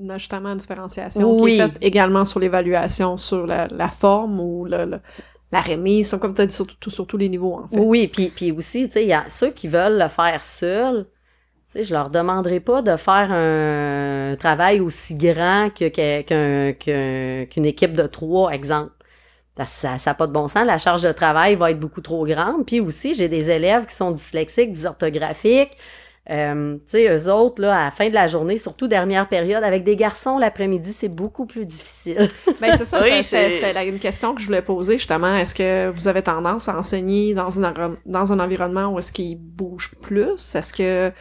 un 0.00 0.08
ajustement, 0.10 0.50
une 0.50 0.58
différenciation 0.58 1.36
Oui. 1.38 1.52
qui 1.56 1.60
est 1.60 1.62
faite 1.68 1.78
également 1.80 2.24
sur 2.24 2.40
l'évaluation, 2.40 3.16
sur 3.16 3.46
la, 3.46 3.68
la 3.68 3.88
forme 3.88 4.40
ou 4.40 4.64
le, 4.64 4.84
le- 4.84 5.00
la 5.52 5.60
remise, 5.60 6.08
sur- 6.08 6.18
comme 6.18 6.34
tu 6.34 6.42
as 6.42 6.46
dit, 6.46 6.54
sur, 6.54 6.66
tout- 6.66 6.90
sur 6.90 7.06
tous 7.06 7.16
les 7.16 7.28
niveaux, 7.28 7.54
en 7.54 7.68
fait. 7.68 7.78
Oui, 7.78 8.08
puis, 8.08 8.28
puis 8.34 8.50
aussi, 8.50 8.86
tu 8.86 8.92
sais, 8.92 9.02
il 9.04 9.08
y 9.08 9.12
a 9.12 9.24
ceux 9.28 9.50
qui 9.52 9.68
veulent 9.68 9.98
le 9.98 10.08
faire 10.08 10.42
seuls, 10.42 11.06
tu 11.70 11.78
sais, 11.78 11.84
je 11.84 11.92
leur 11.94 12.10
demanderai 12.10 12.58
pas 12.58 12.82
de 12.82 12.96
faire 12.96 13.28
un 13.30 14.34
travail 14.36 14.80
aussi 14.80 15.14
grand 15.14 15.70
que- 15.72 17.44
qu'une 17.44 17.64
équipe 17.66 17.92
de 17.92 18.06
trois, 18.08 18.50
exemple. 18.52 18.90
Parce 19.56 19.72
que 19.72 19.78
ça 19.98 19.98
n'a 20.10 20.14
pas 20.14 20.26
de 20.26 20.32
bon 20.32 20.48
sens. 20.48 20.66
La 20.66 20.78
charge 20.78 21.02
de 21.02 21.12
travail 21.12 21.54
va 21.54 21.70
être 21.70 21.78
beaucoup 21.78 22.00
trop 22.00 22.26
grande. 22.26 22.66
Puis 22.66 22.80
aussi, 22.80 23.14
j'ai 23.14 23.28
des 23.28 23.50
élèves 23.50 23.86
qui 23.86 23.94
sont 23.94 24.10
dyslexiques, 24.10 24.72
dysorthographiques. 24.72 25.76
Euh, 26.30 26.76
tu 26.76 26.82
sais, 26.86 27.08
eux 27.14 27.30
autres, 27.30 27.60
là, 27.60 27.76
à 27.78 27.84
la 27.84 27.90
fin 27.90 28.08
de 28.08 28.14
la 28.14 28.26
journée, 28.26 28.56
surtout 28.56 28.88
dernière 28.88 29.28
période, 29.28 29.62
avec 29.62 29.84
des 29.84 29.94
garçons 29.94 30.38
l'après-midi, 30.38 30.92
c'est 30.94 31.10
beaucoup 31.10 31.44
plus 31.44 31.66
difficile. 31.66 32.28
Ben, 32.62 32.76
c'est 32.78 32.86
ça, 32.86 32.98
Oui, 33.02 33.22
c'était- 33.22 33.86
une 33.88 33.98
question 33.98 34.34
que 34.34 34.40
je 34.40 34.46
voulais 34.46 34.62
poser, 34.62 34.94
justement. 34.96 35.36
Est-ce 35.36 35.54
que 35.54 35.90
vous 35.90 36.08
avez 36.08 36.22
tendance 36.22 36.66
à 36.68 36.78
enseigner 36.78 37.34
dans 37.34 37.60
un, 37.60 37.64
environ- 37.70 37.96
dans 38.06 38.32
un 38.32 38.40
environnement 38.40 38.88
où 38.88 38.98
est-ce 38.98 39.12
qu'ils 39.12 39.36
bougent 39.36 39.92
plus? 40.00 40.54
Est-ce 40.54 40.72
que, 40.72 41.12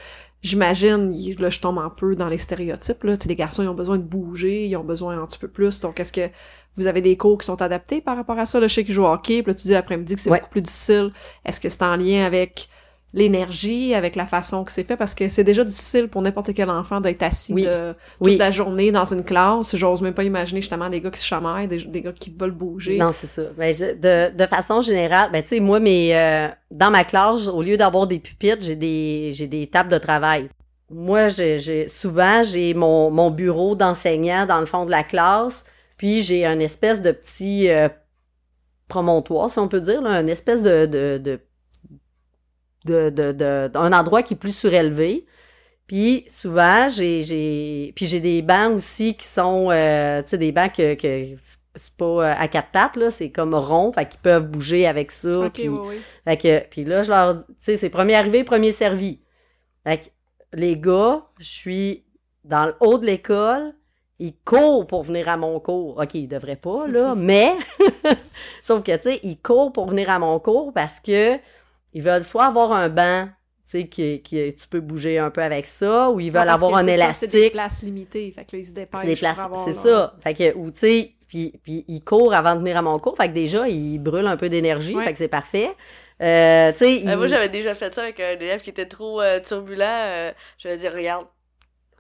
j'imagine, 0.44 1.12
là, 1.40 1.50
je 1.50 1.60
tombe 1.60 1.80
un 1.80 1.90
peu 1.90 2.16
dans 2.16 2.28
les 2.28 2.38
stéréotypes, 2.38 3.04
là. 3.04 3.18
Tu 3.18 3.24
sais, 3.24 3.30
les 3.30 3.36
garçons, 3.36 3.64
ils 3.64 3.68
ont 3.70 3.74
besoin 3.74 3.98
de 3.98 4.04
bouger, 4.04 4.68
ils 4.68 4.76
ont 4.76 4.84
besoin 4.84 5.20
un 5.22 5.26
petit 5.26 5.40
peu 5.40 5.48
plus. 5.48 5.80
Donc, 5.80 6.00
est-ce 6.00 6.12
que 6.12 6.30
vous 6.76 6.86
avez 6.88 7.02
des 7.02 7.18
cours 7.18 7.38
qui 7.38 7.46
sont 7.46 7.62
adaptés 7.62 8.02
par 8.02 8.16
rapport 8.18 8.38
à 8.38 8.46
ça? 8.46 8.60
Là, 8.60 8.68
je 8.68 8.74
sais 8.76 8.84
qu'ils 8.84 8.94
jouent 8.94 9.06
au 9.06 9.12
hockey, 9.14 9.42
puis 9.42 9.52
là, 9.52 9.56
tu 9.56 9.64
dis 9.68 9.74
l'après-midi 9.74 10.16
que 10.16 10.22
c'est 10.22 10.30
Ouais. 10.30 10.40
beaucoup 10.40 10.52
plus 10.52 10.62
difficile. 10.62 11.10
Est-ce 11.46 11.60
que 11.60 11.70
c'est 11.70 11.84
en 11.84 11.96
lien 11.96 12.26
avec 12.26 12.68
l'énergie, 13.14 13.94
avec 13.94 14.16
la 14.16 14.26
façon 14.26 14.64
que 14.64 14.72
c'est 14.72 14.84
fait, 14.84 14.98
parce 14.98 15.14
que 15.14 15.30
c'est 15.30 15.44
déjà 15.44 15.64
difficile 15.64 16.08
pour 16.08 16.22
n'importe 16.24 16.52
quel 16.54 16.70
enfant 16.70 17.00
d'être 17.00 17.22
assis 17.22 17.54
Oui. 17.54 17.64
de, 17.64 17.94
toute 17.94 18.00
Oui. 18.22 18.38
la 18.38 18.50
journée 18.50 18.92
dans 18.92 19.06
une 19.06 19.24
classe. 19.24 19.76
J'ose 19.76 20.02
même 20.02 20.16
pas 20.16 20.24
imaginer 20.24 20.62
justement 20.62 20.90
des 20.90 21.00
gars 21.00 21.12
qui 21.12 21.20
se 21.20 21.26
chamaillent, 21.26 21.68
des, 21.68 21.84
des 21.84 22.02
gars 22.02 22.12
qui 22.12 22.34
veulent 22.38 22.52
bouger. 22.52 22.98
Non, 22.98 23.12
c'est 23.14 23.28
ça. 23.28 23.44
Ben, 23.56 23.76
de, 23.76 24.36
de 24.36 24.48
façon 24.48 24.82
générale, 24.82 25.30
ben, 25.32 25.44
tu 25.44 25.50
sais, 25.50 25.60
moi, 25.60 25.80
mes, 25.80 26.16
euh, 26.18 26.48
dans 26.72 26.90
ma 26.90 27.04
classe, 27.04 27.48
au 27.48 27.62
lieu 27.62 27.78
d'avoir 27.78 28.08
des 28.08 28.18
pupitres, 28.20 28.62
j'ai 28.64 28.76
des, 28.76 29.30
j'ai 29.34 29.46
des 29.48 29.68
tables 29.68 29.92
de 29.92 30.00
travail. 30.00 30.50
Moi, 30.90 31.28
j'ai, 31.28 31.88
souvent, 31.88 32.42
j'ai 32.44 32.74
mon, 32.74 33.12
mon 33.12 33.30
bureau 33.32 33.76
d'enseignant 33.76 34.46
dans 34.46 34.60
le 34.60 34.66
fond 34.66 34.86
de 34.86 34.92
la 34.92 35.04
classe, 35.04 35.66
puis 35.98 36.22
j'ai 36.22 36.46
un 36.46 36.60
espèce 36.60 37.02
de 37.02 37.12
petit 37.12 37.70
euh, 37.70 37.90
promontoire, 38.88 39.50
si 39.50 39.60
on 39.60 39.68
peut 39.68 39.82
dire, 39.82 40.02
là, 40.02 40.10
un 40.12 40.28
espèce 40.28 40.62
de, 40.62 40.86
de, 40.86 41.18
de, 41.18 41.40
de, 42.86 43.10
de, 43.10 43.32
de- 43.32 43.72
un 43.76 43.94
endroit 43.94 44.24
qui 44.24 44.34
est 44.34 44.38
plus 44.38 44.56
surélevé. 44.56 45.26
Puis 45.88 46.26
souvent, 46.30 46.88
j'ai, 46.90 47.22
j'ai, 47.22 47.94
puis 47.96 48.06
j'ai 48.06 48.20
des 48.20 48.42
bancs 48.42 48.74
aussi 48.74 49.16
qui 49.16 49.28
sont, 49.28 49.70
euh, 49.70 50.22
tu 50.24 50.30
sais, 50.30 50.38
des 50.38 50.52
bancs 50.52 50.72
que, 50.74 50.96
que 50.96 51.36
c'est 51.76 51.96
pas 51.98 52.06
euh, 52.06 52.34
à 52.38 52.48
quatre 52.48 52.70
pattes 52.72 52.96
là, 52.96 53.12
c'est 53.12 53.32
comme 53.32 53.54
rond, 53.54 53.92
fait 53.92 54.08
qu'ils 54.08 54.20
peuvent 54.20 54.48
bouger 54.48 54.88
avec 54.88 55.12
ça. 55.12 55.48
Ok, 55.48 55.54
puis, 55.54 55.70
oui, 55.70 55.80
oui. 55.90 56.02
fait 56.26 56.38
que, 56.38 56.70
puis 56.70 56.86
là, 56.86 57.02
je 57.02 57.10
leur, 57.10 57.46
tu 57.46 57.54
sais, 57.60 57.78
c'est 57.78 57.90
premier 57.90 58.16
arrivé, 58.16 58.44
premier 58.44 58.72
servi. 58.72 59.20
Fait 59.86 59.98
que 59.98 60.04
les 60.54 60.78
gars, 60.78 61.26
je 61.40 61.46
suis 61.46 62.06
dans 62.46 62.66
le 62.66 62.76
haut 62.80 62.98
de 62.98 63.06
l'école, 63.06 63.74
ils 64.20 64.36
courent 64.46 64.88
pour 64.88 65.04
venir 65.04 65.28
à 65.28 65.36
mon 65.38 65.60
cours. 65.60 65.98
OK, 65.98 66.14
ils 66.14 66.28
devraient 66.28 66.56
pas, 66.56 66.88
là, 66.88 67.14
mais, 67.18 67.54
sauf 68.64 68.84
que, 68.84 68.96
tu 68.96 69.02
sais, 69.02 69.20
ils 69.24 69.38
courent 69.38 69.74
pour 69.74 69.88
venir 69.88 70.10
à 70.10 70.20
mon 70.20 70.40
cours 70.40 70.72
parce 70.74 71.00
que 71.00 71.38
ils 71.94 72.04
veulent 72.04 72.24
soit 72.24 72.46
avoir 72.46 72.72
un 72.72 72.90
banc, 72.90 73.28
tu 73.66 73.80
sais, 73.82 73.88
qui, 73.88 74.22
qui, 74.22 74.54
tu 74.56 74.68
peux 74.68 74.82
bouger 74.82 75.20
un 75.20 75.30
peu 75.32 75.42
avec 75.42 75.68
ça, 75.68 76.10
ou 76.12 76.20
ils 76.20 76.32
veulent 76.32 76.46
parce 76.46 76.62
avoir 76.62 76.76
un 76.78 76.86
c'est 76.86 76.98
ça, 76.98 77.14
C'est 77.14 77.28
des 77.28 77.38
élastique. 77.38 77.52
places 77.54 77.82
limitées, 77.84 78.32
fait 78.32 78.46
que 78.46 78.56
là, 78.56 78.60
ils 78.62 78.66
se 78.66 78.72
dépêchent. 78.72 79.02
C'est 79.02 79.08
des 79.08 79.16
places, 79.16 79.36
pour 79.38 79.46
avoir 79.46 79.64
c'est 79.64 79.72
leur- 79.90 80.12
ça. 80.12 80.16
Fait 80.22 80.34
que, 80.34 80.56
ou 80.58 80.72
tu 80.72 80.80
sais, 80.80 81.12
puis, 81.28 81.60
puis 81.64 81.86
ils 81.88 82.04
courent 82.04 82.34
avant 82.36 82.54
de 82.56 82.60
venir 82.60 82.78
à 82.78 82.82
mon 82.82 83.00
cours. 83.00 83.16
Fait 83.18 83.28
que 83.30 83.34
déjà, 83.34 83.68
ils 83.68 83.98
brûlent 84.00 84.28
un 84.28 84.38
peu 84.38 84.50
d'énergie. 84.50 84.96
Ouais. 84.96 85.04
Fait 85.06 85.14
que 85.14 85.18
c'est 85.20 85.28
parfait. 85.28 85.72
Euh, 86.22 86.72
tu 86.74 86.78
sais, 86.80 87.08
Euh, 87.08 87.18
moi, 87.18 87.28
j'avais 87.28 87.50
déjà 87.50 87.74
fait 87.74 87.92
ça 87.94 88.04
avec 88.04 88.20
un 88.20 88.32
élève 88.34 88.62
qui 88.62 88.70
était 88.70 88.86
trop 88.86 89.20
euh, 89.22 89.40
turbulent. 89.40 89.82
euh, 89.82 90.32
je 90.60 90.68
lui 90.68 90.76
ai 90.76 90.78
dit, 90.78 90.88
regarde, 90.88 91.26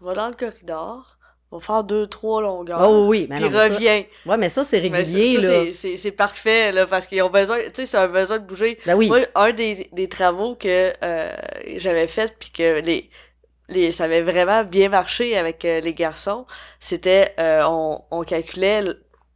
va 0.01 0.13
dans 0.13 0.27
le 0.27 0.35
corridor, 0.35 1.12
va 1.53 1.59
faire 1.59 1.83
deux, 1.83 2.07
trois 2.07 2.41
longueurs. 2.41 2.81
Oh 2.89 3.05
oui, 3.07 3.27
mais 3.29 3.35
puis 3.37 3.45
non, 3.45 3.51
mais 3.51 3.57
ça-. 3.57 3.65
Ouais, 4.25 4.37
mais 4.37 4.49
ça, 4.49 4.63
c'est 4.63 4.79
régulier, 4.79 5.37
là. 5.37 5.73
c'est- 5.73 6.11
parfait, 6.11 6.71
là, 6.71 6.85
parce 6.85 7.05
qu'ils 7.07 7.21
ont 7.23 7.29
besoin, 7.29 7.59
tu 7.59 7.71
sais, 7.73 7.85
c'est 7.85 7.97
un 7.97 8.07
besoin 8.07 8.39
de 8.39 8.45
bouger. 8.45 8.77
Ben 8.85 8.95
oui. 8.95 9.07
Moi, 9.07 9.19
un 9.35 9.51
des, 9.51 9.89
des 9.91 10.07
travaux 10.09 10.55
que 10.55 10.93
euh, 11.03 11.35
j'avais 11.77 12.07
fait, 12.07 12.33
puis 12.39 12.51
que 12.51 12.81
les, 12.81 13.09
les, 13.69 13.91
ça 13.91 14.03
avait 14.05 14.21
vraiment 14.21 14.63
bien 14.63 14.89
marché 14.89 15.37
avec 15.37 15.65
euh, 15.65 15.79
les 15.79 15.93
garçons, 15.93 16.45
c'était, 16.79 17.33
euh, 17.39 17.63
on, 17.65 18.01
on 18.11 18.23
calculait 18.23 18.83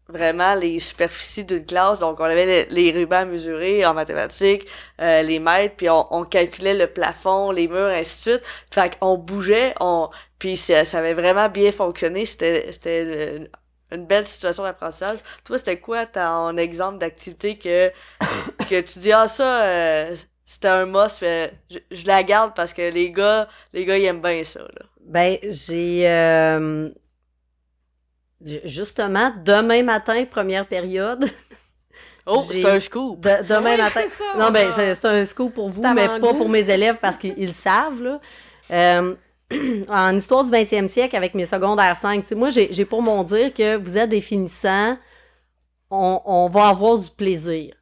vraiment 0.09 0.55
les 0.55 0.80
superficies 0.80 1.43
d'une 1.43 1.65
classe, 1.65 1.99
donc 1.99 2.22
on 2.22 2.24
avait 2.24 2.45
les, 2.45 2.91
les 2.91 2.97
rubans 2.97 3.26
mesurés 3.28 3.86
en 3.86 3.93
mathématiques, 3.93 4.65
euh, 5.01 5.22
les 5.22 5.39
mètres, 5.39 5.76
puis 5.76 5.89
on, 5.89 6.05
on 6.11 6.24
calculait 6.24 6.74
le 6.76 6.88
plafond, 6.88 7.51
les 7.51 7.68
murs, 7.68 7.88
ainsi 7.88 8.30
de 8.30 8.32
suite. 8.36 8.43
Fait 8.72 8.97
qu'on 8.97 9.18
bougeait, 9.18 9.74
on, 9.82 10.07
puis 10.39 10.57
ça, 10.57 10.85
ça 10.85 10.99
avait 10.99 11.13
vraiment 11.13 11.49
bien 11.49 11.71
fonctionné, 11.71 12.25
c'était, 12.25 12.71
c'était 12.71 13.39
le- 13.39 13.49
une 13.91 14.05
belle 14.05 14.27
situation 14.27 14.63
d'apprentissage. 14.63 15.19
Toi, 15.45 15.57
c'était 15.59 15.79
quoi 15.79 16.05
ton 16.05 16.57
exemple 16.57 16.97
d'activité 16.99 17.57
que, 17.57 17.89
que 18.69 18.81
tu 18.81 18.99
dis, 18.99 19.11
ah, 19.13 19.27
ça, 19.27 19.63
euh, 19.63 20.15
c'était 20.45 20.67
un 20.67 20.85
must, 20.85 21.21
mais 21.21 21.53
je, 21.71 21.79
je 21.91 22.05
la 22.05 22.23
garde 22.23 22.53
parce 22.55 22.73
que 22.73 22.91
les 22.91 23.11
gars, 23.11 23.47
les 23.73 23.85
gars, 23.85 23.97
ils 23.97 24.05
aiment 24.05 24.21
bien 24.21 24.43
ça, 24.43 24.59
là. 24.59 24.85
Ben, 25.05 25.38
j'ai... 25.43 26.07
euh, 26.09 26.89
Justement, 28.65 29.33
demain 29.43 29.81
matin, 29.81 30.23
première 30.29 30.67
période. 30.67 31.25
Oh, 32.27 32.43
c'est 32.47 32.63
un 32.65 32.79
scoop! 32.79 33.19
de- 33.21 33.43
demain 33.47 33.71
Oui, 33.71 33.77
matin. 33.77 34.01
c'est 34.03 34.09
ça. 34.09 34.25
Non, 34.38 34.51
ben, 34.51 34.71
c'est 34.71 34.93
c'est 34.93 35.07
un 35.07 35.25
scoop 35.25 35.55
pour 35.55 35.69
vous, 35.69 35.81
mais 35.95 36.07
pas 36.07 36.19
pour 36.19 36.47
mes 36.47 36.69
élèves 36.69 36.97
parce 37.01 37.17
qu'ils 37.17 37.53
savent, 37.53 38.03
là. 38.03 38.19
Euh, 38.71 39.15
en 39.89 40.16
histoire 40.16 40.43
du 40.43 40.52
20e 40.52 40.88
siècle, 40.88 41.16
avec 41.16 41.34
mes 41.34 41.45
secondaires 41.45 41.95
5, 41.95 42.22
tu 42.22 42.28
sais, 42.28 42.36
moi, 42.36 42.50
j'ai 42.50 42.86
pour 42.86 43.02
mon 43.02 43.24
dire 43.24 43.54
que 43.54 43.78
vous 43.78 43.98
êtes 43.98 44.10
des 44.10 44.22
finissants, 44.22 44.98
on, 45.89 46.50
va 46.52 46.68
avoir 46.68 46.98
du 46.98 47.10
plaisir. 47.10 47.74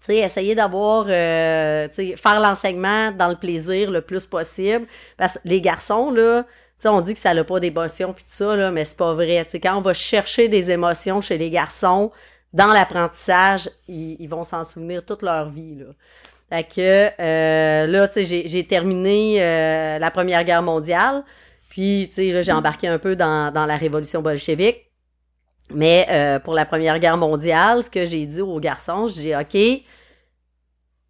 Tu 0.00 0.06
sais, 0.06 0.16
essayer 0.18 0.54
d'avoir, 0.54 1.06
euh, 1.08 1.88
faire 2.16 2.40
l'enseignement 2.40 3.12
dans 3.12 3.28
le 3.28 3.36
plaisir 3.36 3.90
le 3.90 4.00
plus 4.00 4.26
possible. 4.26 4.86
Parce 5.16 5.34
que 5.34 5.38
les 5.44 5.60
garçons, 5.60 6.10
là, 6.10 6.44
on 6.84 7.00
dit 7.00 7.14
que 7.14 7.20
ça 7.20 7.34
n'a 7.34 7.44
pas 7.44 7.60
d'émotions 7.60 8.12
puis 8.12 8.24
tout 8.24 8.30
ça, 8.30 8.56
là, 8.56 8.70
mais 8.70 8.84
c'est 8.84 8.96
pas 8.96 9.14
vrai. 9.14 9.46
Quand 9.62 9.76
on 9.76 9.80
va 9.80 9.94
chercher 9.94 10.48
des 10.48 10.70
émotions 10.70 11.20
chez 11.20 11.38
les 11.38 11.50
garçons, 11.50 12.10
dans 12.52 12.72
l'apprentissage, 12.72 13.70
ils, 13.88 14.26
vont 14.26 14.44
s'en 14.44 14.64
souvenir 14.64 15.04
toute 15.04 15.22
leur 15.22 15.50
vie. 15.50 15.84
Fait 16.50 16.64
que, 16.64 17.10
euh, 17.20 17.86
là, 17.86 18.08
tu 18.08 18.24
sais, 18.24 18.46
j'ai- 18.48 18.66
terminé 18.66 19.42
euh, 19.42 19.98
la 19.98 20.10
Première 20.10 20.44
Guerre 20.44 20.62
mondiale, 20.62 21.22
puis, 21.68 22.06
tu 22.08 22.14
sais, 22.14 22.32
là, 22.32 22.42
j'ai 22.42 22.52
embarqué 22.52 22.88
un 22.88 22.98
peu 22.98 23.14
dans, 23.16 23.52
dans 23.52 23.66
la 23.66 23.76
révolution 23.76 24.22
bolchevique. 24.22 24.86
Mais 25.70 26.06
euh, 26.08 26.38
pour 26.38 26.54
la 26.54 26.64
Première 26.64 26.98
Guerre 26.98 27.18
mondiale, 27.18 27.82
ce 27.82 27.90
que 27.90 28.06
j'ai 28.06 28.24
dit 28.24 28.40
aux 28.40 28.58
garçons, 28.58 29.06
j'ai 29.08 29.22
dit, 29.22 29.34
OK, 29.36 29.82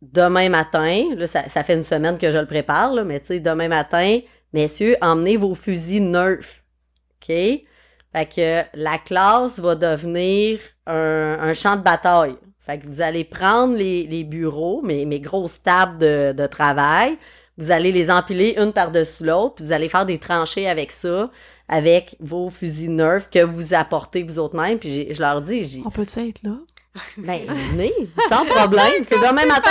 demain 0.03 0.49
matin, 0.49 1.05
là, 1.17 1.27
ça, 1.27 1.49
ça 1.49 1.63
fait 1.63 1.75
une 1.75 1.83
semaine 1.85 2.19
que 2.19 2.31
je 2.31 2.39
le 2.39 2.47
prépare, 2.47 2.93
là, 2.93 3.05
mais 3.05 3.21
tu 3.21 3.27
sais, 3.27 3.41
demain 3.41 3.69
matin, 3.69 4.19
messieurs, 4.53 4.97
emmenez 5.01 5.37
vos 5.37 5.55
fusils 5.55 6.03
Nerf. 6.03 6.63
OK? 7.21 7.29
Fait 7.29 8.27
que 8.27 8.63
la 8.75 8.99
classe 8.99 9.59
va 9.61 9.75
devenir 9.75 10.59
un, 10.87 11.39
un 11.41 11.53
champ 11.55 11.77
de 11.77 11.83
bataille. 11.83 12.37
Fait 12.69 12.79
que 12.79 12.87
vous 12.87 13.01
allez 13.01 13.25
prendre 13.25 13.75
les, 13.75 14.07
les 14.07 14.25
bureaux, 14.25 14.83
mes, 14.83 15.07
mes 15.07 15.21
grosses 15.21 15.63
tables 15.63 15.99
de, 15.99 16.33
de 16.33 16.47
travail, 16.47 17.17
vous 17.57 17.71
allez 17.71 17.93
les 17.93 18.11
empiler 18.11 18.55
une 18.59 18.73
par-dessus 18.73 19.25
l'autre, 19.25 19.55
puis 19.57 19.65
vous 19.65 19.73
allez 19.73 19.89
faire 19.89 20.05
des 20.05 20.19
tranchées 20.19 20.69
avec 20.69 20.93
ça, 20.93 21.31
avec 21.69 22.17
vos 22.21 22.51
fusils 22.51 22.91
Nerf 22.91 23.31
que 23.31 23.43
vous 23.43 23.73
apportez 23.75 24.23
vous 24.23 24.39
autres 24.39 24.57
mêmes. 24.61 24.79
Puis 24.79 24.93
j'ai- 24.93 25.15
je 25.15 25.21
leur 25.21 25.41
dis, 25.41 25.63
j'ai 25.63 25.83
On 25.85 25.91
peut-tu 25.91 26.21
être 26.29 26.43
là? 26.43 26.53
ben, 27.17 27.41
venez, 27.73 27.93
sans 28.29 28.45
problème. 28.45 28.93
C'est 29.05 29.19
demain 29.19 29.47
matin, 29.47 29.71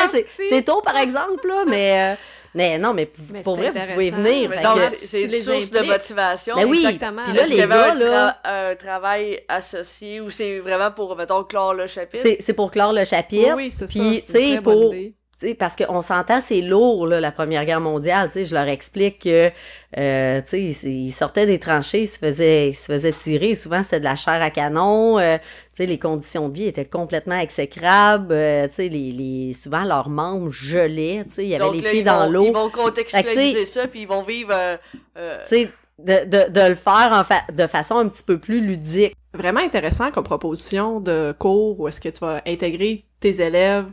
c'est 0.49 0.63
tôt, 0.63 0.81
par 0.81 0.97
exemple, 0.97 1.45
là, 1.47 1.65
mais, 1.67 2.13
euh, 2.13 2.15
mais 2.57 2.77
non, 2.79 2.93
mais, 2.93 3.05
pour 3.43 3.55
vrai, 3.55 3.71
vous 3.71 3.93
pouvez 3.93 4.09
venir. 4.11 4.49
Mais 4.49 4.61
donc, 4.61 4.79
c'est- 4.95 5.23
une 5.23 5.31
les 5.31 5.43
source 5.43 5.69
de 5.71 5.79
motivation. 5.81 6.55
Ben 6.55 6.65
oui. 6.67 6.83
Exactement. 6.85 7.21
Puis 7.27 7.33
là, 7.37 7.43
les 7.43 7.47
qu'il 7.49 7.57
y 7.57 7.61
avait 7.61 7.73
gars, 7.73 7.91
un, 7.93 7.99
là, 7.99 8.39
tra- 8.43 8.71
un 8.71 8.75
travail 8.75 9.39
associé 9.47 10.19
ou 10.21 10.29
c'est 10.29 10.59
vraiment 10.59 10.91
pour, 10.91 11.15
mettons, 11.15 11.43
clore 11.43 11.73
le 11.73 11.87
chapitre? 11.87 12.21
c'est 12.21 12.37
c'est 12.41 12.53
pour 12.53 12.71
clore 12.71 12.93
le 12.93 13.05
chapitre. 13.05 13.53
Oui, 13.55 13.65
oui, 13.65 13.71
c'est 13.71 13.85
ça. 13.85 13.85
Puis, 13.87 13.99
c'est 13.99 14.05
une 14.07 14.21
tu 14.21 14.25
sais, 14.31 14.51
très 14.53 14.61
bonne 14.61 14.73
pour- 14.73 14.93
idée. 14.95 15.13
Tu 15.39 15.49
sais, 15.49 15.53
parce 15.53 15.75
qu'on 15.75 16.01
s'entend, 16.01 16.41
c'est 16.41 16.61
lourd, 16.61 17.05
là, 17.05 17.19
la 17.19 17.31
Première 17.31 17.63
Guerre 17.63 17.79
mondiale. 17.79 18.27
Tu 18.27 18.33
sais, 18.33 18.45
je 18.45 18.55
leur 18.55 18.67
explique 18.67 19.19
que, 19.19 19.51
euh, 19.97 20.41
tu 20.41 20.47
sais, 20.47 20.61
ils- 20.87 21.05
ils 21.07 21.11
sortaient 21.11 21.45
des 21.45 21.59
tranchées, 21.59 22.01
ils 22.01 22.07
se 22.07 22.17
faisaient, 22.17 22.69
ils 22.69 22.75
se 22.75 22.91
faisaient 22.91 23.11
tirer. 23.11 23.53
Souvent, 23.53 23.83
c'était 23.83 23.99
de 23.99 24.05
la 24.05 24.15
chair 24.15 24.41
à 24.41 24.49
canon. 24.49 25.19
euh, 25.19 25.37
tu 25.37 25.43
sais, 25.83 25.85
les 25.85 25.99
conditions 25.99 26.49
de 26.49 26.55
vie 26.55 26.65
étaient 26.65 26.85
complètement 26.85 27.37
exécrables. 27.37 28.33
euh, 28.33 28.67
tu 28.67 28.73
sais, 28.73 28.87
les, 28.87 29.11
les, 29.11 29.53
souvent, 29.53 29.83
leurs 29.83 30.09
membres 30.09 30.51
gelaient. 30.51 31.23
Tu 31.27 31.35
sais, 31.35 31.43
il 31.43 31.49
y 31.49 31.55
avait 31.55 31.65
Donc 31.65 31.75
les 31.75 31.81
là, 31.81 31.89
pieds 31.91 32.03
dans 32.03 32.25
l'eau. 32.25 32.45
Ils 32.47 32.53
vont 32.53 32.69
contextualiser 32.71 33.65
ça, 33.65 33.87
puis 33.87 34.01
ils 34.01 34.07
vont 34.07 34.23
vivre... 34.23 34.49
euh, 34.53 34.75
euh, 35.19 35.37
tu 35.47 35.47
sais, 35.49 35.69
de, 35.99 36.25
de, 36.25 36.49
de 36.51 36.67
le 36.69 36.75
faire 36.75 37.09
en 37.11 37.23
fa- 37.23 37.45
de 37.53 37.67
façon 37.67 37.97
un 37.97 38.07
petit 38.07 38.23
peu 38.23 38.39
plus 38.39 38.59
ludique. 38.59 39.13
Vraiment 39.35 39.59
intéressant 39.59 40.09
comme 40.09 40.23
proposition 40.23 40.99
de 40.99 41.31
cours 41.37 41.79
où 41.79 41.87
est-ce 41.87 42.01
que 42.01 42.09
tu 42.09 42.21
vas 42.21 42.41
intégrer 42.47 43.05
tes 43.19 43.39
élèves 43.41 43.85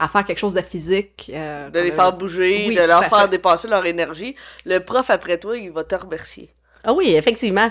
à 0.00 0.08
faire 0.08 0.24
quelque 0.24 0.38
chose 0.38 0.54
de 0.54 0.62
physique. 0.62 1.30
euh, 1.34 1.68
de 1.70 1.78
les 1.78 1.92
faire 1.92 2.12
bouger, 2.16 2.64
oui, 2.68 2.74
de 2.76 2.82
leur 2.82 3.04
faire 3.04 3.28
dépasser 3.28 3.68
leur 3.68 3.84
énergie. 3.86 4.34
Le 4.64 4.78
prof, 4.80 5.08
après 5.10 5.38
toi, 5.38 5.56
il 5.56 5.70
va 5.70 5.84
te 5.84 5.94
remercier. 5.94 6.48
Ah 6.82 6.92
oui, 6.92 7.14
effectivement. 7.14 7.70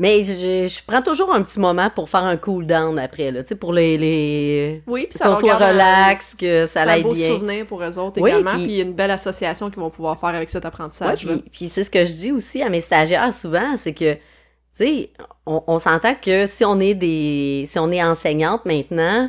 Mais 0.00 0.20
je, 0.22 0.66
je 0.68 0.78
prends 0.86 1.02
toujours 1.02 1.34
un 1.34 1.42
petit 1.42 1.58
moment 1.58 1.90
pour 1.90 2.08
faire 2.08 2.22
un 2.22 2.36
cool 2.36 2.66
down 2.66 2.98
après, 3.00 3.32
là, 3.32 3.42
tu 3.42 3.48
sais, 3.48 3.54
pour 3.56 3.72
les, 3.72 3.98
les... 3.98 4.82
Oui, 4.86 5.08
puis 5.10 5.18
ça 5.18 5.34
soit 5.34 5.54
un- 5.54 5.70
relax, 5.72 6.36
que 6.36 6.66
ça 6.66 6.84
C'est 6.84 6.90
un 6.90 7.00
beau 7.00 7.14
bien. 7.14 7.28
souvenir 7.30 7.66
pour 7.66 7.82
eux 7.82 7.98
autres 7.98 8.20
Oui, 8.20 8.30
également, 8.30 8.52
puis- 8.54 8.64
puis 8.66 8.80
une 8.80 8.92
belle 8.92 9.10
association 9.10 9.70
qu'ils 9.70 9.80
vont 9.80 9.90
pouvoir 9.90 10.16
faire 10.20 10.28
avec 10.28 10.50
cet 10.50 10.64
apprentissage. 10.64 11.26
puis, 11.26 11.42
puis 11.50 11.68
c'est 11.68 11.82
ce 11.82 11.90
que 11.90 12.04
je 12.04 12.12
dis 12.12 12.30
aussi 12.30 12.62
à 12.62 12.68
mes 12.68 12.80
stagiaires 12.80 13.32
souvent, 13.32 13.76
c'est 13.76 13.92
que, 13.92 14.14
tu 14.14 14.20
sais, 14.74 15.10
on, 15.46 15.64
on 15.66 15.78
s'entend 15.80 16.14
que 16.14 16.46
si 16.46 16.64
on 16.64 16.78
est 16.78 16.94
des, 16.94 17.64
si 17.66 17.76
on 17.80 17.90
est 17.90 18.02
enseignante 18.02 18.64
maintenant, 18.66 19.28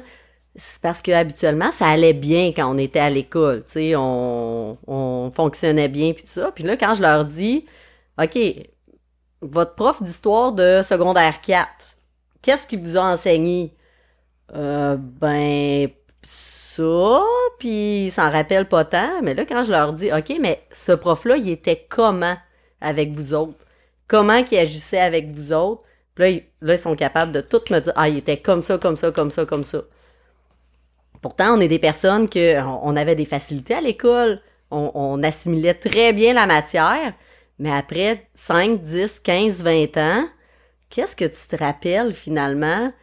c'est 0.59 0.81
parce 0.81 1.01
que 1.01 1.11
habituellement 1.11 1.71
ça 1.71 1.87
allait 1.87 2.13
bien 2.13 2.47
quand 2.55 2.69
on 2.73 2.77
était 2.77 2.99
à 2.99 3.09
l'école, 3.09 3.63
tu 3.65 3.71
sais, 3.71 3.95
on, 3.95 4.77
on 4.87 5.31
fonctionnait 5.33 5.87
bien 5.87 6.13
puis 6.13 6.23
ça. 6.25 6.51
Puis 6.51 6.63
là, 6.63 6.77
quand 6.77 6.95
je 6.95 7.01
leur 7.01 7.25
dis, 7.25 7.65
ok, 8.21 8.37
votre 9.41 9.75
prof 9.75 10.03
d'histoire 10.03 10.51
de 10.51 10.81
secondaire 10.83 11.41
4, 11.41 11.67
qu'est-ce 12.41 12.67
qu'il 12.67 12.79
vous 12.79 12.97
a 12.97 13.01
enseigné? 13.01 13.73
Euh, 14.55 14.97
ben, 14.99 15.89
ça, 16.21 17.21
puis 17.59 18.05
ils 18.05 18.11
s'en 18.11 18.29
rappellent 18.29 18.67
pas 18.67 18.85
tant. 18.85 19.21
Mais 19.23 19.33
là, 19.33 19.45
quand 19.45 19.63
je 19.63 19.71
leur 19.71 19.93
dis, 19.93 20.11
OK, 20.11 20.33
mais 20.41 20.61
ce 20.73 20.91
prof-là, 20.91 21.37
il 21.37 21.49
était 21.49 21.85
comment 21.89 22.35
avec 22.81 23.11
vous 23.11 23.33
autres? 23.33 23.65
Comment 24.07 24.43
qu'il 24.43 24.57
agissait 24.57 24.99
avec 24.99 25.29
vous 25.29 25.53
autres? 25.53 25.83
Puis 26.15 26.23
là, 26.23 26.39
là, 26.61 26.73
ils 26.73 26.79
sont 26.79 26.95
capables 26.95 27.31
de 27.31 27.41
tout 27.41 27.61
me 27.69 27.79
dire, 27.79 27.93
ah, 27.95 28.09
il 28.09 28.17
était 28.17 28.37
comme 28.37 28.61
ça, 28.61 28.77
comme 28.77 28.97
ça, 28.97 29.11
comme 29.11 29.31
ça, 29.31 29.45
comme 29.45 29.63
ça. 29.63 29.83
Pourtant, 31.21 31.57
on 31.57 31.61
est 31.61 31.67
des 31.67 31.79
personnes 31.79 32.29
que 32.29 32.61
on, 32.61 32.95
avait 32.95 33.15
des 33.15 33.25
facilités 33.25 33.73
à 33.73 33.81
l'école. 33.81 34.41
On, 34.71 35.21
assimilait 35.23 35.73
très 35.73 36.13
bien 36.13 36.33
la 36.33 36.45
matière. 36.45 37.13
Mais 37.57 37.71
après 37.71 38.27
5, 38.35 38.81
10, 38.81 39.19
15, 39.19 39.63
20 39.63 39.97
ans, 39.97 40.25
qu'est-ce 40.89 41.15
que 41.15 41.25
tu 41.25 41.47
te 41.47 41.61
rappelles 41.61 42.13
finalement? 42.13 42.93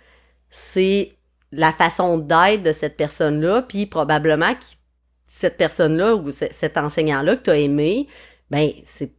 C'est 0.49 1.13
la 1.53 1.73
façon 1.73 2.19
d'être 2.19 2.63
de 2.63 2.73
cette 2.73 2.97
personne-là, 2.97 3.63
puis 3.63 3.87
probablement 3.87 4.55
que 4.55 4.65
cette 5.27 5.57
personne-là 5.57 6.15
ou 6.15 6.31
cet 6.31 6.79
enseignant-là 6.79 7.37
que 7.37 7.43
tu 7.43 7.51
as 7.51 7.59
aimé, 7.59 8.07
ben 8.51 8.71
c'est 8.87 9.11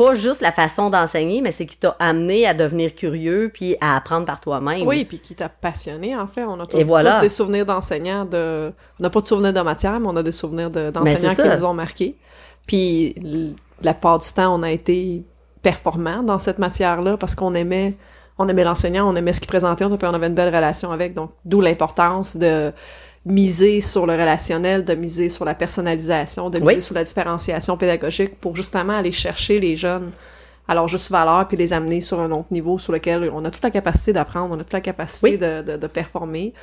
pas 0.00 0.14
juste 0.14 0.40
la 0.40 0.50
façon 0.50 0.88
d'enseigner, 0.88 1.42
mais 1.42 1.52
c'est 1.52 1.66
qui 1.66 1.76
t'a 1.76 1.94
amené 1.98 2.46
à 2.46 2.54
devenir 2.54 2.94
curieux 2.94 3.50
puis 3.52 3.76
à 3.82 3.96
apprendre 3.96 4.24
par 4.24 4.40
toi-même. 4.40 4.86
Oui, 4.86 5.04
puis 5.04 5.18
qui 5.18 5.34
t'a 5.34 5.50
passionné, 5.50 6.16
en 6.16 6.26
fait. 6.26 6.42
On 6.44 6.58
a 6.58 6.64
tous, 6.64 6.78
Et 6.78 6.84
voilà. 6.84 7.16
tous 7.16 7.20
des 7.20 7.28
souvenirs 7.28 7.66
d'enseignants 7.66 8.24
de... 8.24 8.72
On 8.98 9.02
n'a 9.02 9.10
pas 9.10 9.20
de 9.20 9.26
souvenirs 9.26 9.52
de 9.52 9.60
matière, 9.60 10.00
mais 10.00 10.06
on 10.08 10.16
a 10.16 10.22
des 10.22 10.32
souvenirs 10.32 10.70
Ben, 10.70 10.90
d'enseignants 10.90 11.34
qui 11.34 11.46
nous 11.46 11.64
ont 11.66 11.74
marqués. 11.74 12.16
Puis, 12.66 13.14
la 13.82 13.92
part 13.92 14.18
du 14.20 14.28
temps, 14.32 14.58
on 14.58 14.62
a 14.62 14.70
été 14.70 15.22
performants 15.60 16.22
dans 16.22 16.38
cette 16.38 16.58
matière-là 16.58 17.18
parce 17.18 17.34
qu'on 17.34 17.54
aimait... 17.54 17.94
On 18.38 18.48
aimait 18.48 18.64
l'enseignant, 18.64 19.06
on 19.06 19.14
aimait 19.16 19.34
ce 19.34 19.40
qu'il 19.40 19.48
présentait, 19.48 19.84
on 19.84 19.92
avait 19.92 20.28
une 20.28 20.34
belle 20.34 20.54
relation 20.54 20.92
avec. 20.92 21.12
Donc, 21.12 21.32
d'où 21.44 21.60
l'importance 21.60 22.38
de 22.38 22.72
miser 23.26 23.80
sur 23.80 24.06
le 24.06 24.12
relationnel, 24.14 24.84
de 24.84 24.94
miser 24.94 25.28
sur 25.28 25.44
la 25.44 25.54
personnalisation, 25.54 26.48
de 26.50 26.58
miser 26.60 26.74
Oui. 26.76 26.82
sur 26.82 26.94
la 26.94 27.04
différenciation 27.04 27.76
pédagogique 27.76 28.40
pour 28.40 28.56
justement 28.56 28.96
aller 28.96 29.12
chercher 29.12 29.60
les 29.60 29.76
jeunes 29.76 30.10
à 30.66 30.74
leur 30.74 30.88
juste 30.88 31.10
valeur 31.10 31.46
puis 31.48 31.56
les 31.56 31.72
amener 31.72 32.00
sur 32.00 32.18
un 32.20 32.30
autre 32.30 32.48
niveau 32.50 32.78
sur 32.78 32.92
lequel 32.92 33.30
on 33.32 33.44
a 33.44 33.50
toute 33.50 33.64
la 33.64 33.70
capacité 33.70 34.12
d'apprendre, 34.12 34.54
on 34.56 34.60
a 34.60 34.62
toute 34.64 34.72
la 34.72 34.80
capacité 34.80 35.30
Oui. 35.32 35.38
de, 35.38 35.62
de, 35.62 35.76
de 35.76 35.86
performer. 35.86 36.54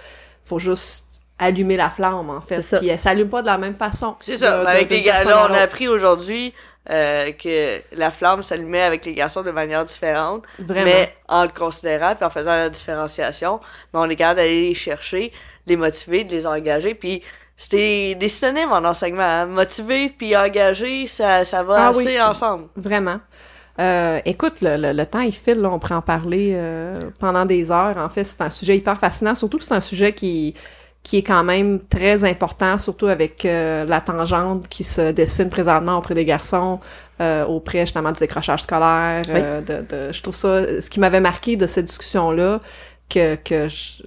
Faut 0.46 0.60
juste 0.60 1.22
allumer 1.38 1.78
la 1.78 1.90
flamme, 1.92 2.30
en 2.32 2.42
fait. 2.42 2.56
C'est 2.56 2.62
ça. 2.64 2.78
Puis 2.80 2.88
elle 2.88 3.00
s'allume 3.00 3.30
pas 3.30 3.42
de 3.42 3.48
la 3.48 3.60
même 3.60 3.76
façon. 3.76 4.16
C'est 4.22 4.38
ça. 4.38 4.58
de- 4.60 4.64
de- 4.64 4.68
avec 4.68 4.90
les 4.90 5.04
gars, 5.04 5.14
personne 5.14 5.30
là, 5.32 5.44
à 5.44 5.50
on 5.52 5.54
a 5.54 5.60
appris 5.60 5.88
aujourd'hui 5.88 6.54
euh, 6.90 7.32
que 7.34 7.82
la 7.98 8.10
flamme 8.12 8.42
s'allumait 8.44 8.82
avec 8.82 9.04
les 9.06 9.14
garçons 9.14 9.44
de 9.44 9.52
manière 9.52 9.84
différente, 9.84 10.46
Vraiment. 10.58 10.86
mais 10.86 11.14
en 11.28 11.44
le 11.44 11.50
considérant 11.50 12.16
puis 12.16 12.24
en 12.24 12.30
faisant 12.30 12.52
la 12.52 12.70
différenciation, 12.70 13.60
mais 13.94 14.00
on 14.00 14.10
est 14.10 14.16
capable 14.16 14.38
d'aller 14.40 14.70
les 14.70 14.74
chercher, 14.74 15.34
les 15.70 15.76
motiver, 15.78 16.24
de 16.24 16.32
les 16.32 16.46
engager, 16.48 16.94
puis 16.96 17.22
c'était 17.56 18.16
des 18.16 18.30
synonymes 18.30 18.72
en 18.72 18.84
enseignement. 18.86 19.24
hein. 19.24 19.46
Motiver 19.48 20.10
puis 20.10 20.36
engager, 20.38 21.08
ça, 21.08 21.44
ça 21.46 21.64
va 21.64 21.76
Ah 21.78 21.90
assez 21.90 21.98
oui. 22.00 22.22
ensemble. 22.22 22.66
Vraiment. 22.76 23.18
Euh, 23.80 24.20
écoute, 24.26 24.62
le, 24.62 24.76
le, 24.78 24.92
le 24.94 25.06
temps 25.06 25.20
il 25.20 25.32
file, 25.32 25.60
là, 25.60 25.70
on 25.70 25.78
pourrait 25.80 25.96
en 25.96 26.02
parler 26.02 26.54
euh, 26.56 27.00
pendant 27.20 27.46
des 27.46 27.72
heures. 27.72 27.96
En 27.98 28.10
fait, 28.10 28.24
c'est 28.24 28.42
un 28.42 28.50
sujet 28.50 28.76
hyper 28.78 29.00
fascinant, 29.00 29.36
surtout 29.36 29.58
que 29.60 29.64
c'est 29.64 29.74
un 29.76 29.82
sujet 29.82 30.14
qui 30.14 30.54
qui 31.04 31.20
est 31.20 31.24
quand 31.24 31.44
même 31.44 31.80
très 31.88 32.26
important, 32.26 32.78
surtout 32.78 33.08
avec 33.08 33.46
euh, 33.46 33.86
la 33.86 34.02
tangente 34.02 34.68
qui 34.68 34.84
se 34.84 35.12
dessine 35.12 35.50
présentement 35.50 35.98
auprès 36.00 36.16
des 36.16 36.26
garçons, 36.26 36.82
euh, 37.22 37.46
auprès 37.46 37.82
justement 37.82 38.12
du 38.12 38.20
décrochage 38.20 38.64
scolaire. 38.64 39.22
Oui. 39.30 39.40
euh, 39.42 39.62
de, 39.62 39.86
de, 40.08 40.12
je 40.12 40.22
trouve 40.22 40.36
ça, 40.36 40.82
ce 40.82 40.90
qui 40.90 41.00
m'avait 41.00 41.22
marqué 41.22 41.56
de 41.56 41.66
cette 41.66 41.86
discussion-là, 41.86 42.60
que, 43.10 43.36
que 43.36 43.70
je, 43.70 44.04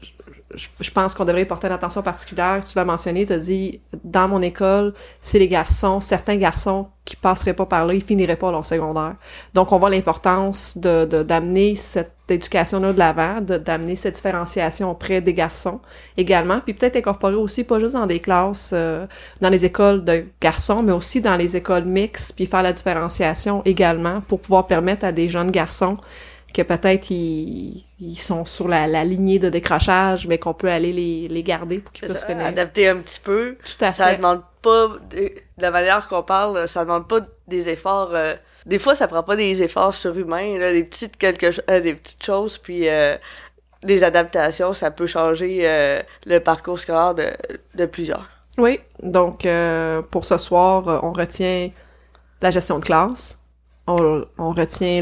je, 0.55 0.91
pense 0.91 1.15
qu'on 1.15 1.25
devrait 1.25 1.45
porter 1.45 1.69
une 1.69 1.73
attention 1.73 2.03
particulière. 2.03 2.63
Tu 2.65 2.73
l'as 2.77 2.85
mentionné, 2.85 3.25
tu 3.25 3.33
as 3.33 3.39
dit, 3.39 3.81
dans 4.03 4.29
mon 4.29 4.43
école, 4.43 4.95
c'est 5.21 5.39
les 5.39 5.49
garçons, 5.49 6.01
certains 6.01 6.37
garçons 6.37 6.89
qui 7.05 7.17
passeraient 7.17 7.55
pas 7.55 7.67
par 7.67 7.87
là, 7.87 7.95
ils 7.95 8.03
finiraient 8.03 8.37
pas 8.37 8.51
leur 8.51 8.67
secondaire. 8.67 9.15
Donc, 9.55 9.73
on 9.73 9.79
voit 9.79 9.91
l'importance 9.91 10.77
de 10.77 11.05
d'amener 11.23 11.75
cette 11.75 12.15
éducation-là 12.29 12.93
de 12.93 12.99
l'avant, 12.99 13.41
d'amener 13.41 13.97
cette 13.97 14.15
différenciation 14.15 14.91
auprès 14.91 15.21
des 15.21 15.35
garçons 15.35 15.81
également, 16.17 16.61
puis 16.61 16.75
peut-être 16.75 16.97
incorporer 16.97 17.35
aussi, 17.35 17.65
pas 17.65 17.79
juste 17.79 17.95
dans 17.95 18.07
des 18.07 18.21
classes, 18.21 18.71
euh, 18.73 19.07
dans 19.41 19.49
les 19.49 19.65
écoles 19.65 20.05
de 20.05 20.27
garçons, 20.41 20.83
mais 20.83 20.93
aussi 20.93 21.21
dans 21.21 21.37
les 21.37 21.57
écoles 21.57 21.85
mixtes, 21.85 22.35
puis 22.35 22.47
faire 22.47 22.63
la 22.63 22.73
différenciation 22.73 23.63
également 23.65 24.21
pour 24.21 24.41
pouvoir 24.41 24.67
permettre 24.67 25.05
à 25.05 25.13
des 25.13 25.29
jeunes 25.29 25.51
garçons 25.51 25.97
que 26.53 26.63
peut-être 26.63 27.11
ils, 27.11 27.85
ils 28.01 28.17
sont 28.17 28.45
sur 28.45 28.67
la, 28.67 28.87
la 28.87 29.05
lignée 29.05 29.39
de 29.39 29.49
décrochage, 29.51 30.27
mais 30.27 30.39
qu'on 30.39 30.55
peut 30.55 30.71
aller 30.71 30.93
les, 30.93 31.29
les 31.29 31.43
garder 31.43 31.79
pour 31.81 31.93
qu'ils 31.93 32.09
puissent 32.09 32.21
ça, 32.21 32.27
finir. 32.27 32.47
Adapter 32.47 32.89
un 32.89 32.99
petit 32.99 33.21
peu. 33.21 33.57
Tout 33.65 33.85
à 33.85 33.93
Ça 33.93 34.07
fait. 34.07 34.17
demande 34.17 34.43
pas, 34.63 34.89
de 35.11 35.33
la 35.59 35.71
manière 35.71 36.09
qu'on 36.09 36.23
parle, 36.23 36.67
ça 36.69 36.85
demande 36.85 37.07
pas 37.09 37.21
des 37.47 37.69
efforts. 37.69 38.11
euh, 38.15 38.35
des 38.67 38.79
fois, 38.79 38.95
ça 38.95 39.07
prend 39.09 39.23
pas 39.23 39.37
des 39.37 39.63
efforts 39.63 39.95
surhumains, 39.95 40.59
là, 40.59 40.73
des 40.73 40.85
petites 40.85 41.17
quelque, 41.17 41.47
euh, 41.71 41.81
des 41.81 41.95
petites 41.95 42.25
choses, 42.25 42.59
puis 42.59 42.89
euh, 42.89 43.17
des 43.83 44.05
adaptations, 44.05 44.75
ça 44.75 44.91
peut 44.91 45.07
changer 45.07 45.61
euh, 45.65 46.03
le 46.27 46.39
parcours 46.41 46.79
scolaire 46.81 47.15
de, 47.15 47.29
de 47.75 47.87
plusieurs. 47.87 48.29
Oui, 48.59 48.81
donc 49.03 49.47
euh, 49.47 50.03
pour 50.03 50.25
ce 50.27 50.37
soir, 50.37 51.01
on 51.03 51.13
retient 51.13 51.71
la 52.43 52.51
gestion 52.51 52.79
de 52.79 52.85
classe. 52.85 53.39
On, 53.87 54.25
on 54.39 54.53
retient 54.53 55.01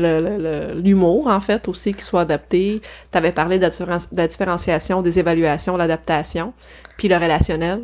l'humour, 0.74 1.26
en 1.26 1.41
fait, 1.41 1.68
aussi, 1.68 1.93
qui 1.95 2.03
soit 2.03 2.22
adapté. 2.22 2.81
Tu 3.12 3.18
avais 3.18 3.33
parlé 3.33 3.59
de 3.59 3.68
la, 4.12 4.26
différenciation, 4.29 5.03
des 5.03 5.18
évaluations, 5.18 5.76
l'adaptation, 5.76 6.55
puis 6.97 7.09
le 7.09 7.16
relationnel, 7.16 7.83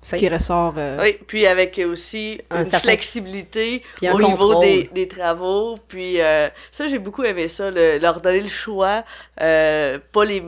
ce 0.00 0.14
Oui. 0.14 0.20
qui 0.20 0.28
ressort... 0.28 0.74
euh, 0.78 0.98
Oui, 1.02 1.18
puis 1.26 1.46
avec 1.46 1.78
aussi 1.86 2.40
Un 2.50 2.60
une 2.60 2.64
certain- 2.64 2.88
flexibilité 2.88 3.82
un 4.02 4.12
au 4.12 4.20
niveau 4.22 4.60
des, 4.60 4.88
des 4.94 5.08
travaux. 5.08 5.74
Puis 5.88 6.20
euh, 6.22 6.48
ça, 6.70 6.86
j'ai 6.86 6.98
beaucoup 6.98 7.24
aimé 7.24 7.48
ça, 7.48 7.70
le- 7.70 7.98
leur 7.98 8.20
donner 8.20 8.40
le 8.40 8.48
choix, 8.48 9.04
euh, 9.42 9.98
pas 10.12 10.24
les, 10.24 10.44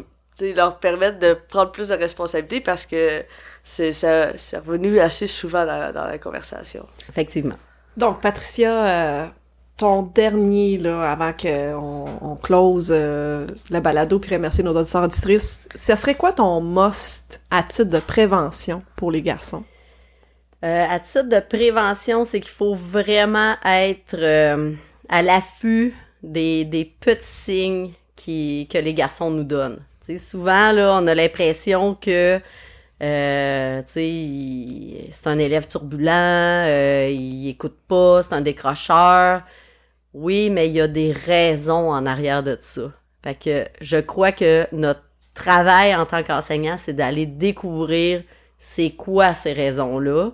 leur 0.54 0.78
permettre 0.78 1.18
de 1.18 1.34
prendre 1.48 1.72
plus 1.72 1.88
de 1.88 1.94
responsabilités 1.94 2.60
parce 2.60 2.86
que 2.86 3.24
c'est 3.64 3.92
ça, 3.92 4.28
c'est 4.38 4.58
revenu 4.58 5.00
assez 5.00 5.26
souvent 5.26 5.66
dans, 5.66 5.92
dans 5.92 6.06
la 6.06 6.16
conversation. 6.18 6.86
Effectivement. 7.10 7.56
Donc, 7.96 8.20
Patricia, 8.22 9.34
ton 9.78 10.02
dernier, 10.02 10.76
là, 10.76 11.10
avant 11.10 11.32
qu'on 11.32 12.06
on 12.20 12.36
close 12.36 12.88
euh, 12.90 13.46
le 13.70 13.80
balado 13.80 14.18
puis 14.18 14.34
remercier 14.34 14.64
nos 14.64 14.76
auditeurs 14.76 15.04
auditrices, 15.04 15.68
ça 15.74 15.96
serait 15.96 16.16
quoi 16.16 16.32
ton 16.32 16.60
must 16.60 17.40
à 17.50 17.62
titre 17.62 17.90
de 17.90 18.00
prévention 18.00 18.82
pour 18.96 19.10
les 19.10 19.22
garçons? 19.22 19.64
Euh, 20.64 20.84
à 20.90 20.98
titre 20.98 21.28
de 21.28 21.40
prévention, 21.40 22.24
c'est 22.24 22.40
qu'il 22.40 22.50
faut 22.50 22.74
vraiment 22.74 23.54
être 23.64 24.16
euh, 24.18 24.74
à 25.08 25.22
l'affût 25.22 25.94
des, 26.24 26.64
des 26.64 26.84
petits 26.84 27.22
signes 27.22 27.92
qui, 28.16 28.68
que 28.70 28.78
les 28.78 28.94
garçons 28.94 29.30
nous 29.30 29.44
donnent. 29.44 29.78
Souvent, 30.16 30.72
là, 30.72 30.98
on 31.00 31.06
a 31.06 31.14
l'impression 31.14 31.94
que 31.94 32.40
euh, 33.00 33.82
c'est 33.86 35.26
un 35.28 35.38
élève 35.38 35.68
turbulent, 35.68 36.10
euh, 36.66 37.08
il 37.10 37.48
écoute 37.48 37.76
pas, 37.86 38.22
c'est 38.22 38.32
un 38.32 38.40
décrocheur. 38.40 39.42
Oui, 40.14 40.50
mais 40.50 40.68
il 40.68 40.74
y 40.74 40.80
a 40.80 40.88
des 40.88 41.12
raisons 41.12 41.90
en 41.92 42.06
arrière 42.06 42.42
de 42.42 42.58
ça. 42.60 42.92
Fait 43.22 43.34
que 43.34 43.66
je 43.80 43.98
crois 43.98 44.32
que 44.32 44.66
notre 44.72 45.02
travail 45.34 45.94
en 45.94 46.06
tant 46.06 46.22
qu'enseignant, 46.22 46.76
c'est 46.78 46.92
d'aller 46.92 47.26
découvrir 47.26 48.22
c'est 48.58 48.90
quoi 48.90 49.34
ces 49.34 49.52
raisons-là. 49.52 50.30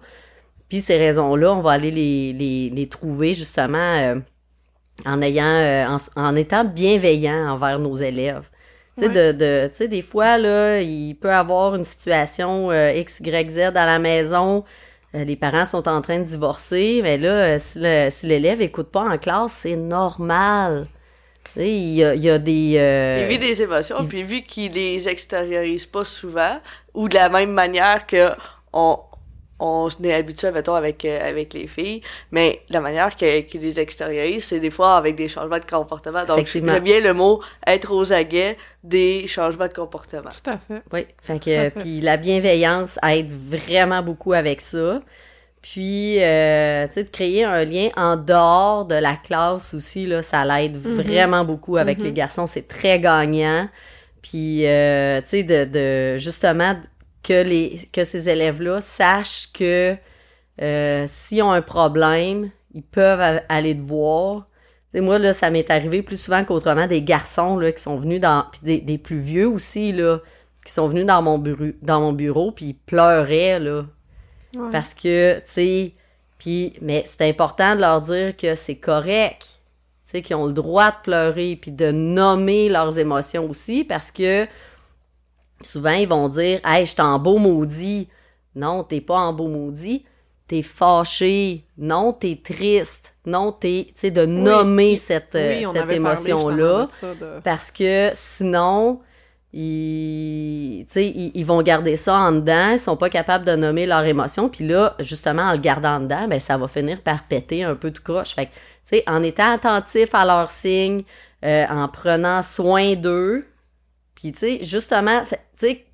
Puis 0.68 0.81
ces 0.81 0.97
raisons-là, 0.97 1.53
on 1.53 1.61
va 1.61 1.72
aller 1.72 1.91
les, 1.91 2.33
les, 2.33 2.70
les 2.70 2.89
trouver 2.89 3.35
justement 3.35 3.79
euh, 3.79 4.16
en 5.05 5.20
ayant 5.22 5.45
euh, 5.45 5.87
en, 5.87 5.99
en 6.16 6.37
étant 6.37 6.64
bienveillant 6.64 7.51
envers 7.51 7.79
nos 7.79 7.95
élèves. 7.95 8.49
Tu 8.97 9.05
sais, 9.05 9.11
de, 9.11 9.33
de, 9.33 9.87
des 9.87 10.03
fois, 10.03 10.39
là, 10.39 10.81
il 10.81 11.14
peut 11.14 11.33
avoir 11.33 11.75
une 11.75 11.85
situation 11.85 12.70
euh, 12.70 12.93
X, 12.93 13.20
Y, 13.20 13.51
Z 13.51 13.59
à 13.59 13.87
la 13.87 13.99
maison. 13.99 14.64
Euh, 15.15 15.25
les 15.25 15.37
parents 15.37 15.65
sont 15.67 15.89
en 15.89 16.01
train 16.03 16.19
de 16.19 16.25
divorcer. 16.25 17.01
Mais 17.03 17.19
là, 17.19 17.57
euh, 17.57 17.59
si 17.59 17.81
si 18.11 18.27
l'élève 18.27 18.61
écoute 18.61 18.91
pas 18.91 19.03
en 19.09 19.19
classe, 19.19 19.53
c'est 19.53 19.77
normal. 19.77 20.89
Il 21.57 21.95
y 21.95 22.05
a, 22.05 22.15
il 22.15 22.23
y 22.23 22.31
a 22.31 22.39
des... 22.39 22.77
euh, 22.79 23.19
Il 23.23 23.27
vit 23.29 23.39
des 23.39 23.62
émotions, 23.62 24.03
il- 24.03 24.09
puis 24.09 24.23
vu 24.25 24.43
qu'il 24.43 24.73
les 24.73 25.09
extériorise 25.09 25.87
pas 25.87 26.05
souvent, 26.05 26.61
ou 26.95 27.09
de 27.09 27.15
la 27.15 27.29
même 27.29 27.53
manière 27.53 28.07
que 28.07 28.31
on, 28.73 28.99
on 29.67 29.89
est 30.03 30.12
habitué, 30.12 30.51
mettons, 30.51 30.75
avec, 30.75 31.05
euh, 31.05 31.29
avec 31.31 31.55
les 31.55 31.67
filles, 31.67 32.03
mais 32.31 32.61
la 32.69 32.81
manière 32.81 33.17
que- 33.17 33.41
qu'il 33.41 33.62
les 33.62 33.81
extériorise, 33.81 34.45
c'est 34.45 34.61
des 34.61 34.71
fois 34.71 34.97
avec 34.97 35.15
des 35.17 35.29
changements 35.29 35.59
de 35.59 35.65
comportement. 35.65 36.25
Donc, 36.27 36.47
j'aime 36.47 36.79
bien 36.81 37.01
le 37.01 37.15
mot 37.15 37.41
être 37.67 37.91
aux 37.93 38.12
aguets 38.12 38.57
des 38.83 39.27
changements 39.27 39.69
de 39.69 39.73
comportement. 39.73 40.29
Tout 40.29 40.51
à 40.51 40.59
fait. 40.59 40.83
Oui, 40.93 41.07
fait 41.23 41.39
que 41.39 41.69
puis 41.81 42.01
la 42.03 42.17
bienveillance 42.17 42.99
aide 43.03 43.33
vraiment 43.33 44.03
beaucoup 44.03 44.33
avec 44.35 44.61
ça. 44.61 45.01
Puis 45.62 46.23
euh, 46.23 46.87
tu 46.89 46.93
sais 46.93 47.05
de 47.05 47.09
créer 47.09 47.45
un 47.45 47.65
lien 47.65 47.89
en 47.97 48.17
dehors 48.17 48.85
de 48.85 48.97
la 48.97 49.15
classe 49.17 49.73
aussi 49.73 50.05
là, 50.05 50.23
ça 50.23 50.45
l'aide 50.45 50.77
vraiment 50.77 51.43
beaucoup 51.45 51.79
avec 51.79 51.99
Mhm. 52.01 52.05
les 52.05 52.12
garçons, 52.12 52.47
c'est 52.47 52.69
très 52.69 53.01
gagnant. 53.01 53.67
Puis 54.21 54.67
euh, 54.67 55.23
tu 55.23 55.29
sais 55.29 55.43
de, 55.43 55.65
de 55.65 56.17
justement 56.19 56.77
que 57.25 57.43
les 57.43 57.89
que 57.93 58.05
ces 58.05 58.29
élèves-là 58.29 58.81
sachent 58.81 59.51
que 59.53 59.97
euh, 60.62 61.05
s'ils 61.09 61.43
ont 61.43 61.51
un 61.51 61.62
problème, 61.62 62.51
ils 62.75 62.83
peuvent 62.83 63.41
aller 63.49 63.77
te 63.77 63.83
voir. 63.83 64.47
Moi, 64.95 65.18
là, 65.18 65.35
ça 65.35 65.51
m'est 65.51 65.68
arrivé 65.70 66.03
plus 66.03 66.20
souvent 66.20 66.45
qu'autrement 66.45 66.87
des 66.87 67.03
garçons 67.03 67.59
là, 67.59 67.72
qui 67.72 67.83
sont 67.83 67.97
venus 67.97 68.20
dans. 68.20 68.45
Puis 68.53 68.61
des, 68.62 68.81
des 68.81 68.99
plus 68.99 69.18
vieux 69.18 69.49
aussi, 69.49 69.91
là, 69.91 70.20
qui 70.64 70.72
sont 70.72 70.87
venus 70.87 71.05
dans 71.05 71.20
mon 71.20 71.39
bureau, 71.39 71.72
dans 71.83 72.01
mon 72.01 72.12
bureau, 72.12 72.53
puis 72.53 72.66
ils 72.66 72.75
pleuraient, 72.75 73.59
là. 73.59 73.85
Ouais. 74.57 74.70
Parce 74.70 74.95
que, 74.95 75.39
tu 75.39 75.43
sais, 75.47 75.93
puis, 76.39 76.75
mais 76.81 77.05
c'est 77.07 77.29
important 77.29 77.75
de 77.75 77.81
leur 77.81 78.03
dire 78.03 78.37
que 78.37 78.55
c'est 78.55 78.77
correct, 78.77 79.43
tu 79.43 80.12
sais, 80.12 80.22
qu'ils 80.22 80.37
ont 80.37 80.47
le 80.47 80.53
droit 80.53 80.91
de 80.91 80.97
pleurer, 81.03 81.59
puis 81.61 81.72
de 81.72 81.91
nommer 81.91 82.68
leurs 82.68 82.99
émotions 82.99 83.51
aussi, 83.51 83.83
parce 83.83 84.12
que 84.12 84.47
souvent, 85.67 85.93
ils 85.93 86.09
vont 86.09 86.29
dire 86.29 86.61
«Hey, 86.65 86.87
je 86.87 86.93
suis 86.93 87.03
en 87.03 87.19
beau 87.19 87.39
maudit.» 87.39 88.09
Non, 88.55 88.85
t'es 88.85 89.01
pas 89.01 89.17
en 89.19 89.33
beau 89.33 89.49
maudit. 89.49 90.05
T'es 90.47 90.62
fâché. 90.62 91.65
Non, 91.79 92.12
t'es 92.12 92.39
triste. 92.45 93.15
Non, 93.27 93.51
t'es... 93.53 93.87
Tu 93.89 93.93
sais, 93.97 94.11
de 94.11 94.27
nommer 94.27 94.97
cette, 94.97 95.35
euh, 95.35 95.61
Oui, 95.65 95.67
cette 95.73 95.91
émotion-là. 95.91 96.89
de 97.03 97.15
de- 97.15 97.41
Parce 97.43 97.71
que 97.71 98.11
sinon, 98.15 99.01
ils, 99.53 100.85
tu 100.87 100.93
sais, 100.93 101.07
ils, 101.07 101.31
ils 101.35 101.47
vont 101.47 101.62
garder 101.62 101.97
ça 101.97 102.15
en 102.17 102.33
dedans, 102.33 102.71
ils 102.73 102.79
sont 102.79 102.97
pas 102.97 103.09
capables 103.09 103.45
de 103.45 103.55
nommer 103.57 103.87
leur 103.87 104.05
émotion, 104.05 104.49
puis 104.49 104.67
là, 104.67 104.95
justement, 104.99 105.43
en 105.43 105.53
le 105.53 105.59
gardant 105.59 105.97
en 105.97 106.01
dedans, 106.01 106.27
ben, 106.29 106.41
ça 106.41 106.57
va 106.59 106.69
finir 106.69 107.01
par 107.01 107.25
péter 107.25 107.62
un 107.65 107.75
peu 107.75 107.91
tout 107.91 108.03
croche. 108.03 108.35
Fait 108.35 108.47
que, 108.47 108.51
tu 108.51 108.97
sais, 108.97 109.05
en 109.07 109.23
étant 109.23 109.53
attentif 109.53 110.15
à 110.15 110.25
leurs 110.25 110.51
signes, 110.51 111.05
euh, 111.45 111.65
en 111.69 111.89
prenant 111.89 112.43
soin 112.43 112.95
d'eux, 112.95 113.43
puis 114.15 114.33
tu 114.33 114.39
sais, 114.39 114.59
justement, 114.62 115.23
tu 115.59 115.66
sais, 115.66 115.84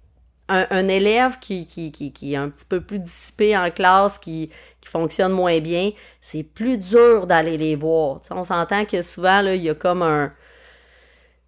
un, 0.49 0.67
un 0.71 0.89
élève 0.89 1.39
qui, 1.41 1.67
qui, 1.67 1.93
qui, 1.93 2.13
qui 2.13 2.33
est 2.33 2.37
un 2.37 2.49
petit 2.49 2.65
peu 2.65 2.81
plus 2.81 2.99
dissipé 2.99 3.57
en 3.57 3.71
classe, 3.71 4.19
qui, 4.19 4.51
qui 4.81 4.89
fonctionne 4.89 5.33
moins 5.33 5.61
bien, 5.61 5.91
c'est 6.21 6.43
plus 6.43 6.77
dur 6.79 7.27
d'aller 7.27 7.57
les 7.57 7.77
voir. 7.77 8.21
Tu 8.21 8.29
sais, 8.29 8.35
on 8.35 8.45
s'entend 8.45 8.85
que 8.85 9.01
souvent, 9.03 9.43
là, 9.43 9.55
il 9.55 9.63
y 9.63 9.71
a 9.71 9.75
comme 9.75 10.03
un... 10.03 10.33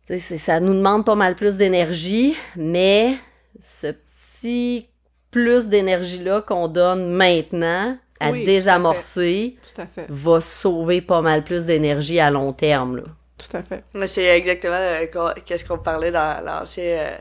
tu 0.07 0.15
sais, 0.15 0.19
c'est- 0.19 0.39
ça 0.39 0.61
nous 0.61 0.75
demande 0.75 1.05
pas 1.05 1.15
mal 1.17 1.35
plus 1.35 1.57
d'énergie, 1.57 2.37
mais 2.57 3.15
ce 3.61 3.89
petit 3.89 4.89
plus 5.31 5.69
d'énergie-là 5.69 6.43
qu'on 6.43 6.69
donne 6.69 7.11
maintenant 7.13 7.97
à 8.21 8.31
Oui, 8.31 8.39
tout 8.39 8.43
à 8.43 8.47
désamorcer 8.53 9.57
Tout 9.75 9.81
à 9.81 9.87
fait. 9.87 10.07
va 10.09 10.41
sauver 10.41 11.01
pas 11.01 11.23
mal 11.23 11.43
plus 11.43 11.65
d'énergie 11.67 12.21
à 12.21 12.31
long 12.31 12.53
terme. 12.53 12.99
Là. 12.99 13.03
Tout 13.39 13.57
à 13.57 13.63
fait. 13.63 13.83
Mais 13.95 14.07
c'est 14.07 14.25
exactement 14.27 14.77
euh, 14.77 15.07
qu'on- 15.07 15.41
qu'est-ce 15.45 15.65
qu'on 15.65 15.79
parlait 15.79 16.13
dans 16.13 16.45
l'ancien 16.45 16.85
euh, 16.85 17.17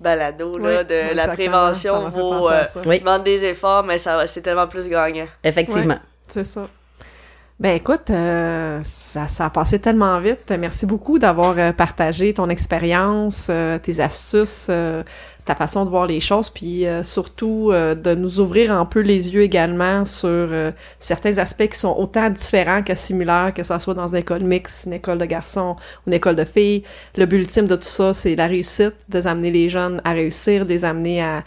balado, 0.00 0.58
là, 0.58 0.80
Oui, 0.80 0.84
de 0.86 1.14
la 1.16 1.28
prévention 1.28 2.08
vaut 2.10 2.48
euh. 2.50 2.64
Oui. 2.86 3.00
demande 3.00 3.24
des 3.24 3.44
efforts, 3.44 3.82
mais 3.84 3.98
ça 3.98 4.16
va- 4.16 4.26
c'est 4.26 4.40
tellement 4.40 4.66
plus 4.68 4.88
gagnant. 4.88 5.26
Effectivement. 5.44 5.98
C'est 6.26 6.44
ça. 6.44 6.68
Ben 7.60 7.74
écoute, 7.74 8.08
euh, 8.10 8.80
ça, 8.84 9.26
ça 9.26 9.46
a 9.46 9.50
passé 9.50 9.80
tellement 9.80 10.20
vite. 10.20 10.52
Merci 10.56 10.86
beaucoup 10.86 11.18
d'avoir 11.18 11.56
euh, 11.58 11.72
partagé 11.72 12.32
ton 12.32 12.48
expérience, 12.50 13.48
euh, 13.50 13.78
tes 13.78 13.98
astuces, 13.98 14.68
euh, 14.70 15.02
ta 15.48 15.54
façon 15.54 15.86
de 15.86 15.88
voir 15.88 16.06
les 16.06 16.20
choses, 16.20 16.50
puis 16.50 16.86
euh, 16.86 17.02
surtout 17.02 17.70
euh, 17.72 17.94
de 17.94 18.14
nous 18.14 18.38
ouvrir 18.38 18.70
un 18.70 18.84
peu 18.84 19.00
les 19.00 19.34
yeux 19.34 19.40
également 19.40 20.04
sur 20.04 20.28
euh, 20.28 20.72
certains 20.98 21.38
aspects 21.38 21.68
qui 21.68 21.78
sont 21.78 21.96
autant 21.96 22.28
différents 22.28 22.82
que 22.82 22.94
similaires, 22.94 23.54
que 23.54 23.62
ça 23.62 23.78
soit 23.78 23.94
dans 23.94 24.08
une 24.08 24.16
école 24.16 24.42
mixte, 24.42 24.84
une 24.84 24.92
école 24.92 25.16
de 25.16 25.24
garçons 25.24 25.74
ou 26.00 26.10
une 26.10 26.12
école 26.12 26.36
de 26.36 26.44
filles. 26.44 26.82
Le 27.16 27.24
but 27.24 27.38
ultime 27.38 27.66
de 27.66 27.76
tout 27.76 27.82
ça, 27.82 28.12
c'est 28.12 28.36
la 28.36 28.46
réussite, 28.46 28.92
de 29.08 29.26
amener 29.26 29.50
les 29.50 29.70
jeunes 29.70 30.02
à 30.04 30.12
réussir, 30.12 30.66
de 30.66 30.68
les 30.68 30.84
amener 30.84 31.22
à, 31.22 31.42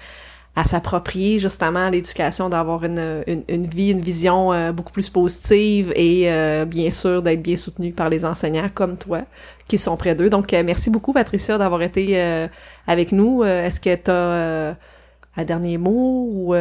à 0.56 0.66
s'approprier 0.66 1.39
justement 1.39 1.89
l'éducation, 1.89 2.49
d'avoir 2.49 2.84
une, 2.84 3.24
une, 3.26 3.68
vie, 3.68 3.91
une 3.91 4.02
vision 4.02 4.52
euh, 4.52 4.74
beaucoup 4.74 4.91
plus 4.91 5.10
positive 5.10 5.93
et 5.95 6.30
euh, 6.32 6.66
bien 6.66 6.91
sûr 6.91 7.22
d'être 7.22 7.41
bien 7.41 7.56
soutenu 7.56 7.93
par 7.93 8.10
les 8.10 8.26
enseignants 8.26 8.70
comme 8.74 8.97
toi 8.97 9.22
qui 9.68 9.78
sont 9.78 9.95
près 9.95 10.14
d'eux. 10.14 10.30
Donc 10.30 10.54
euh, 10.54 10.64
merci 10.66 10.89
beaucoup 10.89 11.14
Patricia 11.14 11.58
d'avoir 11.58 11.82
été 11.82 12.20
avec 12.86 13.14
nous. 13.14 13.43
Est-ce 13.43 13.80
que 13.80 13.95
tu 13.95 14.12
as 14.12 14.76
un 15.38 15.43
dernier 15.45 15.78
mot 15.78 16.28
ou 16.30 16.54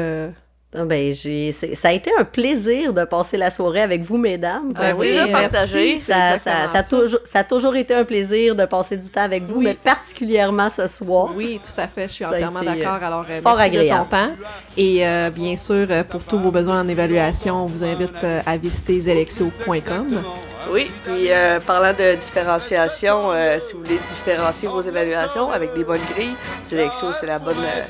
Ben, 0.73 1.13
j'ai, 1.13 1.51
ça 1.51 1.89
a 1.89 1.93
été 1.93 2.13
un 2.17 2.23
plaisir 2.23 2.93
de 2.93 3.05
passer 3.05 3.37
la 3.37 3.51
soirée 3.51 3.81
avec 3.81 4.03
vous, 4.03 4.17
mesdames. 4.17 4.73
Un 4.77 4.91
Pour 4.93 5.01
plaisir 5.01 5.23
vrai, 5.29 5.33
partagé. 5.33 5.99
Ça, 5.99 6.39
ça, 6.39 6.69
ça, 6.69 6.79
a 6.79 6.83
toujours, 6.85 7.19
ça 7.25 7.41
a 7.41 7.45
toujours 7.45 7.75
été 7.75 7.93
un 7.93 8.05
plaisir 8.05 8.55
de 8.55 8.65
passer 8.67 8.97
du 8.97 9.09
temps 9.09 9.23
avec 9.23 9.43
vous, 9.43 9.57
Oui. 9.57 9.65
mais 9.65 9.75
particulièrement 9.75 10.71
ce 10.71 10.87
soir. 10.87 11.31
Oui, 11.35 11.59
tout 11.61 11.81
à 11.81 11.89
fait, 11.89 12.05
je 12.07 12.13
suis 12.13 12.25
entièrement 12.25 12.63
été, 12.63 12.79
d'accord. 12.83 13.03
Alors, 13.03 13.27
euh, 13.29 13.41
fort 13.43 13.57
merci 13.57 13.79
agréable. 13.79 14.05
de 14.05 14.11
ton 14.11 14.17
temps. 14.17 14.31
Et 14.77 15.05
euh, 15.05 15.31
bien 15.31 15.57
sûr, 15.57 15.89
euh, 15.91 16.05
pour 16.05 16.23
tous 16.23 16.39
vos 16.39 16.53
besoins 16.53 16.83
en 16.83 16.89
évaluation, 16.89 17.65
on 17.65 17.67
vous 17.67 17.83
invite 17.83 18.15
euh, 18.23 18.41
à 18.47 18.57
visiter 18.57 19.01
zelexio.com. 19.01 20.23
Oui, 20.71 20.91
puis 21.05 21.27
euh, 21.33 21.59
parlant 21.61 21.93
de 21.93 22.15
différenciation, 22.17 23.31
euh, 23.33 23.59
si 23.61 23.73
vous 23.73 23.81
voulez 23.81 23.99
différencier 24.11 24.69
vos 24.69 24.81
évaluations 24.83 25.51
avec 25.51 25.75
des 25.75 25.85
bonnes 25.85 26.01
grilles, 26.15 26.35
Selexio, 26.65 27.13
c'est 27.19 27.27
la 27.27 27.39
bonne, 27.39 27.57
euh, 27.59 27.83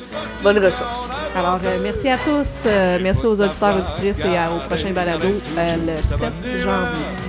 bonne 0.43 0.59
ressource. 0.59 1.09
Alors, 1.37 1.59
euh, 1.65 1.79
merci 1.83 2.09
à 2.09 2.17
tous. 2.19 2.49
euh, 2.67 2.99
merci 3.03 3.27
aux 3.27 3.41
auditeurs, 3.41 3.77
auditrices 3.77 4.25
et 4.25 4.37
à- 4.37 4.51
au 4.51 4.59
prochain 4.69 4.91
balado 4.93 5.29
euh, 5.59 5.77
le 5.87 5.97
7 6.03 6.33
janvier. 6.63 6.71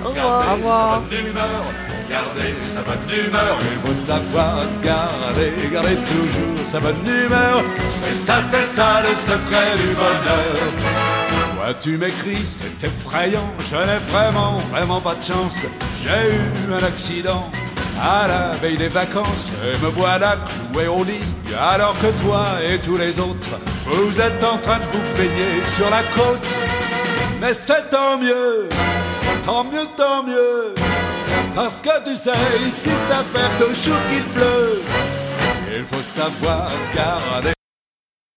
Au 0.04 0.08
revoir. 0.08 0.48
Au 0.48 0.54
revoir. 0.54 0.92
Sa 0.92 1.16
bonne 1.16 1.26
humeur, 1.30 1.62
gardez 2.10 2.54
sa 2.74 2.82
bonne 2.82 3.26
humeur. 3.26 3.58
Il 3.60 3.88
faut 3.88 4.06
savoir 4.12 4.58
garder, 4.82 5.52
garder 5.72 5.96
toujours 5.96 6.66
sa 6.66 6.80
bonne 6.80 6.96
humeur. 7.06 7.62
C'est 7.90 8.26
ça, 8.26 8.34
c'est 8.50 8.64
ça 8.76 9.02
le 9.02 9.14
secret 9.14 9.76
du 9.76 9.94
bonheur. 9.94 11.31
Toi 11.62 11.74
tu 11.74 11.96
m'écris, 11.96 12.44
c'est 12.44 12.84
effrayant. 12.84 13.48
Je 13.60 13.76
n'ai 13.76 14.00
vraiment, 14.10 14.58
vraiment 14.72 15.00
pas 15.00 15.14
de 15.14 15.22
chance. 15.22 15.58
J'ai 16.02 16.34
eu 16.34 16.72
un 16.72 16.84
accident. 16.84 17.48
À 18.02 18.26
la 18.26 18.50
veille 18.60 18.76
des 18.76 18.88
vacances, 18.88 19.52
et 19.64 19.80
me 19.84 19.90
voilà 19.90 20.38
cloué 20.72 20.88
au 20.88 21.04
lit, 21.04 21.22
alors 21.56 21.94
que 22.00 22.10
toi 22.24 22.46
et 22.68 22.78
tous 22.78 22.96
les 22.96 23.20
autres, 23.20 23.60
vous 23.86 24.20
êtes 24.20 24.42
en 24.42 24.56
train 24.56 24.78
de 24.78 24.84
vous 24.86 25.02
baigner 25.16 25.62
sur 25.76 25.88
la 25.88 26.02
côte. 26.16 26.44
Mais 27.40 27.54
c'est 27.54 27.90
tant 27.90 28.18
mieux, 28.18 28.68
tant 29.44 29.62
mieux, 29.62 29.86
tant 29.96 30.24
mieux. 30.24 30.74
Parce 31.54 31.80
que 31.80 32.02
tu 32.02 32.16
sais, 32.16 32.32
ici 32.66 32.90
ça 33.08 33.22
fait 33.32 33.58
deux 33.60 33.74
jours 33.84 34.00
qu'il 34.10 34.24
pleut. 34.24 34.82
Il 35.76 35.84
faut 35.84 36.02
savoir 36.02 36.68
garder, 36.92 37.52